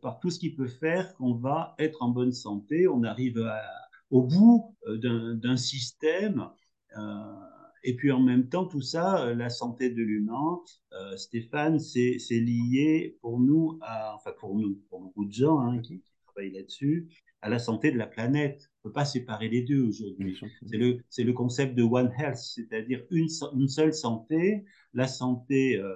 par 0.00 0.20
tout 0.20 0.30
ce 0.30 0.38
qui 0.38 0.54
peut 0.54 0.68
faire 0.68 1.12
qu'on 1.16 1.34
va 1.34 1.74
être 1.80 2.02
en 2.02 2.10
bonne 2.10 2.32
santé. 2.32 2.86
On 2.86 3.02
arrive 3.02 3.44
au 4.10 4.22
bout 4.22 4.76
d'un 4.86 5.56
système 5.56 6.48
et 7.84 7.94
puis 7.94 8.10
en 8.12 8.20
même 8.20 8.48
temps, 8.48 8.66
tout 8.66 8.82
ça, 8.82 9.24
euh, 9.24 9.34
la 9.34 9.50
santé 9.50 9.90
de 9.90 10.02
l'humain, 10.02 10.60
euh, 10.92 11.16
Stéphane, 11.16 11.78
c'est 11.78 12.18
lié 12.30 13.16
pour 13.20 13.38
nous, 13.38 13.78
à, 13.82 14.14
enfin 14.14 14.32
pour 14.38 14.56
nous, 14.56 14.82
pour 14.90 15.00
beaucoup 15.00 15.24
de 15.24 15.32
gens 15.32 15.60
hein, 15.60 15.80
qui, 15.80 16.02
travaillent 16.26 16.52
là-dessus, 16.52 17.08
à 17.40 17.48
la 17.48 17.58
santé 17.58 17.90
de 17.90 17.96
la 17.96 18.06
planète. 18.06 18.70
On 18.84 18.88
ne 18.88 18.90
peut 18.90 18.94
pas 18.94 19.04
séparer 19.04 19.48
les 19.48 19.62
deux 19.62 19.82
aujourd'hui. 19.82 20.38
C'est 20.66 20.76
le, 20.76 21.00
le 21.18 21.32
concept 21.32 21.74
de 21.74 21.82
One 21.82 22.12
Health, 22.18 22.36
c'est-à-dire 22.36 23.04
une, 23.10 23.28
une, 23.54 23.68
seule 23.68 23.94
santé, 23.94 24.64
la 24.92 25.06
santé 25.06 25.76
euh, 25.76 25.94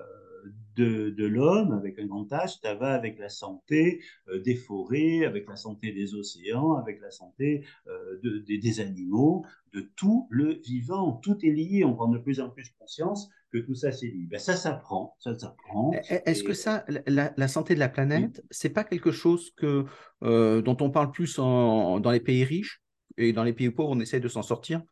de, 0.77 1.11
de 1.11 1.27
l'homme 1.27 1.73
avec 1.73 1.99
un 1.99 2.07
grand 2.07 2.25
H, 2.31 2.61
ça 2.63 2.75
va 2.75 2.93
avec 2.95 3.19
la 3.19 3.29
santé 3.29 4.01
euh, 4.29 4.41
des 4.41 4.55
forêts, 4.55 5.25
avec 5.25 5.49
la 5.49 5.57
santé 5.57 5.93
des 5.93 6.15
océans, 6.15 6.75
avec 6.75 7.01
la 7.01 7.11
santé 7.11 7.65
euh, 7.87 8.19
de, 8.23 8.39
des 8.39 8.81
animaux, 8.81 9.45
de 9.73 9.81
tout 9.97 10.27
le 10.31 10.61
vivant. 10.65 11.13
Tout 11.23 11.39
est 11.45 11.51
lié. 11.51 11.85
On 11.85 11.95
prend 11.95 12.09
de 12.09 12.19
plus 12.19 12.41
en 12.41 12.51
plus 12.51 12.71
conscience 12.79 13.29
que 13.53 13.59
tout 13.59 13.75
ça 13.75 13.93
c'est 13.93 14.07
lié. 14.07 14.27
Ben, 14.31 14.39
ça 14.39 14.57
s'apprend, 14.57 15.17
ça 15.19 15.39
s'apprend. 15.39 15.93
Est-ce 16.09 16.43
que 16.43 16.55
ça, 16.55 16.85
la, 17.07 17.49
santé 17.49 17.75
de 17.75 17.81
la 17.81 17.89
planète, 17.89 18.43
c'est 18.51 18.71
pas 18.71 18.85
quelque 18.85 19.13
chose 19.13 19.53
que 19.57 19.85
euh, 20.23 20.63
dont 20.63 20.77
on 20.81 20.91
parle 20.91 21.11
plus 21.11 21.39
en, 21.39 22.01
dans 22.01 22.11
les 22.11 22.21
pays 22.21 22.45
riches 22.45 22.83
et 23.19 23.33
dans 23.33 23.45
les 23.45 23.53
pays 23.53 23.71
pauvres, 23.71 23.91
on 23.91 24.01
essaie 24.01 24.21
de 24.21 24.29
s'en 24.29 24.43
sortir? 24.43 24.83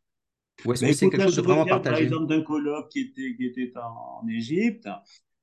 Ou 0.66 0.74
est-ce 0.74 0.82
ben, 0.82 0.90
que 0.90 0.96
c'est 0.96 1.08
quelque 1.08 1.22
chose 1.22 1.36
de 1.36 1.42
vraiment 1.42 1.64
partagé 1.64 1.94
Par 1.94 2.02
exemple, 2.02 2.26
d'un 2.26 2.42
colloque 2.42 2.90
qui 2.90 3.00
était, 3.00 3.34
qui 3.34 3.46
était 3.46 3.72
en, 3.78 4.22
en 4.22 4.28
Égypte, 4.28 4.86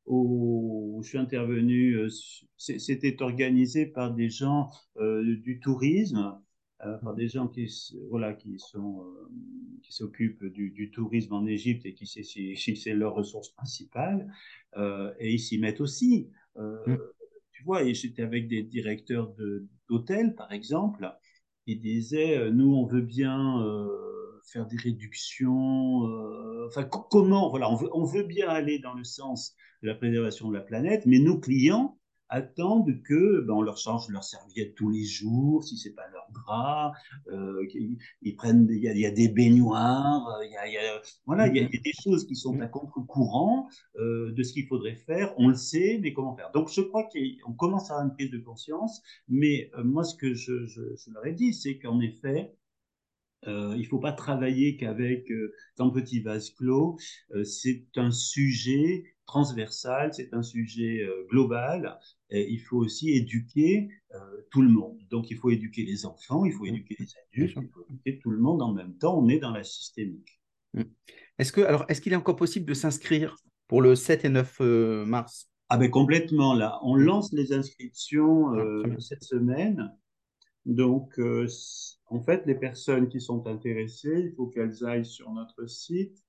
où 0.07 1.01
je 1.03 1.09
suis 1.09 1.17
intervenu, 1.17 1.93
euh, 1.93 2.09
c'était 2.57 3.21
organisé 3.21 3.85
par 3.85 4.13
des 4.13 4.29
gens 4.29 4.69
euh, 4.97 5.37
du 5.37 5.59
tourisme, 5.59 6.39
euh, 6.85 6.97
par 6.99 7.13
des 7.13 7.27
gens 7.27 7.47
qui, 7.47 7.67
voilà, 8.09 8.33
qui 8.33 8.57
sont, 8.57 9.03
qui 9.83 9.93
s'occupent 9.93 10.45
du, 10.45 10.71
du, 10.71 10.91
tourisme 10.91 11.33
en 11.33 11.45
Égypte 11.45 11.85
et 11.85 11.93
qui 11.93 12.07
c'est 12.07 12.93
leur 12.93 13.13
ressource 13.15 13.49
principale, 13.49 14.31
et 15.19 15.33
ils 15.33 15.39
s'y 15.39 15.59
mettent 15.59 15.81
aussi. 15.81 16.29
Mmh. 16.55 16.95
Tu 17.51 17.63
vois, 17.63 17.83
j'étais 17.91 18.21
avec 18.21 18.47
des 18.47 18.63
directeurs 18.63 19.33
d'hôtels, 19.89 20.35
par 20.35 20.51
exemple, 20.51 21.11
ils 21.65 21.79
disaient, 21.79 22.51
nous, 22.51 22.73
on 22.75 22.85
veut 22.85 23.01
bien 23.01 23.87
faire 24.47 24.65
des 24.65 24.77
réductions. 24.77 26.07
Euh, 26.07 26.67
enfin, 26.67 26.83
comment 26.83 27.49
Voilà, 27.49 27.69
on 27.69 28.03
veut, 28.05 28.23
bien 28.23 28.49
aller 28.49 28.79
dans 28.79 28.93
le 28.93 29.03
sens 29.03 29.55
de 29.83 29.87
la 29.87 29.95
préservation 29.95 30.49
de 30.49 30.55
la 30.55 30.61
planète, 30.61 31.03
mais 31.05 31.19
nos 31.19 31.39
clients 31.39 31.97
attendent 32.29 33.01
que 33.03 33.41
ben, 33.41 33.53
on 33.53 33.61
leur 33.61 33.77
change 33.77 34.09
leur 34.09 34.23
serviette 34.23 34.75
tous 34.75 34.89
les 34.89 35.05
jours, 35.05 35.63
si 35.63 35.77
c'est 35.77 35.93
pas 35.93 36.09
leur 36.11 36.27
drap, 36.33 36.91
euh, 37.31 37.65
ils, 38.21 38.35
prennent, 38.35 38.67
il 38.69 38.81
y, 38.81 39.05
a 39.05 39.11
des 39.11 39.29
baignoires, 39.29 40.37
il 40.43 40.51
y 40.51 40.77
a, 40.77 41.01
voilà, 41.25 41.47
il 41.47 41.55
y, 41.55 41.59
a, 41.63 41.69
des 41.69 41.93
choses 42.03 42.27
qui 42.27 42.35
sont 42.35 42.59
à 42.59 42.67
contre-courant 42.67 43.69
euh, 43.97 44.33
de 44.33 44.43
ce 44.43 44.51
qu'il 44.51 44.67
faudrait 44.67 44.95
faire. 44.95 45.33
On 45.37 45.47
le 45.47 45.55
sait, 45.55 45.99
mais 46.01 46.11
comment 46.11 46.35
faire? 46.35 46.51
Donc 46.51 46.69
je 46.69 46.81
crois 46.81 47.07
qu'on 47.07 47.53
commence 47.53 47.89
à 47.91 47.93
avoir 47.93 48.07
une 48.07 48.13
prise 48.13 48.31
de 48.31 48.39
conscience, 48.39 49.01
mais 49.29 49.71
moi 49.81 50.03
ce 50.03 50.15
que 50.15 50.33
je 50.33 50.51
leur 51.11 51.25
ai 51.25 51.33
dit, 51.33 51.53
c'est 51.53 51.77
qu'en 51.77 52.01
effet, 52.01 52.51
euh, 53.45 53.73
il 53.75 53.81
ne 53.81 53.87
faut 53.87 53.99
pas 53.99 54.13
travailler 54.13 54.77
qu'avec 54.77 55.29
euh, 55.31 55.53
un 55.79 55.89
petit 55.89 56.21
vase 56.21 56.49
clos. 56.51 56.97
Euh, 57.35 57.43
c'est 57.43 57.85
un 57.95 58.11
sujet 58.11 59.15
transversal, 59.25 60.13
c'est 60.13 60.33
un 60.33 60.41
sujet 60.41 61.05
global. 61.29 61.99
Et 62.29 62.49
il 62.49 62.59
faut 62.59 62.77
aussi 62.77 63.11
éduquer 63.11 63.89
tout 64.51 64.61
le 64.61 64.69
monde. 64.69 64.97
Donc 65.09 65.29
il 65.29 65.37
faut 65.37 65.49
éduquer 65.49 65.83
les 65.83 66.05
enfants, 66.05 66.45
il 66.45 66.53
faut 66.53 66.65
éduquer 66.65 66.95
les 66.97 67.07
adultes, 67.27 67.57
il 67.61 67.69
faut 67.73 67.85
éduquer 67.89 68.19
tout 68.19 68.29
le 68.29 68.39
monde 68.39 68.61
en 68.61 68.71
même 68.71 68.97
temps. 68.97 69.19
On 69.19 69.27
est 69.27 69.39
dans 69.39 69.51
la 69.51 69.65
systémique. 69.65 70.39
Mmh. 70.73 70.83
Est-ce 71.39 71.51
que 71.51 71.59
alors 71.59 71.83
est-ce 71.89 71.99
qu'il 71.99 72.13
est 72.13 72.17
encore 72.17 72.37
possible 72.37 72.65
de 72.65 72.73
s'inscrire 72.73 73.35
pour 73.67 73.81
le 73.81 73.95
7 73.95 74.23
et 74.23 74.29
9 74.29 74.61
mars? 75.05 75.51
Ah 75.67 75.77
ben 75.77 75.91
complètement 75.91 76.53
là. 76.53 76.79
On 76.83 76.95
mmh. 76.95 77.01
lance 77.01 77.33
les 77.33 77.51
inscriptions 77.51 78.53
cette 78.99 79.23
semaine. 79.23 79.91
Donc, 80.67 81.17
euh, 81.17 81.47
en 82.07 82.21
fait, 82.21 82.45
les 82.45 82.53
personnes 82.53 83.07
qui 83.07 83.21
sont 83.21 83.47
intéressées, 83.47 84.25
il 84.25 84.33
faut 84.35 84.47
qu'elles 84.47 84.83
aillent 84.83 85.05
sur 85.05 85.31
notre 85.31 85.65
site. 85.65 86.21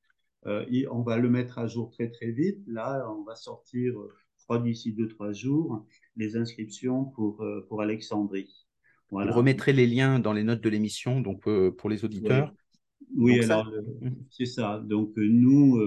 Euh, 0.46 0.64
on 0.92 1.02
va 1.02 1.16
le 1.16 1.28
mettre 1.28 1.58
à 1.58 1.66
jour 1.66 1.90
très 1.90 2.08
très 2.08 2.30
vite. 2.30 2.60
Là, 2.68 3.04
on 3.10 3.24
va 3.24 3.34
sortir, 3.34 3.94
je 4.36 4.44
crois, 4.44 4.60
d'ici 4.60 4.92
deux 4.92 5.08
trois 5.08 5.32
jours, 5.32 5.84
les 6.14 6.36
inscriptions 6.36 7.06
pour, 7.06 7.42
euh, 7.42 7.66
pour 7.68 7.82
Alexandrie. 7.82 8.64
Voilà. 9.10 9.32
Vous 9.32 9.38
remettrez 9.38 9.72
les 9.72 9.88
liens 9.88 10.20
dans 10.20 10.32
les 10.32 10.44
notes 10.44 10.60
de 10.60 10.68
l'émission, 10.68 11.20
donc 11.20 11.42
pour 11.76 11.90
les 11.90 12.04
auditeurs. 12.04 12.54
Oui, 13.16 13.42
alors 13.42 13.68
c'est 14.30 14.46
ça. 14.46 14.80
Donc 14.86 15.14
nous, 15.16 15.80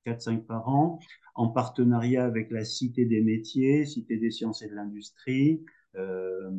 4-5 0.05 0.45
par 0.45 0.67
an, 0.69 0.99
en 1.33 1.47
partenariat 1.47 2.25
avec 2.25 2.51
la 2.51 2.63
Cité 2.63 3.05
des 3.05 3.21
métiers, 3.21 3.85
Cité 3.85 4.17
des 4.17 4.29
sciences 4.29 4.61
et 4.61 4.69
de 4.69 4.75
l'industrie. 4.75 5.63
Euh, 5.95 6.51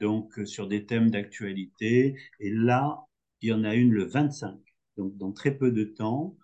donc 0.00 0.38
euh, 0.38 0.46
sur 0.46 0.68
des 0.68 0.86
thèmes 0.86 1.10
d'actualité. 1.10 2.16
Et 2.40 2.50
là, 2.50 3.06
il 3.40 3.50
y 3.50 3.52
en 3.52 3.64
a 3.64 3.74
une 3.74 3.92
le 3.92 4.04
25, 4.04 4.58
donc 4.96 5.16
dans 5.16 5.32
très 5.32 5.56
peu 5.56 5.70
de 5.70 5.84
temps. 5.84 6.36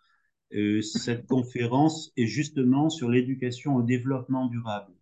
cette 0.83 1.27
conférence 1.27 2.13
est 2.17 2.27
justement 2.27 2.91
sur 2.91 3.09
l'éducation 3.09 3.77
au 3.77 3.83
développement 3.83 4.47
durable. 4.47 4.93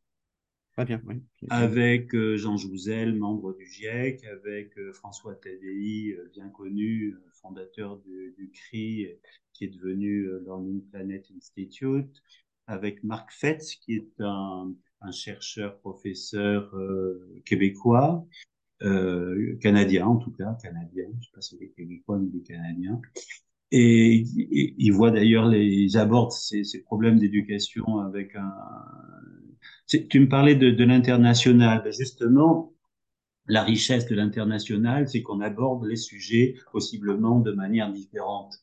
Très 0.73 0.85
bien, 0.85 1.03
oui. 1.07 1.21
Avec 1.51 2.15
Jean 2.37 2.57
Jouzel, 2.57 3.17
membre 3.17 3.55
du 3.55 3.67
GIEC, 3.67 4.25
avec 4.25 4.79
François 4.93 5.35
Tadei, 5.35 6.17
bien 6.33 6.49
connu, 6.49 7.17
fondateur 7.43 7.99
du, 7.99 8.33
du, 8.39 8.51
CRI, 8.53 9.09
qui 9.53 9.65
est 9.65 9.69
devenu 9.69 10.29
Learning 10.45 10.81
Planet 10.91 11.27
Institute, 11.37 12.23
avec 12.69 13.03
Marc 13.03 13.33
Fetz, 13.33 13.75
qui 13.75 13.97
est 13.97 14.21
un, 14.21 14.73
un 15.03 15.13
chercheur, 15.13 15.79
professeur 15.79 16.75
québécois, 17.45 18.27
euh, 18.83 19.59
canadien 19.61 20.07
en 20.07 20.17
tout 20.17 20.31
cas, 20.31 20.57
canadien, 20.63 21.05
je 21.13 21.17
ne 21.17 21.23
sais 21.23 21.31
pas 21.35 21.41
si 21.43 21.57
c'est 21.59 21.69
québécois 21.69 22.17
ou 22.17 22.31
des 22.31 22.43
canadiens. 22.43 23.01
Et, 23.73 24.25
il 24.37 24.91
voit 24.93 25.11
d'ailleurs, 25.11 25.47
les, 25.47 25.65
ils 25.65 25.99
abordent 25.99 26.33
ces, 26.33 26.65
ces 26.65 26.83
problèmes 26.83 27.19
d'éducation 27.19 27.99
avec 27.99 28.35
un. 28.37 28.53
Tu 29.87 30.21
me 30.21 30.29
parlais 30.29 30.55
de, 30.55 30.71
de 30.71 30.85
l'international. 30.85 31.83
Ben, 31.85 31.93
justement, 31.93 32.73
la 33.47 33.63
richesse 33.63 34.07
de 34.07 34.15
l'international, 34.15 35.09
c'est 35.09 35.23
qu'on 35.23 35.41
aborde 35.41 35.85
les 35.85 35.97
sujets 35.97 36.57
possiblement 36.73 37.39
de 37.41 37.53
manière 37.53 37.93
différente. 37.93 38.55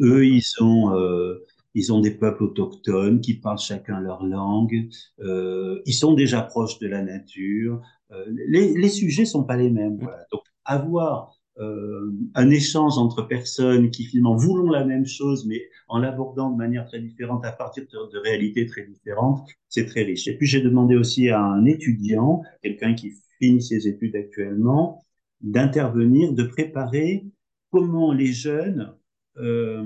Eux, 0.00 0.26
ils 0.26 0.42
sont, 0.42 0.94
euh, 0.94 1.44
ils 1.74 1.92
ont 1.92 2.00
des 2.00 2.12
peuples 2.12 2.44
autochtones 2.44 3.20
qui 3.20 3.34
parlent 3.34 3.58
chacun 3.58 4.00
leur 4.00 4.24
langue. 4.24 4.88
Euh, 5.20 5.80
ils 5.86 5.94
sont 5.94 6.14
déjà 6.14 6.42
proches 6.42 6.78
de 6.78 6.86
la 6.86 7.02
nature. 7.02 7.80
Euh, 8.12 8.24
les, 8.48 8.74
les 8.74 8.88
sujets 8.88 9.24
sont 9.24 9.44
pas 9.44 9.56
les 9.56 9.70
mêmes. 9.70 9.98
Voilà. 10.00 10.24
Donc, 10.30 10.42
avoir 10.64 11.34
euh, 11.58 12.12
un 12.34 12.50
échange 12.50 12.98
entre 12.98 13.22
personnes 13.22 13.90
qui 13.90 14.04
finalement 14.04 14.36
voulons 14.36 14.70
la 14.70 14.84
même 14.84 15.06
chose, 15.06 15.46
mais 15.46 15.62
en 15.88 15.98
l'abordant 15.98 16.50
de 16.50 16.56
manière 16.56 16.86
très 16.86 17.00
différente 17.00 17.44
à 17.44 17.52
partir 17.52 17.84
de, 17.84 18.12
de 18.12 18.18
réalités 18.18 18.66
très 18.66 18.84
différentes, 18.84 19.48
c'est 19.68 19.86
très 19.86 20.02
riche. 20.02 20.26
Et 20.26 20.36
puis 20.36 20.46
j'ai 20.46 20.60
demandé 20.60 20.96
aussi 20.96 21.28
à 21.28 21.40
un 21.40 21.64
étudiant, 21.64 22.42
quelqu'un 22.62 22.94
qui 22.94 23.12
finit 23.40 23.62
ses 23.62 23.86
études 23.86 24.16
actuellement, 24.16 25.04
d'intervenir, 25.42 26.32
de 26.32 26.42
préparer 26.42 27.24
comment 27.70 28.12
les 28.12 28.32
jeunes 28.32 28.92
euh, 29.36 29.84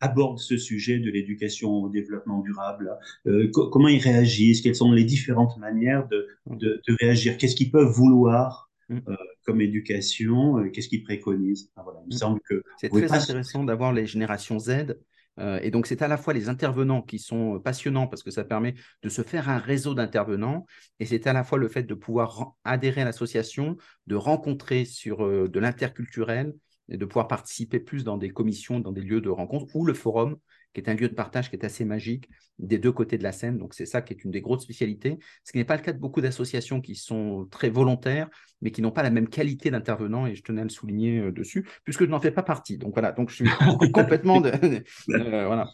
abordent 0.00 0.38
ce 0.38 0.56
sujet 0.56 0.98
de 0.98 1.10
l'éducation 1.10 1.70
au 1.70 1.88
développement 1.88 2.40
durable, 2.40 2.98
euh, 3.26 3.50
comment 3.50 3.88
ils 3.88 4.00
réagissent, 4.00 4.62
quelles 4.62 4.76
sont 4.76 4.92
les 4.92 5.04
différentes 5.04 5.56
manières 5.58 6.08
de, 6.08 6.26
de, 6.46 6.80
de 6.86 6.96
réagir, 7.00 7.36
qu'est-ce 7.36 7.54
qu'ils 7.54 7.70
peuvent 7.70 7.92
vouloir 7.92 8.70
mm. 8.88 8.98
euh, 9.08 9.16
comme 9.44 9.60
éducation, 9.60 10.58
euh, 10.58 10.70
qu'est-ce 10.70 10.88
qu'ils 10.88 11.02
préconisent. 11.02 11.70
Enfin, 11.74 11.84
voilà, 11.84 12.00
il 12.04 12.10
me 12.10 12.14
mm. 12.14 12.18
semble 12.18 12.40
que 12.48 12.62
c'est 12.78 12.88
très 12.88 13.06
pas... 13.06 13.16
intéressant 13.16 13.64
d'avoir 13.64 13.92
les 13.92 14.06
générations 14.06 14.58
Z. 14.58 14.96
Euh, 15.38 15.60
et 15.62 15.70
donc, 15.70 15.86
c'est 15.86 16.02
à 16.02 16.08
la 16.08 16.16
fois 16.16 16.34
les 16.34 16.48
intervenants 16.48 17.02
qui 17.02 17.18
sont 17.18 17.60
passionnants 17.60 18.06
parce 18.06 18.22
que 18.22 18.30
ça 18.30 18.44
permet 18.44 18.74
de 19.02 19.08
se 19.08 19.22
faire 19.22 19.48
un 19.48 19.58
réseau 19.58 19.94
d'intervenants, 19.94 20.66
et 20.98 21.06
c'est 21.06 21.26
à 21.26 21.32
la 21.32 21.44
fois 21.44 21.56
le 21.56 21.68
fait 21.68 21.84
de 21.84 21.94
pouvoir 21.94 22.52
adhérer 22.64 23.02
à 23.02 23.04
l'association, 23.04 23.76
de 24.06 24.16
rencontrer 24.16 24.84
sur 24.84 25.26
de 25.48 25.60
l'interculturel, 25.60 26.52
et 26.90 26.96
de 26.96 27.04
pouvoir 27.04 27.28
participer 27.28 27.80
plus 27.80 28.04
dans 28.04 28.18
des 28.18 28.30
commissions, 28.30 28.80
dans 28.80 28.92
des 28.92 29.00
lieux 29.00 29.20
de 29.20 29.30
rencontre, 29.30 29.74
ou 29.74 29.84
le 29.84 29.94
forum, 29.94 30.36
qui 30.74 30.80
est 30.80 30.88
un 30.88 30.94
lieu 30.94 31.08
de 31.08 31.14
partage 31.14 31.50
qui 31.50 31.56
est 31.56 31.64
assez 31.64 31.84
magique 31.84 32.28
des 32.58 32.78
deux 32.78 32.92
côtés 32.92 33.18
de 33.18 33.22
la 33.22 33.32
scène. 33.32 33.58
Donc 33.58 33.74
c'est 33.74 33.86
ça 33.86 34.02
qui 34.02 34.12
est 34.12 34.24
une 34.24 34.30
des 34.30 34.40
grosses 34.40 34.62
spécialités, 34.62 35.18
ce 35.44 35.52
qui 35.52 35.58
n'est 35.58 35.64
pas 35.64 35.76
le 35.76 35.82
cas 35.82 35.92
de 35.92 35.98
beaucoup 35.98 36.20
d'associations 36.20 36.80
qui 36.80 36.94
sont 36.94 37.46
très 37.50 37.70
volontaires, 37.70 38.28
mais 38.60 38.70
qui 38.70 38.82
n'ont 38.82 38.92
pas 38.92 39.02
la 39.02 39.10
même 39.10 39.28
qualité 39.28 39.70
d'intervenants, 39.70 40.26
et 40.26 40.34
je 40.34 40.42
tenais 40.42 40.60
à 40.60 40.64
le 40.64 40.70
souligner 40.70 41.18
euh, 41.18 41.32
dessus, 41.32 41.68
puisque 41.84 42.04
je 42.04 42.10
n'en 42.10 42.20
fais 42.20 42.30
pas 42.30 42.42
partie. 42.42 42.78
Donc 42.78 42.92
voilà, 42.94 43.12
donc 43.12 43.30
je 43.30 43.36
suis 43.36 43.48
complètement 43.92 44.40
de, 44.40 44.50
euh, 44.50 45.46
voilà. 45.46 45.68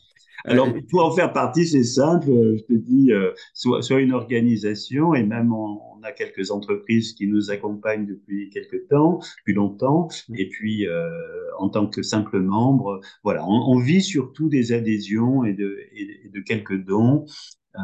Alors, 0.45 0.69
euh, 0.69 0.81
pour 0.91 1.05
en 1.05 1.11
faire 1.13 1.33
partie, 1.33 1.67
c'est 1.67 1.85
simple. 1.85 2.27
Je 2.29 2.63
te 2.63 2.73
dis, 2.73 3.13
euh, 3.13 3.33
soit, 3.55 3.83
soit, 3.83 4.01
une 4.01 4.13
organisation, 4.13 5.15
et 5.15 5.23
même 5.23 5.53
on, 5.53 5.81
a 6.03 6.13
quelques 6.13 6.53
entreprises 6.53 7.15
qui 7.15 7.27
nous 7.27 7.51
accompagnent 7.51 8.07
depuis 8.07 8.49
quelques 8.51 8.87
temps, 8.89 9.19
depuis 9.39 9.55
longtemps. 9.55 10.09
Mm. 10.29 10.35
Et 10.37 10.49
puis, 10.49 10.87
euh, 10.87 11.11
en 11.59 11.69
tant 11.69 11.87
que 11.89 12.03
simple 12.03 12.39
membre, 12.39 13.01
voilà, 13.25 13.45
on, 13.45 13.73
on, 13.73 13.79
vit 13.79 14.03
surtout 14.03 14.49
des 14.49 14.73
adhésions 14.73 15.45
et 15.45 15.53
de, 15.53 15.79
et, 15.93 16.31
de 16.33 16.41
quelques 16.41 16.85
dons. 16.85 17.27
Euh, 17.75 17.81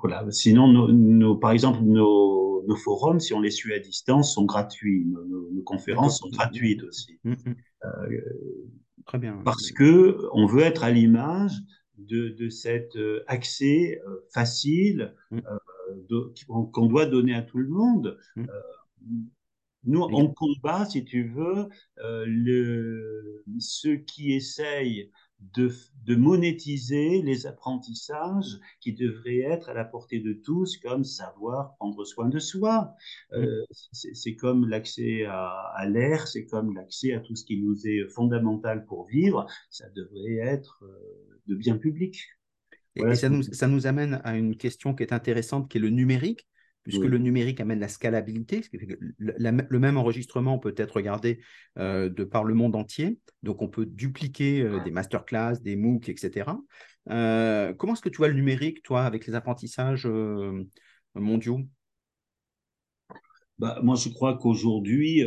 voilà. 0.00 0.24
Sinon, 0.30 0.68
nos, 0.68 0.90
nos, 0.90 1.36
par 1.36 1.50
exemple, 1.50 1.80
nos, 1.82 2.64
nos, 2.66 2.76
forums, 2.76 3.20
si 3.20 3.34
on 3.34 3.40
les 3.40 3.50
suit 3.50 3.74
à 3.74 3.78
distance, 3.78 4.34
sont 4.34 4.44
gratuits. 4.44 5.04
Nos, 5.06 5.50
nos 5.52 5.62
conférences 5.62 6.20
sont 6.20 6.30
gratuites 6.30 6.82
aussi. 6.82 7.18
Mm, 7.24 7.32
mm. 7.32 7.54
Très 9.06 9.18
bien. 9.18 9.40
Parce 9.44 9.70
que 9.70 10.28
on 10.32 10.46
veut 10.46 10.62
être 10.62 10.82
à 10.82 10.90
l'image 10.90 11.62
de, 11.96 12.28
de 12.30 12.48
cet 12.48 12.96
euh, 12.96 13.24
accès 13.26 14.02
euh, 14.06 14.26
facile 14.32 15.14
mm. 15.30 15.40
euh, 16.10 16.32
qu'on 16.72 16.86
doit 16.86 17.06
donner 17.06 17.34
à 17.34 17.42
tout 17.42 17.58
le 17.58 17.68
monde. 17.68 18.18
Mm. 18.34 18.46
nous, 19.84 20.00
on 20.02 20.32
combat, 20.32 20.84
si 20.84 21.04
tu 21.04 21.28
veux, 21.28 21.68
le, 21.96 23.44
ceux 23.58 23.96
qui 23.96 24.32
essayent 24.32 25.10
de, 25.54 25.70
de, 26.04 26.16
monétiser 26.16 27.22
les 27.22 27.46
apprentissages 27.46 28.58
qui 28.80 28.92
devraient 28.92 29.40
être 29.40 29.68
à 29.68 29.74
la 29.74 29.84
portée 29.84 30.20
de 30.20 30.32
tous, 30.32 30.76
comme 30.78 31.04
savoir 31.04 31.74
prendre 31.76 32.04
soin 32.04 32.28
de 32.28 32.38
soi. 32.38 32.94
Euh, 33.32 33.64
c'est 33.92 34.34
comme 34.34 34.68
l'accès 34.68 35.24
à, 35.24 35.48
à 35.74 35.86
l'air, 35.86 36.26
c'est 36.26 36.46
comme 36.46 36.74
l'accès 36.74 37.12
à 37.12 37.20
tout 37.20 37.36
ce 37.36 37.44
qui 37.44 37.58
nous 37.58 37.86
est 37.86 38.08
fondamental 38.08 38.86
pour 38.86 39.06
vivre. 39.06 39.46
Ça 39.70 39.88
devrait 39.90 40.38
être 40.38 40.82
euh, 40.82 41.40
de 41.46 41.54
bien 41.54 41.76
public. 41.76 42.22
Voilà 42.96 43.12
et 43.12 43.16
ça 43.16 43.28
nous, 43.28 43.42
ça 43.42 43.68
nous 43.68 43.86
amène 43.86 44.20
à 44.24 44.36
une 44.36 44.56
question 44.56 44.94
qui 44.94 45.02
est 45.02 45.12
intéressante, 45.12 45.68
qui 45.68 45.78
est 45.78 45.80
le 45.82 45.90
numérique 45.90 46.48
puisque 46.86 47.02
le 47.02 47.18
numérique 47.18 47.60
amène 47.60 47.80
la 47.80 47.88
scalabilité. 47.88 48.60
Le, 49.18 49.78
même 49.78 49.96
enregistrement 49.96 50.60
peut 50.60 50.74
être 50.76 50.92
regardé 50.92 51.40
euh, 51.78 52.08
de 52.08 52.22
par 52.22 52.44
le 52.44 52.54
monde 52.54 52.76
entier. 52.76 53.18
Donc, 53.42 53.60
on 53.60 53.66
peut 53.66 53.86
dupliquer 53.86 54.62
euh, 54.62 54.78
des 54.84 54.92
masterclass, 54.92 55.56
des 55.60 55.74
MOOC, 55.74 56.08
etc. 56.08 56.48
Euh, 57.10 57.74
comment 57.74 57.94
est-ce 57.94 58.02
que 58.02 58.08
tu 58.08 58.18
vois 58.18 58.28
le 58.28 58.34
numérique, 58.34 58.84
toi, 58.84 59.02
avec 59.02 59.26
les 59.26 59.34
apprentissages 59.34 60.06
mondiaux? 61.16 61.58
Bah, 63.58 63.80
Moi, 63.82 63.96
je 63.96 64.08
crois 64.08 64.38
qu'aujourd'hui, 64.38 65.24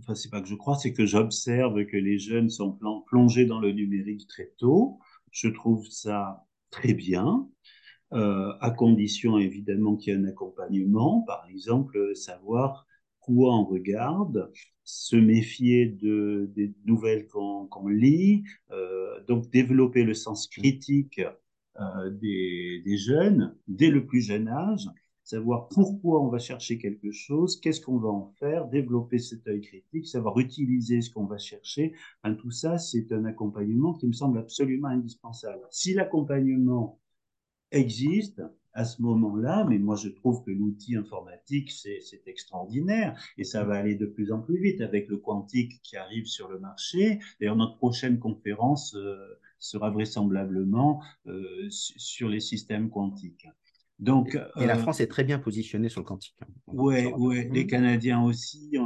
enfin, 0.00 0.16
c'est 0.16 0.30
pas 0.30 0.40
que 0.40 0.48
je 0.48 0.56
crois, 0.56 0.74
c'est 0.74 0.92
que 0.92 1.06
j'observe 1.06 1.86
que 1.86 1.96
les 1.96 2.18
jeunes 2.18 2.50
sont 2.50 2.76
plongés 3.06 3.46
dans 3.46 3.60
le 3.60 3.70
numérique 3.70 4.26
très 4.26 4.50
tôt. 4.58 4.98
Je 5.30 5.46
trouve 5.46 5.86
ça 5.86 6.44
très 6.70 6.92
bien 6.92 7.48
euh, 8.12 8.52
à 8.60 8.70
condition 8.70 9.38
évidemment 9.38 9.96
qu'il 9.96 10.12
y 10.12 10.16
ait 10.16 10.20
un 10.20 10.24
accompagnement, 10.24 11.22
par 11.22 11.46
exemple 11.48 12.14
savoir 12.16 12.86
quoi 13.20 13.54
on 13.54 13.64
regarde, 13.64 14.50
se 14.84 15.16
méfier 15.16 15.86
de, 15.86 16.50
des 16.56 16.74
nouvelles 16.84 17.28
qu'on 17.28 17.68
qu 17.68 17.94
lit, 17.94 18.44
euh, 18.72 19.22
donc 19.28 19.50
développer 19.50 20.02
le 20.02 20.14
sens 20.14 20.48
critique 20.48 21.20
euh, 21.80 22.10
des, 22.10 22.82
des, 22.84 22.96
jeunes 22.96 23.56
dès 23.68 23.90
le 23.90 24.04
plus 24.06 24.22
jeune 24.22 24.48
âge, 24.48 24.88
savoir 25.22 25.68
pourquoi 25.68 26.20
on 26.20 26.28
va 26.28 26.38
chercher 26.38 26.78
quelque 26.78 27.12
chose, 27.12 27.60
qu'est-ce 27.60 27.80
qu'on 27.80 27.98
va 27.98 28.08
en 28.08 28.32
faire, 28.40 28.66
développer 28.66 29.18
cet 29.18 29.46
œil 29.46 29.60
critique, 29.60 30.06
savoir 30.08 30.38
utiliser 30.40 31.00
ce 31.00 31.10
qu'on 31.10 31.26
va 31.26 31.38
chercher. 31.38 31.94
Enfin, 32.22 32.34
tout 32.34 32.50
ça, 32.50 32.78
c'est 32.78 33.12
un 33.12 33.24
accompagnement 33.24 33.94
qui 33.94 34.08
me 34.08 34.12
semble 34.12 34.38
absolument 34.38 34.88
indispensable. 34.88 35.62
Si 35.70 35.94
l'accompagnement 35.94 36.99
existe 37.70 38.42
à 38.72 38.84
ce 38.84 39.02
moment-là, 39.02 39.64
mais 39.68 39.78
moi 39.78 39.96
je 39.96 40.08
trouve 40.08 40.44
que 40.44 40.50
l'outil 40.50 40.96
informatique, 40.96 41.70
c'est 41.70 42.22
extraordinaire 42.26 43.20
et 43.36 43.44
ça 43.44 43.64
va 43.64 43.74
aller 43.74 43.96
de 43.96 44.06
plus 44.06 44.32
en 44.32 44.40
plus 44.40 44.60
vite 44.60 44.80
avec 44.80 45.08
le 45.08 45.16
quantique 45.16 45.80
qui 45.82 45.96
arrive 45.96 46.26
sur 46.26 46.48
le 46.48 46.58
marché. 46.58 47.18
D'ailleurs, 47.40 47.56
notre 47.56 47.76
prochaine 47.76 48.18
conférence 48.18 48.94
euh, 48.94 49.16
sera 49.58 49.90
vraisemblablement 49.90 51.02
euh, 51.26 51.66
sur 51.68 52.28
les 52.28 52.40
systèmes 52.40 52.90
quantiques. 52.90 53.46
Donc, 53.98 54.34
et, 54.56 54.66
la 54.66 54.76
euh, 54.76 54.78
France 54.78 55.00
est 55.00 55.08
très 55.08 55.24
bien 55.24 55.38
positionnée 55.38 55.90
sur 55.90 56.00
le 56.00 56.06
quantique. 56.06 56.36
Hein. 56.40 56.46
Oui, 56.68 57.04
ouais, 57.04 57.50
les 57.52 57.66
Canadiens 57.66 58.22
aussi, 58.22 58.78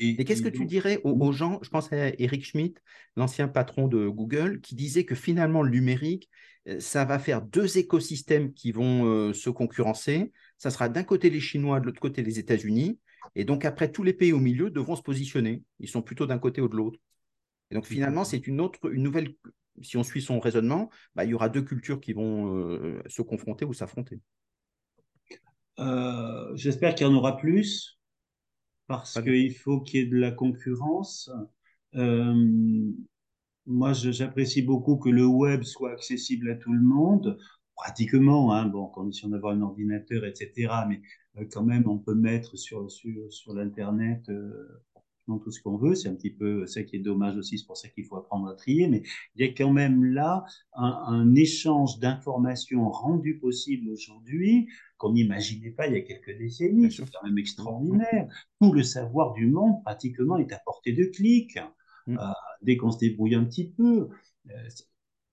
euh. 0.00 0.14
Et, 0.18 0.24
qu'est-ce 0.24 0.42
que 0.42 0.48
tu 0.48 0.64
dirais 0.64 1.00
aux, 1.04 1.32
gens 1.32 1.58
Je 1.62 1.70
pense 1.70 1.92
à 1.92 2.08
Eric 2.18 2.44
Schmidt, 2.44 2.80
l'ancien 3.16 3.48
patron 3.48 3.88
de 3.88 4.08
Google, 4.08 4.60
qui 4.60 4.74
disait 4.74 5.04
que 5.04 5.14
finalement 5.14 5.62
le 5.62 5.70
numérique, 5.70 6.28
euh, 6.68 6.80
ça 6.80 7.04
va 7.04 7.18
faire 7.18 7.42
deux 7.42 7.78
écosystèmes 7.78 8.52
qui 8.52 8.72
vont 8.72 9.32
se 9.32 9.50
concurrencer. 9.50 10.32
Ça 10.58 10.70
sera 10.70 10.88
d'un 10.88 11.04
côté 11.04 11.30
les 11.30 11.40
Chinois, 11.40 11.80
de 11.80 11.86
l'autre 11.86 12.00
côté 12.00 12.22
les 12.22 12.38
États-Unis. 12.38 12.98
Et 13.34 13.44
donc 13.44 13.64
après, 13.64 13.90
tous 13.90 14.02
les 14.02 14.12
pays 14.12 14.32
au 14.32 14.40
milieu 14.40 14.70
devront 14.70 14.96
se 14.96 15.02
positionner. 15.02 15.62
Ils 15.78 15.88
sont 15.88 16.02
plutôt 16.02 16.26
d'un 16.26 16.38
côté 16.38 16.60
ou 16.60 16.68
de 16.68 16.76
l'autre. 16.76 16.98
Et 17.70 17.74
donc 17.74 17.86
finalement, 17.86 18.24
c'est 18.24 18.46
une 18.48 18.60
autre, 18.60 18.92
une 18.92 19.04
nouvelle 19.04 19.34
si 19.82 19.96
on 19.96 20.02
suit 20.02 20.22
son 20.22 20.40
raisonnement, 20.40 20.90
bah, 21.14 21.24
il 21.24 21.30
y 21.30 21.34
aura 21.34 21.48
deux 21.48 21.62
cultures 21.62 22.00
qui 22.00 22.12
vont 22.12 22.56
euh, 22.56 23.02
se 23.06 23.22
confronter 23.22 23.64
ou 23.64 23.72
s'affronter. 23.72 24.20
Euh, 25.78 26.54
j'espère 26.54 26.94
qu'il 26.94 27.06
y 27.06 27.10
en 27.10 27.14
aura 27.14 27.36
plus, 27.36 27.99
parce 28.90 29.22
qu'il 29.22 29.54
faut 29.54 29.80
qu'il 29.80 30.00
y 30.00 30.02
ait 30.02 30.06
de 30.06 30.16
la 30.16 30.32
concurrence. 30.32 31.30
Euh, 31.94 32.90
moi, 33.64 33.92
j'apprécie 33.92 34.62
beaucoup 34.62 34.96
que 34.96 35.08
le 35.08 35.24
web 35.24 35.62
soit 35.62 35.92
accessible 35.92 36.50
à 36.50 36.56
tout 36.56 36.72
le 36.72 36.82
monde, 36.82 37.38
pratiquement, 37.76 38.52
hein, 38.52 38.66
bon, 38.66 38.88
condition 38.88 39.28
d'avoir 39.28 39.54
un 39.54 39.60
ordinateur, 39.60 40.24
etc. 40.24 40.86
Mais 40.88 41.00
euh, 41.36 41.44
quand 41.52 41.62
même, 41.62 41.88
on 41.88 41.98
peut 41.98 42.16
mettre 42.16 42.58
sur, 42.58 42.90
sur, 42.90 43.32
sur 43.32 43.54
l'Internet 43.54 44.28
euh, 44.28 44.82
tout 45.38 45.50
ce 45.50 45.60
qu'on 45.62 45.76
veut. 45.76 45.94
C'est 45.94 46.08
un 46.08 46.14
petit 46.14 46.30
peu 46.30 46.66
ça 46.66 46.82
qui 46.82 46.96
est 46.96 47.00
dommage 47.00 47.36
aussi, 47.36 47.58
c'est 47.58 47.66
pour 47.66 47.76
ça 47.76 47.88
qu'il 47.88 48.04
faut 48.04 48.16
apprendre 48.16 48.48
à 48.48 48.54
trier. 48.54 48.88
Mais 48.88 49.02
il 49.36 49.46
y 49.46 49.48
a 49.48 49.52
quand 49.52 49.72
même 49.72 50.04
là 50.04 50.44
un, 50.74 51.02
un 51.06 51.34
échange 51.34 51.98
d'informations 51.98 52.88
rendu 52.90 53.38
possible 53.38 53.88
aujourd'hui 53.90 54.68
qu'on 54.98 55.12
n'imaginait 55.12 55.70
pas 55.70 55.86
il 55.86 55.94
y 55.94 55.96
a 55.96 56.02
quelques 56.02 56.36
décennies. 56.36 56.92
C'est 56.92 57.10
quand 57.10 57.26
même 57.26 57.38
extraordinaire. 57.38 58.28
Tout 58.60 58.72
le 58.72 58.82
savoir 58.82 59.32
du 59.32 59.46
monde, 59.46 59.82
pratiquement, 59.82 60.36
est 60.36 60.52
à 60.52 60.60
portée 60.64 60.92
de 60.92 61.04
clic. 61.04 61.58
Mm. 62.06 62.18
Euh, 62.18 62.32
dès 62.62 62.76
qu'on 62.76 62.90
se 62.90 62.98
débrouille 62.98 63.34
un 63.34 63.44
petit 63.44 63.70
peu. 63.70 64.08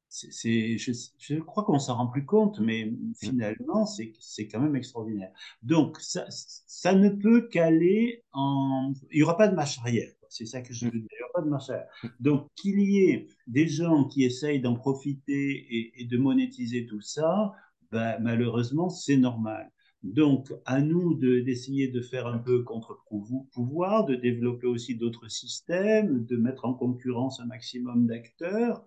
C'est, 0.09 0.77
je, 0.77 0.93
je, 1.17 1.35
crois 1.35 1.63
qu'on 1.63 1.79
s'en 1.79 1.97
rend 1.97 2.07
plus 2.07 2.25
compte, 2.25 2.59
mais 2.59 2.85
mm. 2.85 3.13
finalement, 3.19 3.85
c'est 3.85 4.47
quand 4.47 4.61
même 4.61 4.75
extraordinaire. 4.75 5.31
Donc, 5.63 5.99
ça, 5.99 6.25
ça 6.29 6.93
ne 6.93 7.09
peut 7.09 7.47
qu'aller 7.49 8.23
en... 8.31 8.93
Il 9.11 9.17
n'y 9.17 9.23
aura 9.23 9.37
pas 9.37 9.47
de 9.47 9.55
marche 9.55 9.79
arrière. 9.79 10.11
C'est 10.29 10.45
ça 10.45 10.61
que 10.61 10.73
je 10.73 10.85
veux 10.85 10.91
dire. 10.91 11.09
Il 11.11 11.17
n'y 11.17 11.23
aura 11.23 11.33
pas 11.33 11.41
de 11.41 11.49
marche 11.49 11.69
arrière. 11.69 11.87
Donc, 12.19 12.49
qu'il 12.55 12.79
y 12.79 13.09
ait 13.09 13.27
des 13.47 13.67
gens 13.67 14.05
qui 14.05 14.23
essayent 14.23 14.61
d'en 14.61 14.75
profiter 14.75 15.51
et, 15.69 16.01
et, 16.01 16.05
de 16.05 16.17
monétiser 16.17 16.85
tout 16.85 17.01
ça, 17.01 17.53
ben, 17.91 18.17
malheureusement, 18.19 18.89
c'est 18.89 19.17
normal. 19.17 19.71
Donc, 20.03 20.53
à 20.65 20.79
nous 20.81 21.15
d'essayer 21.15 21.87
de, 21.87 22.01
faire 22.01 22.27
un 22.27 22.37
peu 22.37 22.63
contre-pouvoir, 22.63 24.05
de 24.05 24.15
développer 24.15 24.67
aussi 24.67 24.95
d'autres 24.95 25.27
systèmes, 25.27 26.25
de 26.25 26.37
mettre 26.37 26.65
en 26.65 26.73
concurrence 26.73 27.39
un 27.39 27.45
maximum 27.45 28.07
d'acteurs. 28.07 28.85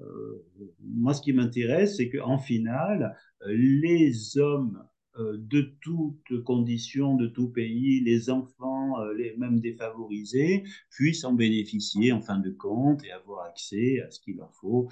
Euh, 0.00 0.44
moi, 0.80 1.14
ce 1.14 1.22
qui 1.22 1.32
m'intéresse, 1.32 1.96
c'est 1.96 2.10
qu'en 2.10 2.38
finale, 2.38 3.16
les 3.46 4.38
hommes 4.38 4.82
euh, 5.18 5.36
de 5.38 5.74
toutes 5.80 6.42
conditions, 6.44 7.16
de 7.16 7.26
tout 7.26 7.48
pays, 7.48 8.00
les 8.00 8.30
enfants, 8.30 9.00
euh, 9.00 9.12
les 9.14 9.36
même 9.36 9.60
défavorisés, 9.60 10.64
puissent 10.90 11.24
en 11.24 11.34
bénéficier 11.34 12.12
en 12.12 12.20
fin 12.20 12.38
de 12.38 12.50
compte 12.50 13.04
et 13.04 13.10
avoir 13.10 13.44
accès 13.44 14.00
à 14.00 14.10
ce 14.10 14.20
qu'il 14.20 14.36
leur 14.36 14.54
faut 14.54 14.88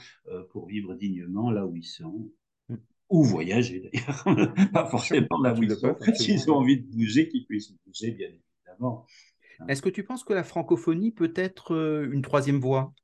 pour 0.50 0.66
vivre 0.66 0.94
dignement 0.94 1.50
là 1.50 1.66
où 1.66 1.74
ils 1.74 1.84
sont 1.84 2.30
ou 3.10 3.24
voyager 3.24 3.80
d'ailleurs, 3.80 4.24
pas 4.72 4.86
forcément 4.86 5.42
là 5.42 5.52
où 5.52 5.62
ils 5.62 5.70
sont. 5.72 5.96
S'ils 6.14 6.50
ont 6.50 6.56
envie 6.56 6.80
de 6.80 6.86
bouger, 6.86 7.28
qu'ils 7.28 7.44
puissent 7.44 7.74
bouger, 7.84 8.12
bien 8.12 8.28
évidemment. 8.28 9.04
Est-ce 9.68 9.82
que 9.82 9.88
tu 9.88 10.04
penses 10.04 10.24
que 10.24 10.32
la 10.32 10.44
francophonie 10.44 11.10
peut 11.10 11.32
être 11.34 11.74
euh, 11.74 12.08
une 12.10 12.22
troisième 12.22 12.60
voie? 12.60 12.94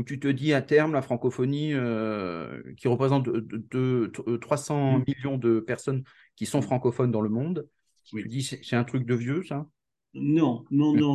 Où 0.00 0.02
tu 0.02 0.18
te 0.18 0.28
dis 0.28 0.54
à 0.54 0.62
terme, 0.62 0.94
la 0.94 1.02
francophonie, 1.02 1.74
euh, 1.74 2.62
qui 2.78 2.88
représente 2.88 3.28
de, 3.28 4.10
300 4.40 5.00
mm. 5.00 5.04
millions 5.06 5.36
de 5.36 5.60
personnes 5.60 6.04
qui 6.36 6.46
sont 6.46 6.62
francophones 6.62 7.10
dans 7.10 7.20
le 7.20 7.28
monde, 7.28 7.68
tu 8.04 8.26
dis 8.26 8.42
c'est 8.42 8.76
un 8.76 8.84
truc 8.84 9.04
de 9.04 9.14
vieux, 9.14 9.42
ça? 9.42 9.66
Non, 10.14 10.64
non, 10.70 10.94
non. 10.94 11.14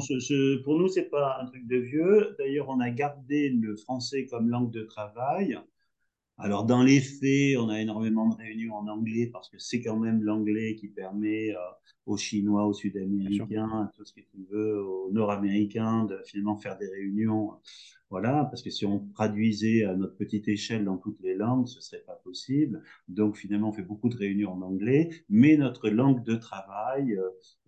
pour 0.63 0.77
nous, 0.77 0.87
c'est 0.87 1.09
pas 1.09 1.39
un 1.41 1.47
truc 1.47 1.65
de 1.65 1.77
vieux. 1.77 2.35
D'ailleurs, 2.37 2.69
on 2.69 2.79
a 2.79 2.91
gardé 2.91 3.49
le 3.49 3.75
français 3.75 4.27
comme 4.27 4.49
langue 4.49 4.69
de 4.69 4.83
travail. 4.83 5.57
Alors, 6.37 6.65
dans 6.65 6.83
les 6.83 6.99
faits, 6.99 7.57
on 7.57 7.69
a 7.69 7.79
énormément 7.79 8.27
de 8.27 8.35
réunions 8.35 8.75
en 8.75 8.87
anglais 8.87 9.29
parce 9.31 9.49
que 9.49 9.57
c'est 9.57 9.81
quand 9.81 9.97
même 9.97 10.21
l'anglais 10.21 10.75
qui 10.75 10.89
permet 10.89 11.51
euh, 11.51 11.59
aux 12.05 12.17
Chinois, 12.17 12.67
aux 12.67 12.73
Sud-Américains, 12.73 13.69
à 13.69 13.91
tout 13.95 14.03
ce 14.03 14.13
que 14.13 14.19
tu 14.19 14.45
veux, 14.51 14.83
aux 14.83 15.11
Nord-Américains 15.13 16.03
de 16.03 16.19
finalement 16.25 16.57
faire 16.57 16.77
des 16.77 16.89
réunions. 16.89 17.53
Voilà, 18.09 18.45
parce 18.45 18.61
que 18.61 18.69
si 18.69 18.85
on 18.85 19.07
traduisait 19.13 19.85
à 19.85 19.95
notre 19.95 20.15
petite 20.17 20.47
échelle 20.49 20.83
dans 20.83 20.97
toutes 20.97 21.19
les 21.21 21.35
langues, 21.35 21.67
ce 21.67 21.79
serait 21.79 22.03
pas 22.05 22.19
possible. 22.23 22.83
Donc, 23.07 23.37
finalement, 23.37 23.69
on 23.69 23.73
fait 23.73 23.81
beaucoup 23.81 24.09
de 24.09 24.17
réunions 24.17 24.51
en 24.51 24.61
anglais, 24.61 25.09
mais 25.29 25.55
notre 25.55 25.89
langue 25.89 26.23
de 26.23 26.35
travail, 26.35 27.17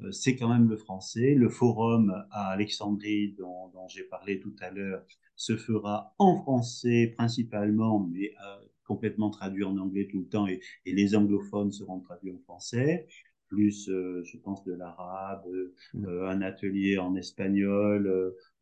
euh, 0.02 0.12
c'est 0.12 0.36
quand 0.36 0.50
même 0.50 0.70
le 0.70 0.78
français. 0.78 1.36
Le 1.36 1.50
forum 1.50 2.14
à 2.32 2.52
Alexandrie, 2.52 3.34
dont, 3.38 3.70
dont 3.70 3.88
j'ai 3.88 4.04
parlé 4.04 4.42
tout 4.42 4.56
à 4.60 4.72
l'heure, 4.72 5.04
se 5.38 5.56
fera 5.56 6.14
en 6.18 6.42
français 6.42 7.14
principalement, 7.16 8.00
mais 8.00 8.32
euh, 8.46 8.66
complètement 8.86 9.30
traduit 9.30 9.64
en 9.64 9.78
anglais 9.78 10.08
tout 10.12 10.20
le 10.20 10.28
temps, 10.28 10.48
et, 10.48 10.60
et, 10.86 10.94
les 10.94 11.16
anglophones 11.16 11.72
seront 11.72 12.00
traduits 12.02 12.32
en 12.32 12.40
français, 12.40 13.08
plus, 13.48 13.90
euh, 13.90 14.24
je 14.24 14.38
pense, 14.38 14.64
de 14.64 14.74
l'arabe, 14.74 15.46
mmh. 15.94 16.06
euh, 16.06 16.30
un 16.30 16.42
atelier 16.42 16.98
en 16.98 17.16
espagnol, 17.16 18.08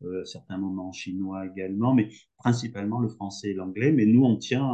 euh, 0.02 0.24
certains 0.24 0.58
moments 0.58 0.88
en 0.88 0.92
chinois 0.92 1.46
également, 1.46 1.94
mais 1.94 2.08
principalement 2.38 3.00
le 3.00 3.08
français 3.08 3.50
et 3.50 3.54
l'anglais. 3.54 3.92
Mais 3.92 4.06
nous, 4.06 4.24
on 4.24 4.36
tient 4.36 4.68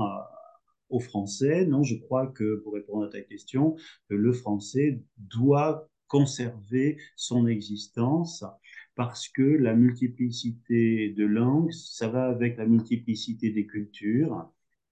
au 0.91 1.01
français. 1.01 1.67
Non, 1.67 1.83
je 1.83 1.97
crois 1.97 2.27
que, 2.27 2.57
pour 2.63 2.75
répondre 2.75 3.05
à 3.05 3.09
ta 3.09 3.21
question, 3.21 3.77
que 4.09 4.15
le 4.15 4.33
français 4.33 5.03
doit 5.17 5.89
conserver 6.07 6.99
son 7.17 7.47
existence 7.47 8.45
parce 8.95 9.29
que 9.29 9.43
la 9.43 9.75
multiplicité 9.75 11.11
de 11.11 11.25
langues, 11.25 11.73
ça 11.73 12.09
va 12.09 12.27
avec 12.27 12.57
la 12.57 12.67
multiplicité 12.67 13.51
des 13.51 13.67
cultures 13.67 14.51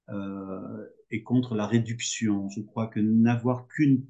euh, 0.08 0.86
et 1.10 1.22
contre 1.22 1.54
la 1.54 1.66
réduction. 1.66 2.48
Je 2.48 2.60
crois 2.60 2.86
que 2.86 3.00
n'avoir 3.00 3.68
qu'une 3.68 4.06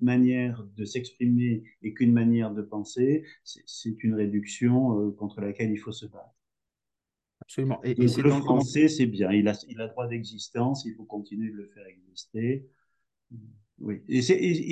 manière 0.00 0.64
de 0.76 0.84
s'exprimer 0.84 1.64
et 1.82 1.92
qu'une 1.94 2.12
manière 2.12 2.52
de 2.52 2.62
penser, 2.62 3.24
c'est 3.42 4.02
une 4.04 4.14
réduction 4.14 4.98
euh, 4.98 5.10
contre 5.10 5.40
laquelle 5.40 5.70
il 5.70 5.78
faut 5.78 5.92
se 5.92 6.06
battre. 6.06 6.34
Absolument. 7.40 7.82
Et, 7.82 7.94
le 7.94 8.30
français, 8.30 8.88
c'est 8.88 9.06
bien. 9.06 9.32
Il 9.32 9.48
a, 9.48 9.58
il 9.68 9.80
a 9.80 9.88
droit 9.88 10.06
d'existence. 10.06 10.84
Il 10.84 10.94
faut 10.94 11.04
continuer 11.04 11.50
de 11.50 11.56
le 11.56 11.66
faire 11.66 11.86
exister. 11.86 12.68
Oui, 13.78 14.00
et, 14.08 14.20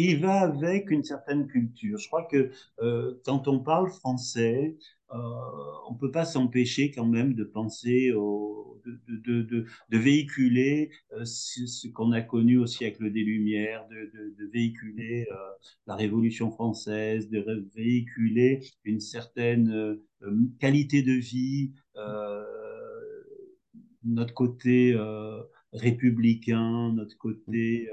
il 0.08 0.20
va 0.20 0.40
avec 0.42 0.90
une 0.90 1.02
certaine 1.02 1.46
culture. 1.48 1.98
Je 1.98 2.06
crois 2.06 2.26
que 2.26 2.50
euh, 2.80 3.20
quand 3.24 3.48
on 3.48 3.58
parle 3.58 3.90
français, 3.90 4.76
euh, 5.12 5.16
on 5.88 5.94
peut 5.94 6.12
pas 6.12 6.24
s'empêcher 6.24 6.92
quand 6.92 7.06
même 7.06 7.34
de 7.34 7.42
penser 7.42 8.12
au, 8.12 8.60
de, 8.84 9.16
de, 9.16 9.42
de, 9.42 9.66
de 9.88 9.98
véhiculer 9.98 10.90
euh, 11.12 11.24
ce, 11.24 11.88
qu'on 11.88 12.12
a 12.12 12.20
connu 12.20 12.58
au 12.58 12.66
siècle 12.66 13.10
des 13.10 13.22
Lumières, 13.22 13.86
de, 13.88 14.50
véhiculer 14.52 15.26
euh, 15.30 15.36
la 15.86 15.94
Révolution 15.94 16.50
française, 16.50 17.28
de 17.30 17.68
véhiculer 17.74 18.60
une 18.84 19.00
certaine 19.00 19.70
euh, 19.70 19.96
qualité 20.58 21.02
de 21.02 21.12
vie, 21.12 21.72
notre 24.04 24.32
côté 24.34 24.96
républicain, 25.72 26.92
notre 26.94 27.16
côté 27.18 27.88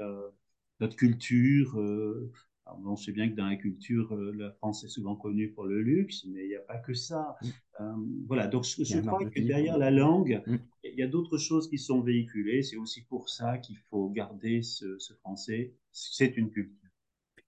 notre 0.80 0.96
culture. 0.96 1.78
Euh, 1.78 2.32
alors, 2.66 2.80
on 2.84 2.96
sait 2.96 3.12
bien 3.12 3.28
que 3.28 3.34
dans 3.34 3.46
la 3.46 3.56
culture, 3.56 4.12
euh, 4.14 4.32
la 4.36 4.52
France 4.52 4.84
est 4.84 4.88
souvent 4.88 5.16
connue 5.16 5.52
pour 5.52 5.64
le 5.64 5.80
luxe, 5.80 6.24
mais 6.26 6.44
il 6.44 6.48
n'y 6.48 6.56
a 6.56 6.60
pas 6.60 6.78
que 6.78 6.94
ça. 6.94 7.36
Mm. 7.40 7.46
Euh, 7.80 7.92
voilà, 8.26 8.46
donc 8.46 8.64
je, 8.64 9.00
crois 9.00 9.24
que 9.24 9.40
derrière 9.40 9.78
la 9.78 9.90
langue, 9.90 10.42
mm. 10.46 10.58
il 10.84 10.98
y 10.98 11.02
a 11.02 11.06
d'autres 11.06 11.38
choses 11.38 11.68
qui 11.68 11.78
sont 11.78 12.02
véhiculées. 12.02 12.62
C'est 12.62 12.76
aussi 12.76 13.02
pour 13.02 13.28
ça 13.28 13.58
qu'il 13.58 13.78
faut 13.90 14.10
garder 14.10 14.62
ce, 14.62 14.98
ce 14.98 15.14
français. 15.14 15.74
C'est 15.92 16.36
une 16.36 16.50
culture. 16.50 16.74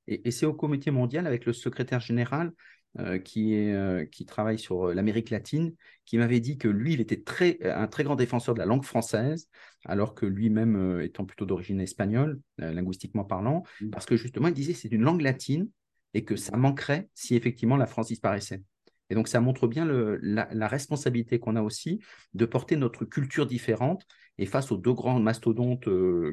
Et, 0.07 0.27
et 0.27 0.31
c'est 0.31 0.47
au 0.47 0.55
Comité 0.55 0.91
mondial, 0.91 1.27
avec 1.27 1.45
le 1.45 1.53
secrétaire 1.53 2.01
général, 2.01 2.53
qui, 2.99 3.55
est, 3.55 3.73
euh, 3.73 4.05
qui 4.05 4.27
travaille 4.27 4.59
sur 4.59 4.89
euh, 4.89 4.95
l'Amérique 4.95 5.31
latine, 5.31 5.75
qui 6.05 6.19
m'avait 6.19 6.41
dit 6.41 6.59
que 6.59 6.67
lui, 6.67 6.95
il 6.95 7.01
était 7.01 7.23
très, 7.23 7.59
un 7.63 7.87
très 7.87 8.03
grand 8.03 8.17
défenseur 8.17 8.55
de 8.55 8.59
la 8.59 8.67
langue 8.67 8.85
française, 8.85 9.49
alors 9.85 10.15
que 10.15 10.27
lui-même 10.27 11.01
étant 11.01 11.25
plutôt 11.25 11.47
d'origine 11.47 11.81
espagnole, 11.81 12.41
linguistiquement 12.59 13.25
parlant, 13.25 13.63
mmh. 13.81 13.91
parce 13.91 14.07
que 14.07 14.17
justement, 14.17 14.49
il 14.49 14.55
disait 14.55 14.73
que 14.73 14.79
c'est 14.79 14.93
une 14.93 15.03
langue 15.03 15.21
latine 15.21 15.69
et 16.15 16.25
que 16.25 16.35
ça 16.35 16.57
manquerait 16.57 17.09
si 17.15 17.37
effectivement 17.37 17.77
la 17.77 17.87
France 17.87 18.09
disparaissait. 18.09 18.63
Et 19.09 19.15
donc, 19.15 19.29
ça 19.29 19.41
montre 19.41 19.69
bien 19.69 19.85
le, 19.85 20.19
la, 20.23 20.69
responsabilité 20.69 21.39
qu'on 21.39 21.57
a 21.57 21.63
aussi 21.63 22.01
de 22.35 22.45
porter 22.45 22.77
notre 22.77 23.05
culture 23.05 23.47
différente. 23.47 24.05
Et 24.39 24.47
face 24.47 24.71
aux 24.73 24.77
deux 24.77 24.93
grands 24.93 25.19
mastodontes 25.21 25.89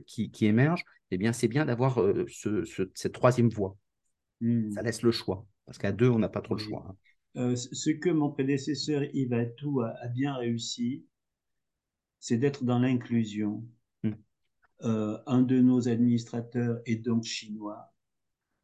qui, 0.05 0.31
qui, 0.31 0.45
émergent, 0.45 0.85
eh 1.11 1.17
bien, 1.17 1.33
c'est 1.33 1.47
bien 1.47 1.65
d'avoir 1.65 1.99
ce, 2.27 2.63
cette 2.93 3.13
troisième 3.13 3.49
voie. 3.49 3.77
Mmh. 4.41 4.71
Ça 4.71 4.81
laisse 4.81 5.01
le 5.01 5.11
choix. 5.11 5.45
Parce 5.67 5.77
qu'à 5.77 5.91
deux, 5.91 6.09
on 6.09 6.17
n'a 6.17 6.29
pas 6.29 6.41
trop 6.41 6.55
le 6.55 6.61
choix. 6.61 6.85
Hein. 6.89 6.95
Euh, 7.37 7.55
ce 7.55 7.91
que 7.91 8.09
mon 8.09 8.31
prédécesseur 8.31 9.03
Yves 9.13 9.33
Atou 9.33 9.81
a, 9.81 10.07
bien 10.07 10.33
réussi, 10.33 11.05
c'est 12.19 12.37
d'être 12.37 12.63
dans 12.63 12.79
l'inclusion. 12.79 13.63
Hmm. 14.03 14.13
Euh, 14.83 15.19
un 15.27 15.43
de 15.43 15.59
nos 15.59 15.87
administrateurs 15.87 16.79
est 16.85 16.95
donc 16.95 17.25
chinois. 17.25 17.93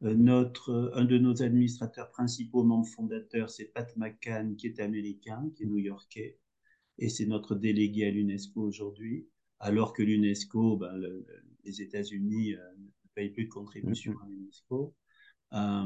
Euh, 0.02 0.14
notre, 0.14 0.92
un 0.94 1.04
de 1.04 1.18
nos 1.18 1.42
administrateurs 1.42 2.10
principaux, 2.10 2.64
membres 2.64 2.88
fondateurs, 2.88 3.50
c'est 3.50 3.66
Pat 3.66 3.94
McCann, 3.96 4.56
qui 4.56 4.66
est 4.66 4.80
américain, 4.80 5.50
qui 5.54 5.64
est 5.64 5.66
new-yorkais, 5.66 6.40
et 6.98 7.08
c'est 7.10 7.26
notre 7.26 7.54
délégué 7.54 8.06
à 8.06 8.10
l'UNESCO 8.10 8.62
aujourd'hui, 8.62 9.28
alors 9.60 9.92
que 9.92 10.02
l'UNESCO, 10.02 10.78
ben, 10.78 11.00
les 11.64 11.82
États-Unis 11.82 12.54
ne 12.54 13.08
payent 13.14 13.30
plus 13.30 13.44
de 13.44 13.50
contribution 13.50 14.14
hmm. 14.14 14.22
à 14.22 14.28
l'UNESCO. 14.28 14.94
Euh, 15.54 15.84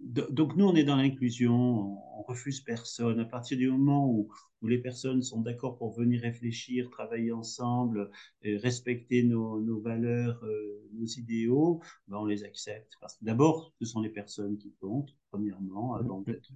donc 0.00 0.56
nous, 0.56 0.66
on 0.66 0.74
est 0.74 0.84
dans 0.84 0.96
l'inclusion, 0.96 1.54
on, 1.54 2.22
refuse 2.28 2.60
personne. 2.60 3.20
À 3.20 3.24
partir 3.24 3.56
du 3.56 3.70
moment 3.70 4.06
où, 4.06 4.28
où 4.60 4.68
les 4.68 4.76
personnes 4.76 5.22
sont 5.22 5.40
d'accord 5.40 5.78
pour 5.78 5.96
venir 5.96 6.20
réfléchir, 6.20 6.90
travailler 6.90 7.32
ensemble, 7.32 8.10
respecter 8.42 9.22
nos, 9.22 9.62
nos 9.62 9.80
valeurs, 9.80 10.38
euh, 10.44 10.90
nos 10.92 11.06
idéaux, 11.06 11.80
ben 12.06 12.18
on 12.18 12.26
les 12.26 12.44
accepte. 12.44 12.92
Parce 13.00 13.16
que 13.16 13.24
d'abord, 13.24 13.72
ce 13.80 13.86
sont 13.86 14.02
les 14.02 14.10
personnes 14.10 14.58
qui 14.58 14.74
comptent, 14.78 15.16
premièrement, 15.30 15.94
avant 15.94 16.20
d'être 16.20 16.52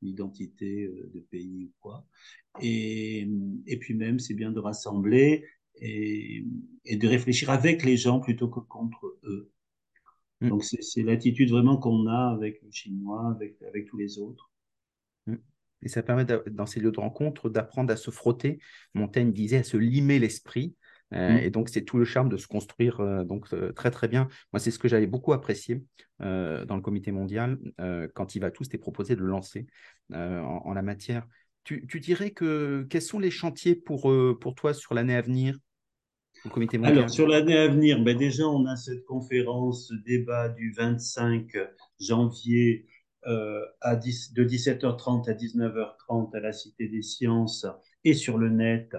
une 0.00 0.08
identité 0.08 0.88
de 1.12 1.20
pays 1.20 1.66
ou 1.66 1.72
quoi. 1.80 2.06
Et, 2.62 3.28
et 3.66 3.76
puis 3.78 3.92
même, 3.92 4.20
c'est 4.20 4.32
bien 4.32 4.52
de 4.52 4.58
rassembler 4.58 5.44
et, 5.76 6.44
et, 6.86 6.96
de 6.96 7.08
réfléchir 7.08 7.50
avec 7.50 7.84
les 7.84 7.98
gens 7.98 8.20
plutôt 8.20 8.48
que 8.48 8.60
contre 8.60 9.18
eux. 9.24 9.50
Mm. 10.40 10.48
Donc 10.48 10.64
c'est 10.64 11.02
l'attitude 11.02 11.50
vraiment 11.50 11.76
qu'on 11.76 12.06
a 12.06 12.32
avec 12.32 12.60
le 12.62 12.70
chinois, 12.70 13.32
avec, 13.34 13.60
avec 13.62 13.86
tous 13.86 13.96
les 13.96 14.18
autres. 14.18 14.50
Mm. 15.26 15.36
Et 15.82 15.88
ça 15.88 16.02
permet 16.02 16.24
dans 16.24 16.66
ces 16.66 16.80
lieux 16.80 16.92
de 16.92 17.00
rencontre 17.00 17.48
d'apprendre 17.48 17.92
à 17.92 17.96
se 17.96 18.10
frotter. 18.10 18.58
Montaigne 18.94 19.32
disait 19.32 19.58
à 19.58 19.64
se 19.64 19.76
limer 19.76 20.18
l'esprit. 20.18 20.74
Euh, 21.12 21.34
mm. 21.34 21.38
Et 21.38 21.50
donc, 21.50 21.68
c'est 21.68 21.82
tout 21.82 21.98
le 21.98 22.04
charme 22.04 22.28
de 22.28 22.36
se 22.36 22.46
construire 22.46 23.00
euh, 23.00 23.24
donc 23.24 23.52
euh, 23.52 23.72
très 23.72 23.90
très 23.90 24.08
bien. 24.08 24.28
Moi, 24.52 24.60
c'est 24.60 24.70
ce 24.70 24.78
que 24.78 24.88
j'avais 24.88 25.06
beaucoup 25.06 25.32
apprécié 25.32 25.82
dans 26.20 26.76
le 26.76 26.82
comité 26.82 27.12
mondial 27.12 27.58
quand 28.12 28.34
il 28.34 28.40
va 28.40 28.50
tous 28.50 28.68
t'es 28.68 28.76
proposé 28.76 29.16
de 29.16 29.22
lancer 29.22 29.66
en, 30.12 30.18
en, 30.18 30.74
la 30.74 30.82
matière. 30.82 31.26
Tu, 31.64 31.86
tu, 31.86 31.98
dirais 31.98 32.32
que 32.32 32.86
quels 32.90 33.00
sont 33.00 33.18
les 33.18 33.30
chantiers 33.30 33.74
pour, 33.74 34.12
pour 34.38 34.54
toi 34.54 34.74
sur 34.74 34.92
l'année 34.92 35.16
à 35.16 35.22
venir? 35.22 35.56
Alors, 36.82 37.10
sur 37.10 37.26
l'année 37.26 37.56
à 37.56 37.68
venir, 37.68 38.02
ben 38.02 38.16
déjà, 38.16 38.44
on 38.44 38.66
a 38.66 38.76
cette 38.76 39.04
conférence 39.04 39.92
débat 40.06 40.48
du 40.48 40.72
25 40.72 41.56
janvier 42.00 42.86
euh, 43.26 43.64
à 43.80 43.96
10, 43.96 44.32
de 44.32 44.44
17h30 44.44 45.28
à 45.28 45.34
19h30 45.34 46.34
à 46.34 46.40
la 46.40 46.52
Cité 46.52 46.88
des 46.88 47.02
Sciences 47.02 47.66
et 48.04 48.14
sur 48.14 48.38
le 48.38 48.48
net 48.48 48.96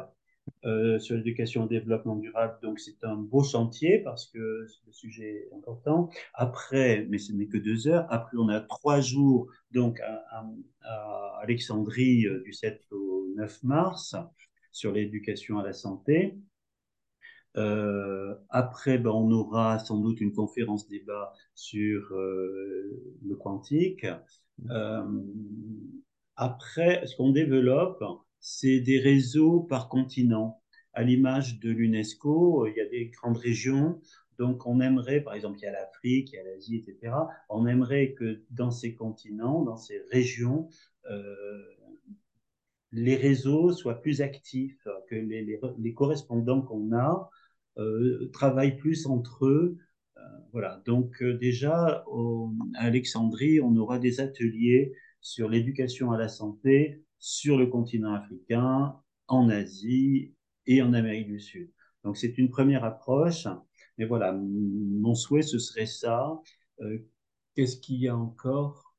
euh, 0.66 1.00
sur 1.00 1.16
l'éducation 1.16 1.64
le 1.64 1.70
développement 1.70 2.16
durable. 2.16 2.58
Donc, 2.62 2.80
c'est 2.80 3.04
un 3.04 3.16
beau 3.16 3.44
chantier 3.44 4.00
parce 4.00 4.28
que 4.28 4.38
le 4.38 4.92
sujet 4.92 5.48
est 5.50 5.56
important. 5.56 6.10
Après, 6.34 7.08
mais 7.10 7.18
ce 7.18 7.32
n'est 7.32 7.48
que 7.48 7.58
deux 7.58 7.88
heures, 7.88 8.06
après, 8.10 8.38
on 8.38 8.50
a 8.50 8.60
trois 8.62 9.02
jours 9.02 9.48
donc 9.72 10.00
à, 10.02 10.24
à, 10.32 10.46
à 10.84 11.40
Alexandrie 11.42 12.28
euh, 12.28 12.42
du 12.44 12.54
7 12.54 12.82
au 12.92 13.28
9 13.38 13.64
mars 13.64 14.16
sur 14.72 14.92
l'éducation 14.92 15.60
à 15.60 15.64
la 15.64 15.74
santé. 15.74 16.38
Euh, 17.58 18.36
après, 18.50 18.98
ben, 18.98 19.12
on 19.12 19.32
aura 19.32 19.80
sans 19.80 19.98
doute 19.98 20.22
une 20.22 20.34
conférence 20.34 20.88
débat 20.88 21.34
sur 21.54 22.14
euh, 22.14 23.18
le 23.26 23.36
quantique. 23.36 24.06
Euh, 24.70 25.22
après, 26.36 27.06
ce 27.06 27.16
qu'on 27.16 27.32
développe, 27.32 28.04
c'est 28.40 28.80
des 28.80 29.00
réseaux 29.00 29.62
par 29.62 29.90
continent. 29.90 30.62
À 30.94 31.04
l'image 31.04 31.60
de 31.60 31.72
l'UNESCO, 31.72 32.68
il 32.68 32.76
y 32.76 32.82
a 32.82 32.86
des 32.86 33.08
grandes 33.08 33.38
régions. 33.38 34.02
Donc, 34.38 34.66
on 34.66 34.80
aimerait, 34.82 35.22
par 35.22 35.36
exemple, 35.36 35.60
il 35.60 35.64
y 35.64 35.68
a 35.68 35.72
l'Afrique, 35.72 36.32
il 36.32 36.36
y 36.36 36.40
a 36.40 36.44
l'Asie, 36.44 36.78
etc. 36.78 37.14
On 37.50 37.68
aimerait 37.68 38.14
que 38.14 38.44
dans 38.50 38.72
ces 38.72 38.96
continents, 38.96 39.62
dans 39.62 39.78
ces 39.78 40.02
régions, 40.12 40.70
les 42.92 43.16
réseaux 43.16 43.72
soient 43.72 44.02
plus 44.02 44.22
actifs, 44.22 44.88
que 45.10 45.16
les, 45.16 45.94
correspondants 45.94 46.62
qu'on 46.62 46.94
a 46.94 47.30
travaillent 48.32 48.78
plus 48.78 49.06
entre 49.06 49.46
eux. 49.46 49.78
Euh, 50.18 50.22
voilà. 50.52 50.82
Donc 50.86 51.22
euh, 51.22 51.38
déjà, 51.38 52.04
à 52.76 52.84
Alexandrie, 52.84 53.62
on 53.62 53.76
aura 53.76 54.00
des 54.00 54.20
ateliers 54.20 54.94
sur 55.22 55.50
l'éducation 55.50 56.12
à 56.12 56.18
la 56.18 56.28
santé 56.28 57.04
sur 57.20 57.58
le 57.58 57.68
continent 57.68 58.14
africain, 58.16 58.96
en 59.28 59.50
Asie 59.50 60.34
et 60.66 60.82
en 60.82 60.94
Amérique 60.94 61.28
du 61.28 61.40
Sud. 61.40 61.72
Donc 62.04 62.18
c'est 62.18 62.38
une 62.38 62.50
première 62.50 62.84
approche. 62.84 63.48
Mais 63.98 64.06
voilà, 64.06 64.34
mon 64.34 65.14
souhait, 65.14 65.44
ce 65.44 65.60
serait 65.60 65.86
ça. 65.86 66.40
Euh, 66.82 66.98
Qu'est-ce 67.54 67.78
qu'il 67.78 67.98
y 67.98 68.08
a 68.08 68.16
encore 68.16 68.91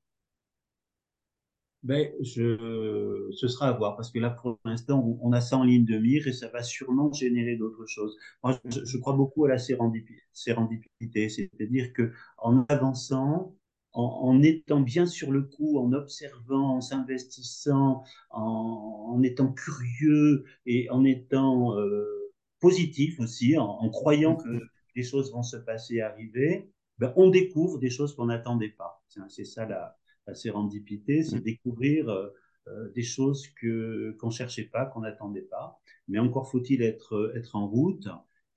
ben, 1.83 2.13
je, 2.21 3.29
ce 3.33 3.49
sera 3.49 3.69
à 3.69 3.73
voir 3.73 3.97
parce 3.97 4.11
que 4.13 4.21
là, 4.21 4.31
pour 4.31 4.59
l'instant, 4.65 5.05
on, 5.21 5.33
a 5.33 5.41
ça 5.41 5.57
en 5.57 5.65
ligne 5.65 5.85
de 5.85 5.99
mire 5.99 6.29
et 6.29 6.33
ça 6.33 6.49
va 6.49 6.63
sûrement 6.63 7.13
générer 7.13 7.57
d'autres 7.57 7.87
choses. 7.87 8.17
Moi, 8.45 8.61
je, 8.65 8.99
crois 8.99 9.15
beaucoup 9.15 9.45
à 9.45 9.49
la 9.49 9.59
sérendipité, 9.59 11.29
c'est-à-dire 11.29 11.93
que 11.93 12.13
en 12.39 12.65
avançant, 12.69 13.57
en, 13.95 14.43
étant 14.43 14.81
bien 14.81 15.07
sur 15.07 15.33
le 15.33 15.43
coup, 15.43 15.79
en 15.79 15.93
observant, 15.93 16.77
en 16.77 16.81
s'investissant, 16.81 18.05
en, 18.31 19.21
étant 19.25 19.53
curieux 19.53 20.45
et 20.67 20.89
en 20.91 21.05
étant 21.05 21.77
euh, 21.77 22.33
positif 22.61 23.19
aussi, 23.19 23.57
en, 23.59 23.67
en, 23.67 23.91
croyant 23.91 24.37
que 24.37 24.49
les 24.95 25.03
choses 25.03 25.33
vont 25.33 25.43
se 25.43 25.57
passer 25.57 25.97
et 25.97 26.03
arriver, 26.03 26.71
ben, 26.99 27.13
on 27.17 27.29
découvre 27.29 27.79
des 27.79 27.91
choses 27.91 28.15
qu'on 28.15 28.27
n'attendait 28.27 28.69
pas. 28.69 29.03
C'est 29.29 29.45
ça 29.45 29.67
la, 29.67 29.99
la 30.27 30.35
sérendipité, 30.35 31.23
c'est 31.23 31.37
mm. 31.37 31.43
découvrir 31.43 32.09
euh, 32.09 32.29
euh, 32.69 32.91
des 32.95 33.03
choses 33.03 33.49
que 33.61 34.17
qu'on 34.21 34.31
cherchait 34.31 34.65
pas, 34.65 34.87
qu'on 34.87 35.01
n'attendait 35.01 35.43
pas. 35.43 35.81
Mais 36.09 36.19
encore 36.19 36.51
faut-il 36.51 36.83
être 36.83 37.15
euh, 37.15 37.37
être 37.37 37.57
en 37.57 37.67
route 37.67 38.09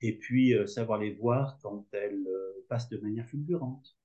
et 0.02 0.18
puis 0.18 0.52
savoir 0.66 0.98
les 0.98 1.10
voir 1.10 1.58
quand 1.62 1.86
elles 1.92 2.28
passent 2.68 2.90
de 2.90 2.98
manière 2.98 3.26
fulgurante. 3.26 3.96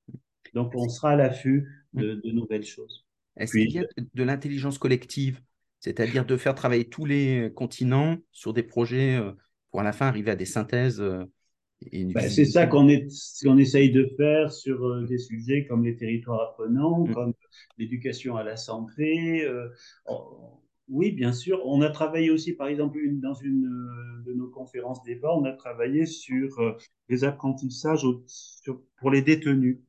Donc 0.54 0.71
on 0.74 0.88
sera 0.88 1.12
à 1.12 1.15
l'affût 1.17 1.67
de, 1.93 2.15
mm. 2.15 2.21
de 2.21 2.32
nouvelles 2.32 2.63
choses. 2.63 3.06
Est-ce 3.36 3.52
qu'il 3.52 3.71
y 3.71 3.80
a 3.80 3.86
de 4.13 4.24
l'intelligence 4.24 4.78
collective, 4.78 5.41
c'est-à-dire 5.80 6.26
de 6.26 6.38
faire 6.38 6.56
travailler 6.56 6.86
tous 6.86 7.06
les 7.06 7.52
continents 7.56 8.17
sur 8.32 8.54
des 8.54 8.63
projets 8.63 9.19
pour 9.69 9.82
à 9.82 9.84
la 9.84 9.91
fin 9.91 10.08
arriver 10.08 10.32
à 10.32 10.36
des 10.36 10.45
synthèses 10.45 11.04
ben, 11.91 12.30
c'est 12.30 12.46
ça 12.46 12.67
qu'on 12.67 12.88
qu'on 13.44 13.58
essaye 13.58 13.91
de 13.91 14.06
faire 14.17 14.52
sur 14.52 14.86
euh, 14.86 15.06
des 15.06 15.17
sujets 15.17 15.65
comme 15.65 15.84
les 15.84 15.96
territoires 15.96 16.50
apprenants, 16.50 17.06
mm. 17.06 17.13
comme 17.13 17.34
l'éducation 17.78 18.36
à 18.38 18.44
la 18.44 18.56
santé. 18.56 19.44
Euh, 19.44 19.67
oui, 20.88 21.12
bien 21.12 21.34
sûr. 21.34 21.62
On 21.65 21.82
a 21.82 21.89
travaillé 21.89 22.30
aussi, 22.30 22.54
par 22.54 22.67
exemple, 22.67 23.00
une, 23.00 23.20
dans 23.20 23.34
une 23.34 23.65
euh, 23.65 24.24
de 24.26 24.34
nos 24.34 24.50
conférences 24.50 25.04
débat, 25.04 25.34
on 25.34 25.46
a 25.46 25.54
travaillé 25.54 26.06
sur 26.06 26.78
les 27.10 27.24
apprentissages 27.24 28.04
au, 28.04 28.24
sur, 28.28 28.82
pour 28.98 29.10
les 29.10 29.22
détenus. 29.22 29.80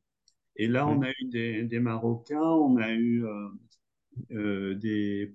Et 0.57 0.69
là, 0.69 0.87
on 0.87 0.97
mm. 0.97 1.05
a 1.05 1.11
eu 1.11 1.25
des, 1.31 1.63
des, 1.65 1.81
Marocains, 1.81 2.41
on 2.41 2.77
a 2.79 2.93
eu 2.93 3.25
des 4.77 5.35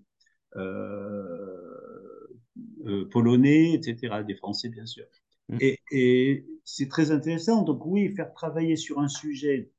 Polonais, 3.11 3.73
etc., 3.73 4.23
des 4.25 4.35
Français, 4.35 4.69
bien 4.69 4.85
sûr. 4.85 5.05
Mm. 5.49 5.57
Et, 5.59 5.79
et 5.91 6.45
c'est 6.63 6.89
très 6.89 7.11
intéressant. 7.11 7.63
Donc 7.63 7.85
oui, 7.85 8.13
faire 8.15 8.33
travailler 8.33 8.75
sur 8.75 8.99
un 8.99 9.07
sujet 9.07 9.71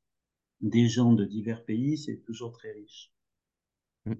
des 0.60 0.88
gens 0.88 1.12
de 1.12 1.24
divers 1.24 1.64
pays, 1.64 1.98
c'est 1.98 2.22
toujours 2.24 2.52
très 2.52 2.72
riche. 2.72 3.12
Mm. 4.06 4.14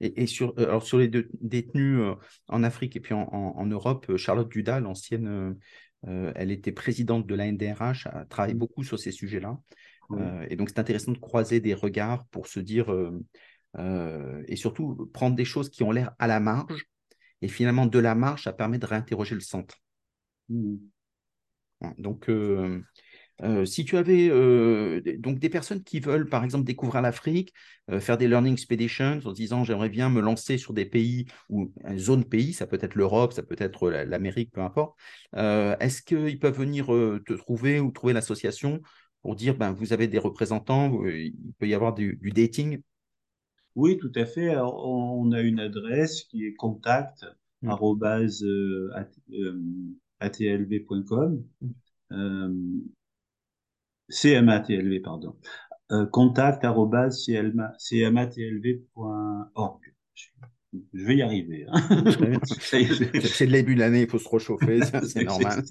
Et, 0.00 0.22
et, 0.22 0.26
sur, 0.26 0.54
euh, 0.58 0.64
alors 0.64 0.82
sur 0.82 0.98
les 0.98 1.08
deux 1.08 1.28
détenus 1.40 1.98
euh, 2.00 2.14
en 2.48 2.62
Afrique 2.62 2.96
et 2.96 3.00
puis 3.00 3.14
en, 3.14 3.28
en, 3.32 3.58
en 3.58 3.66
Europe, 3.66 4.16
Charlotte 4.16 4.48
Duda, 4.48 4.80
l'ancienne, 4.80 5.56
euh, 6.06 6.32
elle 6.36 6.52
était 6.52 6.72
présidente 6.72 7.26
de 7.26 7.34
la 7.34 7.50
NDRH, 7.50 8.06
a 8.06 8.24
travaillé 8.26 8.54
mm. 8.54 8.58
beaucoup 8.58 8.84
sur 8.84 8.98
ces 8.98 9.12
sujets-là. 9.12 9.58
Oui. 10.10 10.20
Euh, 10.22 10.46
et 10.48 10.56
donc 10.56 10.70
c'est 10.70 10.78
intéressant 10.78 11.12
de 11.12 11.18
croiser 11.18 11.60
des 11.60 11.74
regards 11.74 12.26
pour 12.28 12.46
se 12.46 12.60
dire, 12.60 12.92
euh, 12.92 14.42
et 14.46 14.56
surtout 14.56 15.10
prendre 15.12 15.36
des 15.36 15.44
choses 15.44 15.68
qui 15.68 15.82
ont 15.82 15.90
l'air 15.90 16.12
à 16.18 16.26
la 16.26 16.40
marge. 16.40 16.86
Et 17.42 17.48
finalement, 17.48 17.86
de 17.86 17.98
la 17.98 18.14
marge, 18.14 18.44
ça 18.44 18.52
permet 18.52 18.78
de 18.78 18.86
réinterroger 18.86 19.34
le 19.34 19.40
centre. 19.40 19.76
Mmh. 20.48 20.76
Donc, 21.98 22.28
euh, 22.28 22.82
euh, 23.42 23.64
si 23.64 23.84
tu 23.84 23.96
avais 23.96 24.28
euh, 24.30 25.00
donc 25.18 25.38
des 25.38 25.48
personnes 25.48 25.84
qui 25.84 26.00
veulent, 26.00 26.28
par 26.28 26.44
exemple, 26.44 26.64
découvrir 26.64 27.02
l'Afrique, 27.02 27.54
faire 28.00 28.18
des 28.18 28.28
learning 28.28 28.52
expeditions 28.52 29.20
en 29.24 29.32
disant 29.32 29.64
j'aimerais 29.64 29.88
bien 29.88 30.10
me 30.10 30.20
lancer 30.20 30.58
sur 30.58 30.74
des 30.74 30.84
pays 30.84 31.26
ou 31.48 31.72
une 31.88 31.98
zone 31.98 32.24
pays, 32.24 32.52
ça 32.52 32.66
peut 32.66 32.78
être 32.80 32.96
l'Europe, 32.96 33.32
ça 33.32 33.42
peut 33.42 33.56
être 33.58 33.90
l'Amérique, 33.90 34.52
peu 34.52 34.60
importe. 34.60 34.98
Est-ce 35.34 36.02
qu'ils 36.02 36.38
peuvent 36.38 36.58
venir 36.58 36.86
te 36.88 37.32
trouver 37.34 37.80
ou 37.80 37.90
trouver 37.92 38.12
l'association 38.12 38.82
pour 39.22 39.36
dire 39.36 39.56
ben, 39.56 39.72
vous 39.72 39.92
avez 39.92 40.08
des 40.08 40.18
représentants, 40.18 41.04
il 41.06 41.34
peut 41.58 41.68
y 41.68 41.74
avoir 41.74 41.94
du, 41.94 42.18
du 42.20 42.30
dating? 42.30 42.82
Oui, 43.74 43.96
tout 43.98 44.12
à 44.16 44.26
fait. 44.26 44.50
Alors, 44.50 44.84
on 44.86 45.32
a 45.32 45.40
une 45.40 45.60
adresse 45.60 46.24
qui 46.24 46.44
est 46.44 46.54
contact. 46.54 47.24
Mmh. 47.62 47.74
Atlv.com, 50.20 51.44
euh, 52.12 52.80
cmatlv, 54.08 55.02
pardon, 55.02 55.36
euh, 55.92 56.06
contact 56.06 56.64
cmatlv.org. 57.78 59.80
Je 60.92 61.04
vais 61.04 61.16
y 61.16 61.22
arriver. 61.22 61.66
Hein. 61.68 61.80
c'est 62.60 63.46
le 63.46 63.52
début 63.52 63.74
de 63.74 63.80
l'année, 63.80 64.02
il 64.02 64.08
faut 64.08 64.18
se 64.18 64.28
réchauffer, 64.28 64.80
c'est 65.08 65.24
normal. 65.24 65.62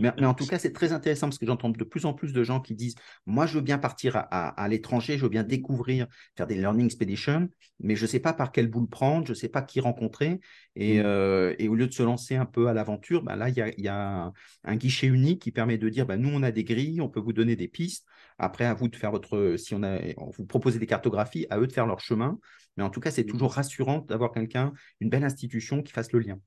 mais, 0.00 0.24
en 0.24 0.32
tout 0.32 0.46
cas, 0.46 0.58
c'est 0.58 0.72
très 0.72 0.92
intéressant 0.92 1.26
parce 1.26 1.38
que 1.38 1.44
j'entends 1.44 1.68
de 1.68 1.84
plus 1.84 2.06
en 2.06 2.14
plus 2.14 2.32
de 2.32 2.42
gens 2.42 2.60
qui 2.60 2.74
disent 2.74 2.94
Moi, 3.26 3.46
je 3.46 3.54
veux 3.54 3.60
bien 3.60 3.76
partir 3.76 4.24
à, 4.30 4.68
l'étranger, 4.68 5.18
je 5.18 5.22
veux 5.22 5.28
bien 5.28 5.42
découvrir, 5.42 6.06
faire 6.34 6.46
des 6.46 6.54
learning 6.54 6.86
expeditions, 6.86 7.48
mais 7.78 7.94
je 7.94 8.02
ne 8.02 8.06
sais 8.06 8.20
pas 8.20 8.32
par 8.32 8.52
quel 8.52 8.68
bout 8.68 8.80
le 8.80 8.86
prendre, 8.86 9.26
je 9.26 9.32
ne 9.32 9.36
sais 9.36 9.50
pas 9.50 9.60
qui 9.60 9.80
rencontrer. 9.80 10.40
Et, 10.76 10.98
mm. 10.98 11.02
euh, 11.04 11.54
au 11.68 11.74
lieu 11.74 11.86
de 11.86 11.92
se 11.92 12.02
lancer 12.02 12.36
un 12.36 12.46
peu 12.46 12.68
à 12.68 12.72
l'aventure, 12.72 13.22
bah 13.22 13.36
là, 13.36 13.50
il 13.50 13.84
y 13.84 13.88
a, 13.88 14.32
un, 14.64 14.76
guichet 14.76 15.08
unique 15.08 15.42
qui 15.42 15.52
permet 15.52 15.76
de 15.76 15.88
dire 15.90 16.06
bah, 16.06 16.16
Nous, 16.16 16.30
on 16.32 16.42
a 16.42 16.52
des 16.52 16.64
grilles, 16.64 17.02
on 17.02 17.10
peut 17.10 17.20
vous 17.20 17.34
donner 17.34 17.54
des 17.54 17.68
pistes. 17.68 18.06
Après, 18.38 18.64
à 18.64 18.72
vous 18.72 18.88
de 18.88 18.96
faire 18.96 19.10
votre. 19.10 19.56
Si 19.58 19.74
on 19.74 19.82
a, 19.82 19.98
on 20.16 20.30
vous 20.30 20.46
propose 20.46 20.78
des 20.78 20.86
cartographies, 20.86 21.46
à 21.50 21.58
eux 21.58 21.66
de 21.66 21.72
faire 21.72 21.86
leur 21.86 22.00
chemin. 22.00 22.38
Mais 22.80 22.86
en 22.86 22.88
tout 22.88 23.00
cas, 23.00 23.10
c'est 23.10 23.24
mmh. 23.24 23.32
toujours 23.32 23.52
rassurant 23.52 23.98
d'avoir 24.08 24.32
quelqu'un, 24.32 24.72
une 25.00 25.10
belle 25.10 25.24
institution 25.24 25.82
qui 25.82 25.92
fasse 25.92 26.12
le 26.12 26.20
lien. 26.20 26.40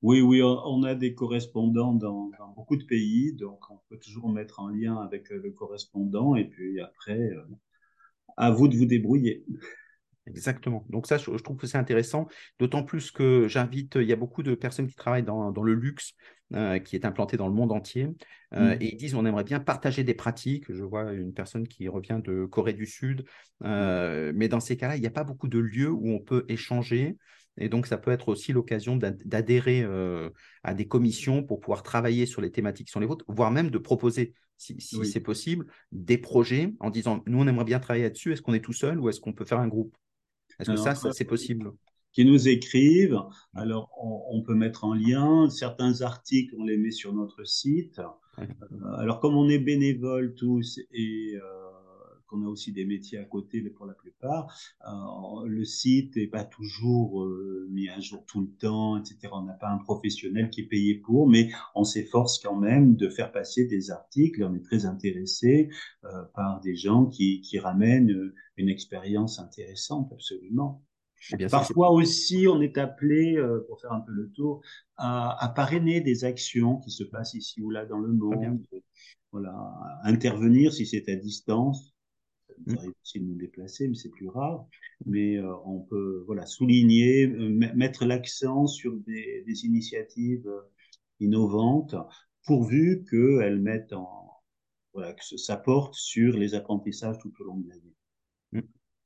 Oui, 0.00 0.22
oui, 0.22 0.40
on 0.42 0.82
a 0.82 0.94
des 0.94 1.12
correspondants 1.12 1.92
dans, 1.92 2.30
beaucoup 2.56 2.76
de 2.76 2.84
pays, 2.84 3.34
donc 3.34 3.70
on 3.70 3.78
peut 3.90 3.98
toujours 3.98 4.30
mettre 4.30 4.60
en 4.60 4.68
lien 4.68 4.96
avec 4.96 5.30
euh, 5.30 5.36
le 5.36 5.50
correspondant 5.50 6.36
et 6.36 6.46
puis 6.46 6.80
après, 6.80 7.20
euh, 7.20 7.42
à 8.38 8.50
vous 8.50 8.66
de 8.66 8.78
vous 8.78 8.86
débrouiller. 8.86 9.44
Exactement. 10.26 10.86
Donc 10.88 11.06
ça, 11.06 11.16
je, 11.16 11.30
trouve 11.30 11.56
que 11.56 11.66
c'est 11.66 11.78
intéressant, 11.78 12.28
d'autant 12.60 12.84
plus 12.84 13.10
que 13.10 13.48
j'invite, 13.48 13.96
il 13.96 14.06
y 14.06 14.12
a 14.12 14.16
beaucoup 14.16 14.44
de 14.44 14.54
personnes 14.54 14.86
qui 14.86 14.94
travaillent 14.94 15.24
dans, 15.24 15.50
le 15.50 15.74
luxe, 15.74 16.12
euh, 16.54 16.78
qui 16.78 16.94
est 16.94 17.04
implanté 17.04 17.36
dans 17.36 17.48
le 17.48 17.54
monde 17.54 17.72
entier, 17.72 18.08
euh, 18.54 18.76
mmh. 18.76 18.82
et 18.82 18.92
ils 18.92 18.96
disent 18.96 19.14
on 19.16 19.26
aimerait 19.26 19.42
bien 19.42 19.58
partager 19.58 20.04
des 20.04 20.14
pratiques. 20.14 20.72
Je 20.72 20.84
vois 20.84 21.12
une 21.12 21.32
personne 21.32 21.66
qui 21.66 21.88
revient 21.88 22.20
de 22.22 22.44
Corée 22.44 22.72
du 22.72 22.86
Sud, 22.86 23.24
euh, 23.64 24.32
mais 24.34 24.46
dans 24.46 24.60
ces 24.60 24.76
cas-là, 24.76 24.96
il 24.96 25.00
n'y 25.00 25.08
a 25.08 25.10
pas 25.10 25.24
beaucoup 25.24 25.48
de 25.48 25.58
lieux 25.58 25.90
où 25.90 26.10
on 26.10 26.20
peut 26.20 26.44
échanger. 26.48 27.16
Et 27.58 27.68
donc, 27.68 27.86
ça 27.88 27.98
peut 27.98 28.12
être 28.12 28.28
aussi 28.28 28.52
l'occasion 28.52 28.96
d'adhérer 28.96 29.84
à 30.62 30.72
des 30.72 30.88
commissions 30.88 31.42
pour 31.42 31.60
pouvoir 31.60 31.82
travailler 31.82 32.24
sur 32.24 32.40
les 32.40 32.50
thématiques 32.50 32.86
qui 32.86 32.92
sont 32.92 33.00
les 33.00 33.06
vôtres, 33.06 33.26
voire 33.28 33.50
même 33.50 33.70
de 33.70 33.76
proposer, 33.76 34.32
si, 34.56 34.80
c'est 34.80 35.20
possible, 35.20 35.66
des 35.90 36.16
projets 36.16 36.72
en 36.80 36.88
disant, 36.88 37.22
nous, 37.26 37.38
on 37.42 37.46
aimerait 37.46 37.64
bien 37.64 37.78
travailler 37.78 38.04
là-dessus, 38.04 38.32
est-ce 38.32 38.40
qu'on 38.40 38.54
est 38.54 38.64
tout 38.64 38.72
seul 38.72 38.98
ou 38.98 39.10
est-ce 39.10 39.20
qu'on 39.20 39.34
peut 39.34 39.44
faire 39.44 39.60
un 39.60 39.68
groupe? 39.68 39.94
Est-ce 40.58 40.70
que 40.70 40.76
ça, 40.76 40.94
c'est 40.94 41.24
possible? 41.24 41.72
Qui 42.12 42.24
nous 42.24 42.48
écrivent. 42.48 43.20
Alors, 43.54 43.90
on, 44.30 44.42
peut 44.42 44.54
mettre 44.54 44.84
en 44.84 44.92
lien 44.92 45.48
certains 45.48 46.02
articles, 46.02 46.54
on 46.58 46.64
les 46.64 46.76
met 46.76 46.90
sur 46.90 47.14
notre 47.14 47.44
site. 47.44 48.00
Euh, 48.38 48.44
alors, 48.98 49.20
comme 49.20 49.34
on 49.34 49.48
est 49.48 49.58
bénévoles 49.58 50.34
tous 50.34 50.78
et 50.92 51.34
euh, 51.36 51.61
qu'on 52.32 52.44
a 52.44 52.48
aussi 52.48 52.72
des 52.72 52.84
métiers 52.84 53.18
à 53.18 53.24
côté 53.24 53.60
pour 53.60 53.86
la 53.86 53.94
plupart, 53.94 54.56
euh, 54.88 55.46
le 55.46 55.64
site 55.64 56.16
n'est 56.16 56.26
pas 56.26 56.44
toujours 56.44 57.26
mis 57.70 57.88
à 57.88 58.00
jour 58.00 58.24
tout 58.26 58.40
le 58.40 58.50
temps, 58.58 58.98
etc. 58.98 59.28
On 59.32 59.42
n'a 59.42 59.52
pas 59.52 59.68
un 59.68 59.78
professionnel 59.78 60.50
qui 60.50 60.62
est 60.62 60.66
payé 60.66 60.94
pour, 60.94 61.28
mais 61.28 61.50
on 61.74 61.84
s'efforce 61.84 62.38
quand 62.38 62.56
même 62.56 62.96
de 62.96 63.08
faire 63.08 63.30
passer 63.32 63.66
des 63.66 63.90
articles. 63.90 64.42
On 64.42 64.54
est 64.54 64.64
très 64.64 64.86
intéressé 64.86 65.68
par 66.34 66.60
des 66.60 66.74
gens 66.74 67.06
qui, 67.06 67.40
qui 67.42 67.58
ramènent 67.58 68.32
une 68.56 68.68
expérience 68.68 69.38
intéressante, 69.38 70.12
absolument. 70.12 70.82
Eh 71.38 71.46
Parfois 71.46 71.90
aussi, 71.90 72.46
on 72.48 72.60
est 72.60 72.78
appelé, 72.78 73.36
euh, 73.36 73.64
pour 73.68 73.80
faire 73.80 73.92
un 73.92 74.00
peu 74.00 74.12
le 74.12 74.30
tour, 74.30 74.60
à, 74.96 75.52
parrainer 75.54 76.00
des 76.00 76.24
actions 76.24 76.78
qui 76.78 76.90
se 76.90 77.04
passent 77.04 77.34
ici 77.34 77.60
ou 77.62 77.70
là 77.70 77.86
dans 77.86 77.98
le 77.98 78.12
monde. 78.12 78.64
Voilà, 79.30 79.54
intervenir 80.02 80.72
si 80.72 80.84
c'est 80.84 81.08
à 81.08 81.16
distance. 81.16 81.91
Ça 82.66 82.74
mmh. 82.74 82.78
arrive 82.78 82.92
aussi 83.02 83.20
de 83.20 83.24
nous 83.24 83.34
déplacer, 83.34 83.88
mais 83.88 83.94
c'est 83.94 84.10
plus 84.10 84.28
rare. 84.28 84.66
Mais 85.06 85.36
euh, 85.36 85.54
on 85.64 85.80
peut 85.80 86.22
voilà, 86.26 86.46
souligner, 86.46 87.26
euh, 87.26 87.48
mettre 87.74 88.04
l'accent 88.04 88.66
sur 88.66 88.96
des, 88.98 89.42
des 89.46 89.64
initiatives 89.64 90.50
innovantes, 91.20 91.94
pourvu 92.44 93.04
qu'elles 93.08 93.60
mettent 93.60 93.92
en. 93.92 94.30
Voilà, 94.94 95.14
que 95.14 95.24
ça 95.24 95.56
porte 95.56 95.94
sur 95.94 96.36
les 96.36 96.54
apprentissages 96.54 97.18
tout 97.18 97.32
au 97.40 97.44
long 97.44 97.56
de 97.56 97.68
l'année. 97.68 97.94
Mmh. 98.52 98.60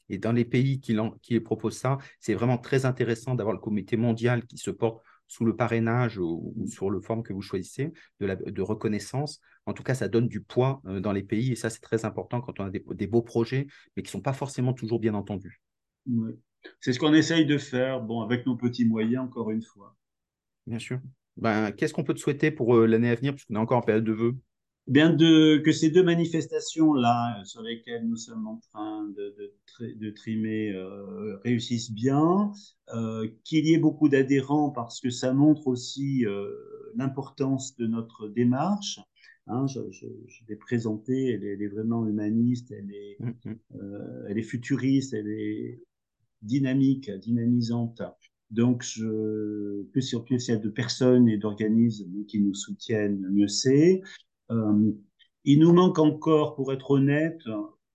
Et 0.08 0.18
dans 0.18 0.32
les 0.32 0.44
pays 0.44 0.80
qui, 0.80 0.96
qui 1.22 1.38
proposent 1.40 1.78
ça, 1.78 1.98
c'est 2.20 2.34
vraiment 2.34 2.58
très 2.58 2.84
intéressant 2.84 3.34
d'avoir 3.34 3.54
le 3.54 3.60
comité 3.60 3.96
mondial 3.96 4.44
qui 4.46 4.58
se 4.58 4.70
porte 4.70 5.04
sous 5.28 5.44
le 5.44 5.56
parrainage 5.56 6.18
ou, 6.18 6.54
sur 6.66 6.90
le 6.90 7.00
forme 7.00 7.22
que 7.22 7.32
vous 7.32 7.42
choisissez 7.42 7.92
de, 8.20 8.26
la, 8.26 8.36
de, 8.36 8.62
reconnaissance. 8.62 9.40
En 9.66 9.72
tout 9.72 9.82
cas, 9.82 9.94
ça 9.94 10.08
donne 10.08 10.28
du 10.28 10.40
poids 10.40 10.80
euh, 10.86 11.00
dans 11.00 11.12
les 11.12 11.22
pays 11.22 11.52
et 11.52 11.56
ça, 11.56 11.70
c'est 11.70 11.80
très 11.80 12.04
important 12.04 12.40
quand 12.40 12.60
on 12.60 12.66
a 12.66 12.70
des, 12.70 13.06
beaux 13.06 13.22
projets, 13.22 13.66
mais 13.96 14.02
qui 14.02 14.08
ne 14.08 14.12
sont 14.12 14.20
pas 14.20 14.32
forcément 14.32 14.72
toujours 14.72 15.00
bien 15.00 15.14
entendus. 15.14 15.60
C'est 16.80 16.92
ce 16.92 16.98
qu'on 16.98 17.14
essaye 17.14 17.46
de 17.46 17.58
faire, 17.58 18.00
bon, 18.00 18.22
avec 18.22 18.46
nos 18.46 18.56
petits 18.56 18.84
moyens, 18.84 19.24
encore 19.24 19.50
une 19.50 19.62
fois. 19.62 19.96
Bien 20.66 20.78
sûr. 20.78 21.00
Ben, 21.36 21.72
Qu'est-ce 21.72 21.92
qu'on 21.92 22.04
peut 22.04 22.14
te 22.14 22.20
souhaiter 22.20 22.50
pour 22.50 22.76
euh, 22.76 22.86
l'année 22.86 23.10
à 23.10 23.14
venir, 23.14 23.34
puisqu'on 23.34 23.54
est 23.54 23.58
encore 23.58 23.78
en 23.78 23.82
période 23.82 24.04
de 24.04 24.12
vœux 24.12 24.36
bien 24.86 25.12
de, 25.12 25.58
que 25.58 25.72
ces 25.72 25.90
deux 25.90 26.02
manifestations-là, 26.02 27.42
sur 27.44 27.62
lesquelles 27.62 28.06
nous 28.06 28.16
sommes 28.16 28.46
en 28.46 28.60
train 28.72 29.04
de, 29.08 29.34
de, 29.80 29.92
de 29.94 30.10
trimer, 30.10 30.72
euh, 30.72 31.36
réussissent 31.44 31.90
bien, 31.90 32.52
euh, 32.94 33.28
qu'il 33.44 33.66
y 33.66 33.74
ait 33.74 33.78
beaucoup 33.78 34.08
d'adhérents 34.08 34.70
parce 34.70 35.00
que 35.00 35.10
ça 35.10 35.32
montre 35.32 35.66
aussi 35.66 36.24
euh, 36.24 36.50
l'importance 36.94 37.76
de 37.76 37.86
notre 37.86 38.28
démarche. 38.28 39.00
Hein, 39.48 39.66
je, 39.66 39.80
je, 39.90 40.06
je 40.26 40.42
l'ai 40.48 40.56
présentée, 40.56 41.32
elle 41.32 41.44
est, 41.44 41.54
elle 41.54 41.62
est, 41.62 41.68
vraiment 41.68 42.06
humaniste, 42.06 42.72
elle 42.72 42.90
est, 42.92 43.16
mm-hmm. 43.20 43.56
euh, 43.76 44.26
elle 44.28 44.38
est 44.38 44.42
futuriste, 44.42 45.14
elle 45.14 45.28
est 45.28 45.80
dynamique, 46.42 47.10
dynamisante. 47.10 48.02
Donc, 48.50 48.82
je, 48.82 49.82
plus, 49.92 50.14
plus 50.24 50.48
il 50.48 50.50
y 50.50 50.54
a 50.54 50.56
de 50.56 50.68
personnes 50.68 51.28
et 51.28 51.36
d'organismes 51.36 52.24
qui 52.26 52.40
nous 52.40 52.54
soutiennent, 52.54 53.26
mieux 53.30 53.48
c'est. 53.48 54.02
Euh, 54.50 54.92
il 55.44 55.60
nous 55.60 55.72
manque 55.72 55.98
encore, 55.98 56.54
pour 56.54 56.72
être 56.72 56.90
honnête, 56.90 57.40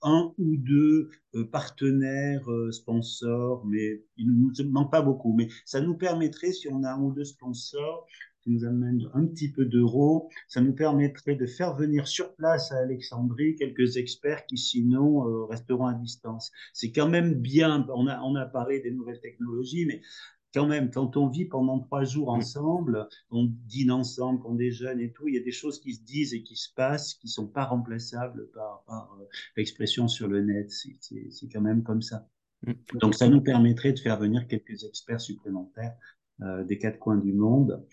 un 0.03 0.33
ou 0.37 0.57
deux 0.57 1.09
euh, 1.35 1.45
partenaires 1.45 2.49
euh, 2.49 2.71
sponsors, 2.71 3.65
mais 3.65 4.03
il 4.17 4.27
ne 4.27 4.33
nous 4.33 4.69
manque 4.71 4.91
pas 4.91 5.01
beaucoup. 5.01 5.33
Mais 5.33 5.47
ça 5.65 5.81
nous 5.81 5.95
permettrait, 5.95 6.51
si 6.51 6.67
on 6.69 6.83
a 6.83 6.93
un 6.93 7.01
ou 7.01 7.11
deux 7.11 7.25
sponsors 7.25 8.05
qui 8.41 8.49
nous 8.49 8.65
amènent 8.65 9.07
un 9.13 9.27
petit 9.27 9.51
peu 9.51 9.65
d'euros, 9.65 10.29
ça 10.47 10.61
nous 10.61 10.73
permettrait 10.73 11.35
de 11.35 11.45
faire 11.45 11.75
venir 11.75 12.07
sur 12.07 12.33
place 12.35 12.71
à 12.71 12.77
Alexandrie 12.77 13.55
quelques 13.55 13.97
experts 13.97 14.47
qui 14.47 14.57
sinon 14.57 15.45
resteront 15.45 15.85
à 15.85 15.93
distance. 15.93 16.51
C'est 16.73 16.91
quand 16.91 17.07
même 17.07 17.35
bien, 17.35 17.85
on 17.93 18.07
a, 18.07 18.19
on 18.21 18.33
a 18.33 18.47
parlé 18.47 18.79
des 18.79 18.89
nouvelles 18.89 19.19
technologies, 19.21 19.85
mais 19.85 20.01
quand 20.53 20.67
même, 20.67 20.91
quand 20.91 21.17
on 21.17 21.27
vit 21.27 21.45
pendant 21.45 21.79
trois 21.79 22.03
jours 22.03 22.31
mm. 22.33 22.39
ensemble, 22.39 23.07
on 23.29 23.45
dîne 23.67 23.91
ensemble, 23.91 24.41
on 24.45 24.55
déjeune 24.55 24.99
et 24.99 25.11
tout, 25.11 25.27
il 25.27 25.35
y 25.35 25.37
a 25.37 25.43
des 25.43 25.51
choses 25.51 25.79
qui 25.79 25.93
se 25.93 26.03
disent 26.03 26.33
et 26.33 26.43
qui 26.43 26.55
se 26.55 26.73
passent 26.73 27.13
qui 27.15 27.27
sont 27.27 27.47
pas 27.47 27.65
remplaçables 27.65 28.49
par, 28.53 28.83
euh, 28.89 29.23
l'expression 29.57 30.07
sur 30.07 30.27
le 30.27 30.41
net. 30.41 30.71
C'est 30.71 31.49
quand 31.51 31.61
même 31.61 31.83
comme 31.83 32.01
ça. 32.01 32.27
Mm. 32.65 32.73
Donc, 32.99 33.15
ça 33.15 33.27
nous 33.27 33.41
permettrait 33.41 33.93
de 33.93 33.99
faire 33.99 34.19
venir 34.19 34.47
quelques 34.47 34.83
experts 34.83 35.21
supplémentaires 35.21 35.95
euh, 36.41 36.63
des 36.63 36.77
quatre 36.77 36.99
coins 36.99 37.17
du 37.17 37.33
monde. 37.33 37.85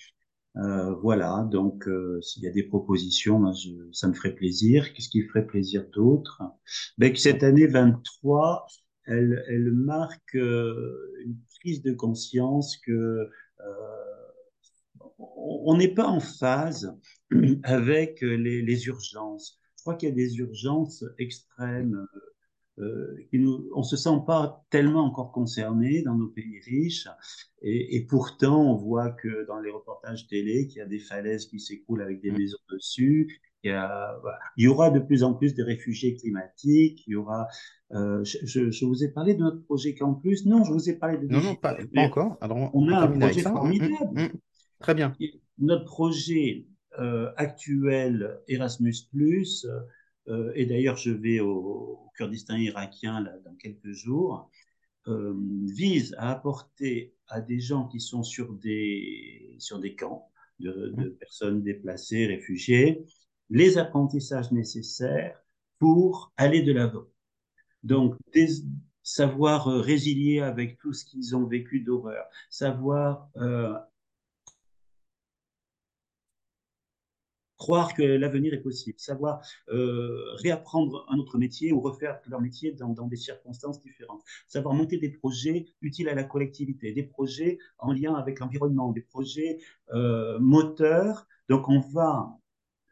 Euh, 0.56 0.92
voilà, 0.94 1.46
donc 1.52 1.88
s'il 2.20 2.42
y 2.42 2.48
a 2.48 2.50
des 2.50 2.64
propositions, 2.64 3.52
ça 3.92 4.08
me 4.08 4.12
ferait 4.14 4.34
plaisir. 4.34 4.92
Qu'est-ce 4.92 5.08
qui 5.08 5.22
ferait 5.22 5.46
plaisir 5.46 5.84
d'autres 5.92 6.42
ben, 6.96 7.14
Cette 7.14 7.44
année 7.44 7.68
23, 7.68 8.66
elle, 9.08 9.44
elle 9.48 9.72
marque 9.72 10.34
une 10.34 11.36
prise 11.60 11.82
de 11.82 11.92
conscience 11.92 12.76
que 12.76 12.92
euh, 13.60 14.08
on 15.18 15.76
n'est 15.76 15.94
pas 15.94 16.06
en 16.06 16.20
phase 16.20 16.96
avec 17.64 18.20
les, 18.20 18.62
les 18.62 18.86
urgences. 18.86 19.58
Je 19.76 19.82
crois 19.82 19.94
qu'il 19.94 20.08
y 20.08 20.12
a 20.12 20.14
des 20.14 20.36
urgences 20.36 21.04
extrêmes. 21.18 22.06
Euh, 22.80 23.26
qui 23.28 23.40
nous, 23.40 23.68
on 23.74 23.82
se 23.82 23.96
sent 23.96 24.20
pas 24.24 24.64
tellement 24.70 25.04
encore 25.04 25.32
concerné 25.32 26.02
dans 26.02 26.14
nos 26.14 26.28
pays 26.28 26.60
riches, 26.60 27.08
et, 27.60 27.96
et, 27.96 28.06
pourtant 28.06 28.72
on 28.72 28.76
voit 28.76 29.10
que 29.10 29.44
dans 29.48 29.58
les 29.58 29.70
reportages 29.70 30.28
télé, 30.28 30.68
qu'il 30.68 30.78
y 30.78 30.82
a 30.82 30.86
des 30.86 31.00
falaises 31.00 31.46
qui 31.46 31.58
s'écroulent 31.58 32.02
avec 32.02 32.20
des 32.20 32.30
mmh. 32.30 32.38
maisons 32.38 32.58
dessus, 32.70 33.40
il 33.64 33.70
y, 33.70 33.74
a, 33.74 34.16
voilà. 34.20 34.38
il 34.56 34.64
y 34.64 34.68
aura 34.68 34.90
de 34.90 35.00
plus 35.00 35.24
en 35.24 35.34
plus 35.34 35.54
de 35.54 35.64
réfugiés 35.64 36.16
climatiques, 36.16 37.04
il 37.06 37.12
y 37.12 37.16
aura 37.16 37.48
euh, 37.92 38.22
je, 38.24 38.70
je, 38.70 38.84
vous 38.84 39.02
ai 39.02 39.08
parlé 39.08 39.34
de 39.34 39.40
notre 39.40 39.62
projet 39.64 39.94
Campus. 39.94 40.44
Non, 40.44 40.62
je 40.64 40.72
vous 40.72 40.90
ai 40.90 40.94
parlé 40.94 41.18
de. 41.18 41.26
Non, 41.26 41.40
non, 41.40 41.54
pas, 41.54 41.76
encore. 41.96 42.36
Alors, 42.40 42.70
on, 42.74 42.88
a 42.88 43.00
un 43.00 43.18
projet 43.18 43.42
formidable. 43.42 43.94
Mmh, 44.12 44.22
mmh. 44.22 44.32
Très 44.80 44.94
bien. 44.94 45.16
Notre 45.58 45.84
projet 45.84 46.66
euh, 46.98 47.30
actuel 47.36 48.40
Erasmus, 48.48 48.94
euh, 50.28 50.52
et 50.54 50.66
d'ailleurs, 50.66 50.96
je 50.96 51.10
vais 51.10 51.40
au, 51.40 52.10
Kurdistan 52.16 52.56
irakien 52.56 53.22
là, 53.22 53.32
dans 53.44 53.54
quelques 53.54 53.92
jours, 53.92 54.50
euh, 55.06 55.34
vise 55.64 56.14
à 56.18 56.30
apporter 56.30 57.14
à 57.28 57.40
des 57.40 57.60
gens 57.60 57.86
qui 57.88 58.00
sont 58.00 58.22
sur 58.22 58.52
des, 58.52 59.54
sur 59.58 59.78
des 59.78 59.94
camps 59.94 60.28
de, 60.58 60.92
de 60.96 61.08
mmh. 61.08 61.16
personnes 61.18 61.62
déplacées, 61.62 62.26
réfugiées, 62.26 63.06
les 63.50 63.78
apprentissages 63.78 64.52
nécessaires 64.52 65.42
pour 65.78 66.32
aller 66.36 66.62
de 66.62 66.72
l'avant. 66.72 67.04
Donc, 67.82 68.16
savoir 69.02 69.66
résilier 69.66 70.40
avec 70.40 70.78
tout 70.78 70.92
ce 70.92 71.04
qu'ils 71.04 71.36
ont 71.36 71.46
vécu 71.46 71.80
d'horreur, 71.80 72.24
savoir 72.50 73.30
croire 77.58 77.92
que 77.92 78.02
l'avenir 78.02 78.54
est 78.54 78.62
possible, 78.62 78.98
savoir 78.98 79.42
euh, 79.68 80.34
réapprendre 80.36 81.04
un 81.10 81.18
autre 81.18 81.36
métier 81.38 81.72
ou 81.72 81.80
refaire 81.80 82.20
leur 82.28 82.40
métier 82.40 82.72
dans, 82.72 82.94
des 83.06 83.16
circonstances 83.16 83.80
différentes, 83.80 84.22
savoir 84.46 84.74
monter 84.74 84.96
des 84.96 85.10
projets 85.10 85.66
utiles 85.82 86.08
à 86.08 86.14
la 86.14 86.24
collectivité, 86.24 86.92
des 86.92 87.02
projets 87.02 87.58
en 87.78 87.92
lien 87.92 88.14
avec 88.14 88.38
l'environnement, 88.38 88.92
des 88.92 89.02
projets 89.02 89.58
euh, 89.92 90.38
moteurs. 90.38 91.26
Donc 91.48 91.68
on 91.68 91.80
va, 91.80 92.38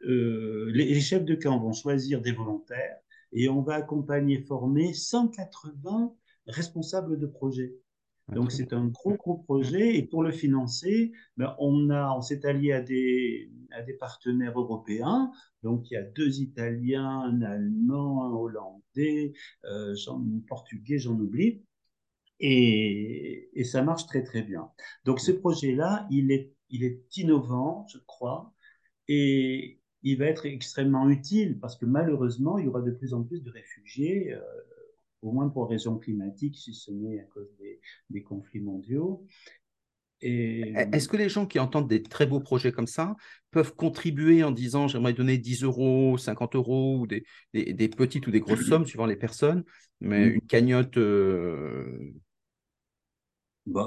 euh, 0.03 0.71
les, 0.73 0.99
chefs 0.99 1.25
de 1.25 1.35
camp 1.35 1.59
vont 1.59 1.73
choisir 1.73 2.21
des 2.21 2.31
volontaires 2.31 2.97
et 3.31 3.49
on 3.49 3.61
va 3.61 3.75
accompagner, 3.75 4.41
former 4.43 4.93
180 4.93 6.13
responsables 6.47 7.19
de 7.19 7.27
projets. 7.27 7.75
Donc 8.29 8.51
c'est 8.51 8.73
un 8.73 8.87
gros 8.87 9.15
gros 9.15 9.37
projet 9.37 9.95
et 9.95 10.03
pour 10.03 10.21
le 10.21 10.31
financer, 10.31 11.13
ben, 11.37 11.55
on 11.59 11.89
a 11.89 12.13
on 12.13 12.21
s'est 12.21 12.45
allié 12.45 12.73
à 12.73 12.81
des 12.81 13.49
à 13.71 13.81
des 13.81 13.93
partenaires 13.93 14.59
européens. 14.59 15.31
Donc 15.63 15.89
il 15.89 15.93
y 15.93 15.97
a 15.97 16.03
deux 16.03 16.41
Italiens, 16.41 17.21
un 17.21 17.41
Allemand, 17.41 18.25
un 18.25 18.31
Hollandais, 18.31 19.33
euh, 19.63 19.95
un 20.09 20.41
Portugais, 20.45 20.99
j'en 20.99 21.13
oublie. 21.17 21.63
Et, 22.39 23.49
et, 23.53 23.63
ça 23.63 23.81
marche 23.81 24.05
très 24.05 24.23
très 24.23 24.43
bien. 24.43 24.69
Donc 25.05 25.19
ce 25.19 25.31
projet-là, 25.31 26.05
il 26.11 26.31
est 26.31 26.53
il 26.69 26.83
est 26.83 27.01
innovant, 27.17 27.85
je 27.87 27.97
crois, 28.05 28.53
et 29.07 29.79
il 30.11 30.17
va 30.17 30.25
être 30.25 30.45
extrêmement 30.45 31.09
utile 31.09 31.59
parce 31.59 31.75
que 31.75 31.85
malheureusement, 31.85 32.57
il 32.57 32.65
y 32.65 32.67
aura 32.67 32.81
de 32.81 32.91
plus 32.91 33.13
en 33.13 33.23
plus 33.23 33.43
de 33.43 33.51
réfugiés. 33.51 34.33
Euh, 34.33 34.41
au 35.21 35.31
moins 35.31 35.49
pour 35.49 35.69
raisons 35.69 35.97
climatiques, 35.97 36.55
si 36.55 36.73
ce 36.73 36.91
n'est 36.91 37.19
à 37.19 37.23
cause 37.23 37.49
des, 38.09 38.21
conflits 38.21 38.59
mondiaux. 38.59 39.25
Et... 40.21 40.73
Est-ce 40.93 41.07
que 41.07 41.17
les 41.17 41.29
gens 41.29 41.45
qui 41.45 41.59
entendent 41.59 41.87
des 41.87 42.01
très 42.01 42.25
beaux 42.25 42.39
projets 42.39 42.71
comme 42.71 42.87
ça 42.87 43.15
peuvent 43.51 43.75
contribuer 43.75 44.43
en 44.43 44.51
disant 44.51 44.87
j'aimerais 44.87 45.13
donner 45.13 45.37
10 45.37 45.63
euros, 45.63 46.17
50 46.17 46.55
euros, 46.55 46.99
ou 46.99 47.07
des, 47.07 47.23
des, 47.53 47.89
petites 47.89 48.27
ou 48.27 48.31
des 48.31 48.39
grosses 48.39 48.65
sommes 48.65 48.85
suivant 48.85 49.05
les 49.05 49.15
personnes, 49.15 49.63
mais 49.99 50.27
une 50.27 50.41
cagnotte 50.41 50.97
euh, 50.97 52.13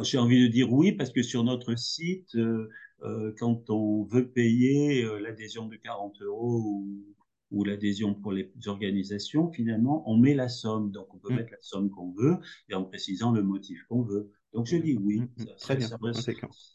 J'ai 0.03 0.19
envie 0.19 0.43
de 0.43 0.49
dire 0.49 0.73
oui, 0.73 0.93
parce 0.93 1.11
que 1.11 1.23
sur 1.23 1.45
notre 1.45 1.77
site, 1.79 2.35
euh, 2.35 2.69
euh, 3.03 3.33
quand 3.39 3.71
on 3.71 4.05
veut 4.05 4.29
payer 4.29 5.05
l'adhésion 5.21 5.67
de 5.67 5.77
40 5.77 6.21
euros 6.23 6.63
ou 6.65 7.15
ou 7.51 7.65
l'adhésion 7.65 8.15
pour 8.15 8.33
les 8.33 8.51
organisations, 8.67 9.51
finalement, 9.51 10.09
on 10.09 10.17
met 10.17 10.35
la 10.35 10.49
somme. 10.49 10.91
Donc, 10.91 11.13
on 11.15 11.19
peut 11.19 11.33
mm. 11.33 11.37
mettre 11.37 11.51
la 11.53 11.61
somme 11.61 11.91
qu'on 11.91 12.13
veut 12.13 12.37
et 12.69 12.75
en 12.75 12.85
précisant 12.85 13.33
le 13.33 13.43
motif 13.43 13.83
qu'on 13.89 14.03
veut. 14.03 14.31
Donc, 14.53 14.67
je 14.67 14.77
dis 14.77 14.97
oui. 14.97 15.21
Mm, 15.21 15.43
mm, 15.43 15.47
très 15.59 15.77
bien. 15.77 15.89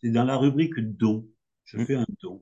C'est 0.01 0.11
dans 0.11 0.23
la 0.23 0.37
rubrique 0.37 0.79
don. 0.79 1.27
Je 1.63 1.83
fais 1.83 1.95
un 1.95 2.05
don. 2.21 2.41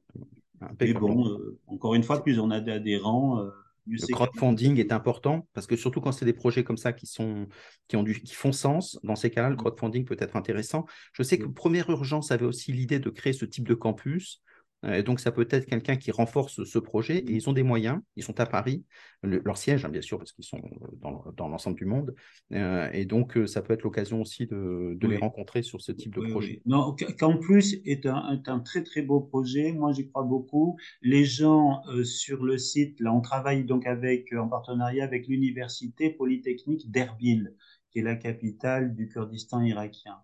Et 0.80 0.94
bon, 0.94 1.28
euh, 1.28 1.60
encore 1.68 1.96
une 1.96 2.04
fois, 2.04 2.24
plus 2.24 2.40
on 2.40 2.50
a 2.50 2.62
d'adhérents, 2.62 3.40
euh, 3.40 3.50
le 3.88 4.14
crowdfunding 4.14 4.78
est 4.80 4.92
important 4.92 5.48
parce 5.54 5.68
que 5.68 5.76
surtout 5.76 6.02
quand 6.02 6.12
c'est 6.12 6.26
des 6.26 6.34
projets 6.34 6.64
comme 6.64 6.78
ça 6.78 6.94
qui, 6.94 7.06
sont, 7.06 7.48
qui, 7.88 7.96
ont 7.96 8.04
du, 8.04 8.22
qui 8.22 8.34
font 8.34 8.52
sens, 8.52 9.00
dans 9.04 9.16
ces 9.16 9.30
cas-là, 9.30 9.50
le 9.50 9.56
crowdfunding 9.56 10.06
peut 10.06 10.18
être 10.20 10.36
intéressant. 10.36 10.86
Je 11.14 11.24
sais 11.24 11.38
que 11.38 11.48
Première 11.48 11.90
Urgence 11.90 12.32
avait 12.32 12.46
aussi 12.46 12.72
l'idée 12.72 13.00
de 13.00 13.10
créer 13.10 13.34
ce 13.34 13.46
type 13.46 13.68
de 13.68 13.74
campus 13.74 14.42
et 14.86 15.04
donc, 15.04 15.20
ça 15.20 15.32
peut 15.32 15.48
être 15.50 15.66
quelqu'un 15.66 15.96
qui 15.96 16.12
renforce 16.12 16.64
ce 16.64 16.80
projet. 16.80 17.20
Et 17.20 17.32
ils 17.32 17.50
ont 17.50 17.54
des 17.54 17.64
moyens. 17.64 18.02
Ils 18.16 18.24
sont 18.24 18.40
à 18.40 18.46
Paris, 18.46 18.84
leur 19.22 19.58
siège, 19.58 19.86
hein, 19.86 19.90
bien 19.90 20.02
sûr, 20.02 20.18
parce 20.18 20.34
qu'ils 20.34 20.44
sont 20.44 20.58
euh, 20.58 21.32
dans, 21.38 21.48
l'ensemble 21.48 21.78
du 21.78 21.86
monde. 21.86 22.14
Euh, 22.52 22.90
et 22.92 23.06
donc, 23.06 23.38
ça 23.46 23.62
peut 23.62 23.74
être 23.74 23.84
l'occasion 23.84 24.22
aussi 24.22 24.46
de, 24.46 24.98
les 25.02 25.18
rencontrer 25.18 25.64
sur 25.64 25.82
ce 25.82 25.92
type 25.92 26.14
de 26.16 26.30
projet. 26.30 26.62
Non, 26.66 26.96
qu'en 27.18 27.38
plus 27.38 27.82
est 27.86 28.06
un, 28.06 28.42
un, 28.46 28.60
très 28.60 28.84
très 28.84 29.02
beau 29.02 29.22
projet. 29.22 29.72
Moi, 29.72 29.94
j'y 29.94 30.10
crois 30.10 30.24
beaucoup. 30.24 30.78
Les 31.02 31.24
gens 31.24 31.82
sur 32.04 32.44
le 32.44 32.58
site, 32.58 33.00
là, 33.00 33.14
on 33.14 33.22
travaille 33.22 33.64
donc 33.64 33.88
avec 33.88 34.34
en 34.34 34.50
partenariat 34.50 35.06
avec 35.06 35.28
l'université 35.28 36.10
polytechnique 36.10 36.92
d'Erbil, 36.92 37.56
qui 37.92 38.00
est 38.00 38.04
la 38.04 38.16
capitale 38.16 38.96
du 38.96 39.08
Kurdistan 39.08 39.62
irakien. 39.62 40.18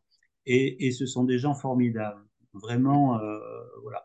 Et, 0.45 0.87
et 0.87 0.91
ce 0.91 1.05
sont 1.05 1.23
des 1.23 1.39
gens 1.39 1.53
formidables. 1.53 2.25
Vraiment, 2.53 3.19
voilà. 3.83 4.03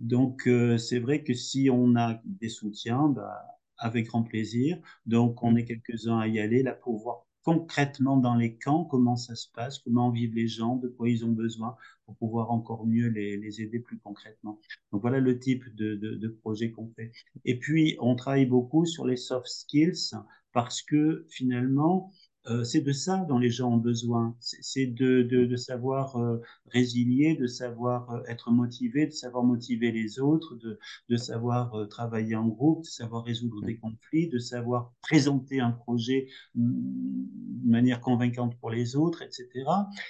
Donc, 0.00 0.46
euh, 0.46 0.78
c'est 0.78 0.98
vrai 0.98 1.22
que 1.22 1.34
si 1.34 1.70
on 1.70 1.96
a 1.96 2.20
des 2.24 2.48
soutiens, 2.48 3.08
bah, 3.08 3.44
avec 3.78 4.06
grand 4.06 4.22
plaisir. 4.22 4.78
Donc, 5.06 5.42
on 5.42 5.56
est 5.56 5.64
quelques-uns 5.64 6.18
à 6.18 6.28
y 6.28 6.38
aller 6.38 6.62
là 6.62 6.74
pour 6.74 6.98
voir 6.98 7.26
concrètement 7.42 8.18
dans 8.18 8.34
les 8.34 8.56
camps 8.56 8.84
comment 8.84 9.16
ça 9.16 9.34
se 9.34 9.48
passe, 9.54 9.78
comment 9.78 10.10
vivent 10.10 10.34
les 10.34 10.46
gens, 10.48 10.76
de 10.76 10.88
quoi 10.88 11.08
ils 11.08 11.24
ont 11.24 11.32
besoin 11.32 11.74
pour 12.04 12.16
pouvoir 12.16 12.50
encore 12.50 12.86
mieux 12.86 13.08
les, 13.08 13.36
les 13.38 13.62
aider 13.62 13.78
plus 13.80 13.98
concrètement. 13.98 14.60
Donc 14.92 15.00
voilà 15.00 15.20
le 15.20 15.38
type 15.38 15.64
de, 15.74 15.94
de, 15.94 16.16
de 16.16 16.28
projet 16.28 16.70
qu'on 16.70 16.88
fait. 16.96 17.12
Et 17.46 17.58
puis 17.58 17.96
on 18.00 18.14
travaille 18.14 18.46
beaucoup 18.46 18.84
sur 18.84 19.06
les 19.06 19.16
soft 19.16 19.46
skills 19.46 20.12
parce 20.52 20.82
que 20.82 21.24
finalement 21.30 22.12
euh, 22.46 22.64
c'est 22.64 22.80
de 22.80 22.92
ça 22.92 23.18
dont 23.28 23.38
les 23.38 23.50
gens 23.50 23.70
ont 23.70 23.76
besoin. 23.76 24.34
C'est 24.40 24.86
de, 24.86 25.22
de, 25.22 25.44
de, 25.44 25.56
savoir 25.56 26.16
euh, 26.16 26.40
résilier, 26.68 27.36
de 27.36 27.46
savoir 27.46 28.10
euh, 28.10 28.22
être 28.28 28.50
motivé, 28.50 29.06
de 29.06 29.12
savoir 29.12 29.44
motiver 29.44 29.92
les 29.92 30.20
autres, 30.20 30.56
de, 30.56 30.78
de 31.10 31.16
savoir 31.16 31.86
travailler 31.88 32.36
en 32.36 32.48
groupe, 32.48 32.84
de 32.84 32.88
savoir 32.88 33.24
résoudre 33.24 33.60
des 33.62 33.76
conflits, 33.76 34.28
de 34.28 34.38
savoir 34.38 34.94
présenter 35.02 35.60
un 35.60 35.70
projet 35.70 36.28
mm, 36.54 36.62
de 37.64 37.70
manière 37.70 38.00
convaincante 38.00 38.58
pour 38.58 38.70
les 38.70 38.96
autres, 38.96 39.22
etc. 39.22 39.48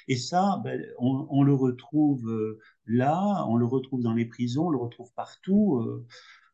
Et 0.07 0.17
ça, 0.17 0.61
ben, 0.63 0.87
on, 0.99 1.27
on, 1.31 1.43
le 1.43 1.55
retrouve 1.55 2.59
là, 2.87 3.45
on 3.49 3.57
le 3.57 3.67
retrouve 3.67 4.03
dans 4.03 4.15
les 4.15 4.27
prisons, 4.27 4.69
on 4.69 4.71
le 4.71 4.79
retrouve 4.79 5.13
partout 5.15 5.83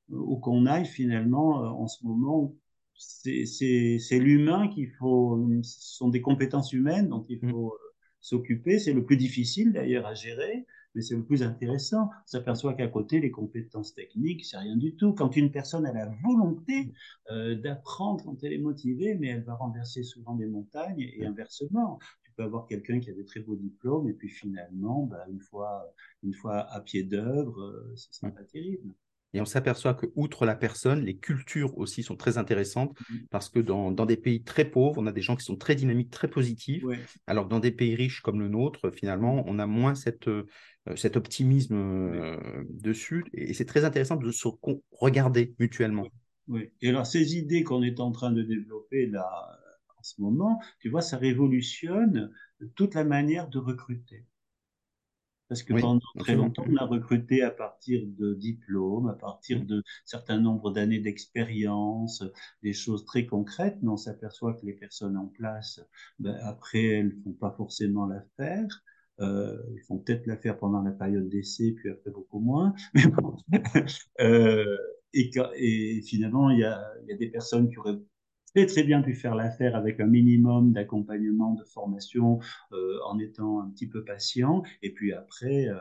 où 0.09 0.37
qu'on 0.39 0.64
aille 0.66 0.87
finalement 0.87 1.81
en 1.81 1.87
ce 1.87 2.05
moment 2.07 2.55
c'est 2.99 4.19
l'humain 4.19 4.69
qu'il 4.69 4.91
faut, 4.93 5.39
ce 5.63 5.97
sont 5.97 6.09
des 6.09 6.23
compétences 6.23 6.73
humaines 6.73 7.09
dont 7.09 7.25
il 7.29 7.39
mm. 7.43 7.51
faut 7.51 7.73
euh, 7.75 7.95
s'occuper. 8.21 8.79
C'est 8.79 8.93
le 8.93 9.05
plus 9.05 9.17
difficile 9.17 9.73
d'ailleurs 9.73 10.07
à 10.07 10.15
gérer, 10.15 10.67
mais 10.95 11.03
c'est 11.03 11.17
le 11.17 11.25
plus 11.25 11.43
intéressant. 11.43 12.05
On 12.05 12.27
s'aperçoit 12.27 12.75
qu'à 12.75 12.89
côté, 12.89 13.21
les 13.21 13.31
compétences 13.31 13.95
techniques, 13.95 14.45
c'est 14.45 14.59
rien 14.59 14.77
du 14.77 14.97
tout. 14.97 15.13
Quand 15.13 15.37
une 15.37 15.51
personne 15.51 15.87
a 15.87 15.93
la 15.93 16.07
volonté 16.25 16.93
euh, 17.31 17.55
d'apprendre 17.55 18.25
quand 18.25 18.43
elle 18.43 18.53
est 18.53 18.59
motivée, 18.59 19.15
mais 19.15 19.29
elle 19.29 19.45
va 19.45 19.55
renverser 19.55 20.03
souvent 20.03 20.35
des 20.35 20.47
montagnes 20.47 21.01
et 21.01 21.25
mm. 21.25 21.29
inversement. 21.29 21.99
Tu 22.25 22.33
peux 22.37 22.45
avoir 22.45 22.67
quelqu'un 22.67 23.01
qui 23.01 23.11
a 23.11 23.15
des 23.15 23.25
très 23.25 23.41
beaux 23.41 23.57
diplômes 23.57 24.09
et 24.09 24.15
puis 24.15 24.29
finalement, 24.29 25.05
bah, 25.05 25.25
une, 25.31 25.41
fois, 25.41 25.93
une 26.23 26.35
fois 26.35 26.61
à 26.71 26.81
pied 26.81 27.03
d'œuvre, 27.03 27.61
euh, 27.61 27.93
ce 27.97 28.25
n'est 28.25 28.33
mm. 28.33 28.35
pas 28.35 28.45
terrible. 28.45 28.95
Et 29.37 29.41
on 29.43 29.45
s'aperçoit 29.45 29.93
que, 29.93 30.07
outre 30.14 30.47
la 30.47 30.55
personne, 30.55 31.05
les 31.05 31.18
cultures 31.18 31.76
aussi 31.76 32.03
sont 32.03 32.16
très 32.16 32.39
intéressantes 32.39 32.99
mmh. 32.99 33.14
parce 33.30 33.51
que 33.51 33.59
dans, 33.59 33.93
des 33.93 34.16
pays 34.16 34.43
très 34.43 34.64
pauvres, 34.64 34.99
on 34.99 35.07
a 35.07 35.12
des 35.12 35.20
gens 35.20 35.37
qui 35.37 35.45
sont 35.45 35.57
très 35.57 35.74
dynamiques, 35.74 36.11
très 36.11 36.28
positifs. 36.28 36.82
Alors 37.26 37.45
que 37.45 37.51
dans 37.51 37.61
des 37.61 37.70
pays 37.70 37.95
riches 37.95 38.22
comme 38.22 38.41
le 38.41 38.49
nôtre, 38.49 38.91
finalement, 38.91 39.45
on 39.47 39.59
a 39.59 39.66
moins 39.66 39.95
cette, 39.95 40.28
euh, 40.28 40.47
cet 40.95 41.18
optimisme 41.18 41.74
euh, 41.76 42.64
dessus. 42.70 43.26
Et 43.34 43.53
c'est 43.53 43.66
très 43.66 43.84
intéressant 43.84 44.16
de 44.16 44.30
se 44.30 44.49
regarder 44.91 45.55
mutuellement. 45.59 46.07
Oui. 46.49 46.70
Et 46.80 46.89
alors, 46.89 47.07
ces 47.07 47.37
idées 47.37 47.62
qu'on 47.62 47.82
est 47.82 48.01
en 48.01 48.12
train 48.12 48.32
de 48.32 48.43
développer 48.43 49.07
là, 49.07 49.28
en 49.99 50.03
ce 50.03 50.18
moment, 50.18 50.61
tu 50.80 50.89
vois, 50.89 51.03
ça 51.03 51.18
révolutionne 51.18 52.30
toute 52.74 52.95
la 52.95 53.05
manière 53.05 53.49
de 53.49 53.59
recruter. 53.59 54.24
Parce 55.49 55.63
que 55.63 55.75
pendant 55.75 56.01
très 56.19 56.35
longtemps, 56.35 56.65
on 56.69 56.77
a 56.77 56.85
recruté 56.85 57.43
à 57.43 57.51
partir 57.51 58.03
de 58.05 58.35
diplômes, 58.35 59.09
à 59.09 59.15
partir 59.15 59.65
de 59.65 59.83
certains 60.05 60.41
nombres 60.41 60.73
d'années 60.73 60.99
d'expérience, 60.99 62.25
des 62.63 62.73
choses 62.73 63.05
très 63.05 63.27
concrètes, 63.27 63.79
mais 63.83 63.89
on 63.89 63.97
s'aperçoit 63.97 64.55
que 64.55 64.67
les 64.67 64.73
personnes 64.73 65.17
en 65.17 65.27
place, 65.27 65.81
ben, 66.19 66.37
après, 66.43 66.85
elles 66.85 67.17
font 67.23 67.33
pas 67.33 67.53
forcément 67.57 68.07
l'affaire. 68.07 68.67
Euh, 69.21 69.57
ils 69.75 69.83
font 69.83 69.99
peut-être 69.99 70.27
l'affaire 70.27 70.59
pendant 70.59 70.83
la 70.83 70.91
période 70.91 71.29
d'essai, 71.29 71.73
puis 71.73 71.91
après 71.91 72.11
beaucoup 72.11 72.41
moins. 72.41 72.75
Mais 72.95 73.07
bon. 73.07 73.37
euh, 74.21 74.77
et, 75.15 75.31
et, 75.57 76.03
finalement, 76.03 76.51
il 76.51 76.59
y 76.59 76.65
a, 76.65 76.83
il 77.03 77.11
y 77.11 77.13
a 77.13 77.17
des 77.17 77.31
personnes 77.31 77.71
qui 77.71 77.79
auraient 77.79 77.99
très 78.65 78.85
bien 78.85 79.03
pu 79.03 79.15
faire 79.15 79.35
l'affaire 79.35 79.77
avec 79.77 80.01
un 80.01 80.07
minimum 80.07 80.73
d'accompagnement, 80.73 81.53
de 81.53 81.65
formation, 81.65 82.39
euh, 82.73 82.99
en 83.07 83.19
étant 83.19 83.61
un 83.61 83.69
petit 83.69 83.87
peu 83.87 84.05
patient, 84.05 84.63
et 84.83 84.95
puis 84.95 85.13
après, 85.13 85.69
euh, 85.69 85.77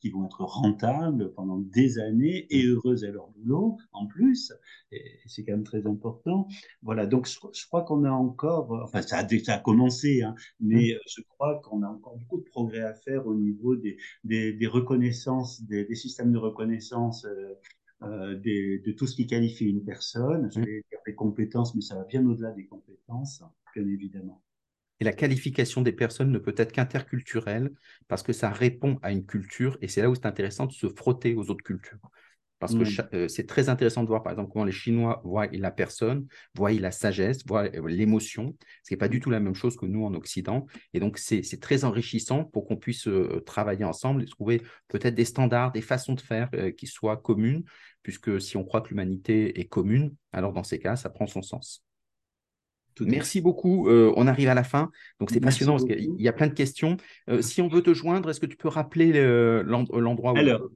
qui 0.00 0.10
vont 0.10 0.26
être 0.26 0.42
rentables 0.42 1.32
pendant 1.34 1.58
des 1.58 1.98
années 1.98 2.46
et 2.50 2.66
heureuses 2.66 3.04
à 3.04 3.10
leur 3.10 3.28
boulot 3.28 3.78
en 3.92 4.06
plus, 4.06 4.52
et 4.92 5.02
c'est 5.26 5.44
quand 5.44 5.52
même 5.52 5.64
très 5.64 5.86
important. 5.86 6.48
Voilà, 6.82 7.06
donc 7.06 7.26
je, 7.26 7.66
crois 7.66 7.82
qu'on 7.82 8.04
a 8.04 8.10
encore, 8.10 8.72
enfin 8.82 9.02
ça 9.02 9.18
a 9.18 9.24
déjà 9.24 9.58
commencé, 9.58 10.22
hein, 10.22 10.34
mais 10.60 10.94
mmh. 10.94 11.08
je 11.08 11.22
crois 11.28 11.60
qu'on 11.64 11.82
a 11.82 11.88
encore 11.88 12.16
beaucoup 12.18 12.38
de 12.38 12.44
progrès 12.44 12.82
à 12.82 12.94
faire 12.94 13.26
au 13.26 13.34
niveau 13.34 13.76
des, 13.76 13.96
des, 14.24 14.52
des 14.52 14.66
reconnaissances, 14.66 15.62
des, 15.62 15.84
des, 15.84 15.94
systèmes 15.94 16.32
de 16.32 16.38
reconnaissance. 16.38 17.24
Euh, 17.24 17.54
euh, 18.02 18.36
de 18.36 18.92
tout 18.92 19.06
ce 19.06 19.16
qui 19.16 19.26
qualifie 19.26 19.66
une 19.66 19.84
personne. 19.84 20.50
Je 20.52 20.60
vais 20.60 20.84
dire 20.90 21.00
des 21.06 21.14
compétences, 21.14 21.74
mais 21.74 21.80
ça 21.80 21.96
va 21.96 22.04
bien 22.04 22.24
au-delà 22.26 22.52
des 22.52 22.66
compétences, 22.66 23.42
bien 23.74 23.86
évidemment. 23.86 24.42
Et 25.00 25.04
la 25.04 25.12
qualification 25.12 25.82
des 25.82 25.92
personnes 25.92 26.32
ne 26.32 26.38
peut 26.38 26.54
être 26.56 26.72
qu'interculturelle 26.72 27.72
parce 28.08 28.22
que 28.22 28.32
ça 28.32 28.50
répond 28.50 28.98
à 29.02 29.12
une 29.12 29.24
culture 29.24 29.78
et 29.80 29.88
c'est 29.88 30.02
là 30.02 30.10
où 30.10 30.14
c'est 30.14 30.26
intéressant 30.26 30.66
de 30.66 30.72
se 30.72 30.88
frotter 30.88 31.34
aux 31.34 31.50
autres 31.50 31.62
cultures. 31.62 32.10
Parce 32.58 32.74
que 32.74 32.82
mm. 32.82 33.08
euh, 33.14 33.28
c'est 33.28 33.46
très 33.46 33.68
intéressant 33.68 34.02
de 34.02 34.08
voir, 34.08 34.22
par 34.22 34.32
exemple, 34.32 34.50
comment 34.52 34.64
les 34.64 34.72
Chinois 34.72 35.20
voient 35.24 35.46
la 35.52 35.70
personne, 35.70 36.26
voient 36.54 36.72
la 36.72 36.90
sagesse, 36.90 37.46
voient 37.46 37.68
euh, 37.74 37.88
l'émotion, 37.88 38.56
ce 38.82 38.88
qui 38.88 38.94
n'est 38.94 38.98
pas 38.98 39.08
du 39.08 39.20
tout 39.20 39.30
la 39.30 39.40
même 39.40 39.54
chose 39.54 39.76
que 39.76 39.86
nous 39.86 40.04
en 40.04 40.14
Occident. 40.14 40.66
Et 40.92 41.00
donc, 41.00 41.18
c'est 41.18 41.60
très 41.60 41.84
enrichissant 41.84 42.44
pour 42.44 42.66
qu'on 42.66 42.76
puisse 42.76 43.06
euh, 43.06 43.42
travailler 43.46 43.84
ensemble 43.84 44.22
et 44.22 44.26
trouver 44.26 44.62
peut-être 44.88 45.14
des 45.14 45.24
standards, 45.24 45.72
des 45.72 45.80
façons 45.80 46.14
de 46.14 46.20
faire 46.20 46.50
qui 46.76 46.86
soient 46.86 47.16
communes, 47.16 47.64
puisque 48.02 48.40
si 48.40 48.56
on 48.56 48.64
croit 48.64 48.80
que 48.80 48.88
l'humanité 48.88 49.60
est 49.60 49.66
commune, 49.66 50.14
alors 50.32 50.52
dans 50.52 50.64
ces 50.64 50.78
cas, 50.78 50.96
ça 50.96 51.10
prend 51.10 51.26
son 51.26 51.42
sens. 51.42 51.84
Merci 53.00 53.40
beaucoup. 53.40 53.88
on 53.88 54.26
arrive 54.26 54.48
à 54.48 54.54
la 54.54 54.64
fin. 54.64 54.90
Donc, 55.20 55.30
c'est 55.30 55.40
passionnant 55.40 55.74
parce 55.74 55.84
qu'il 55.84 56.20
y 56.20 56.26
a 56.26 56.32
plein 56.32 56.48
de 56.48 56.54
questions. 56.54 56.96
si 57.40 57.62
on 57.62 57.68
veut 57.68 57.82
te 57.82 57.94
joindre, 57.94 58.30
est-ce 58.30 58.40
que 58.40 58.46
tu 58.46 58.56
peux 58.56 58.68
rappeler 58.68 59.12
l'endroit 59.62 60.32
où. 60.32 60.36
Alors, 60.36 60.68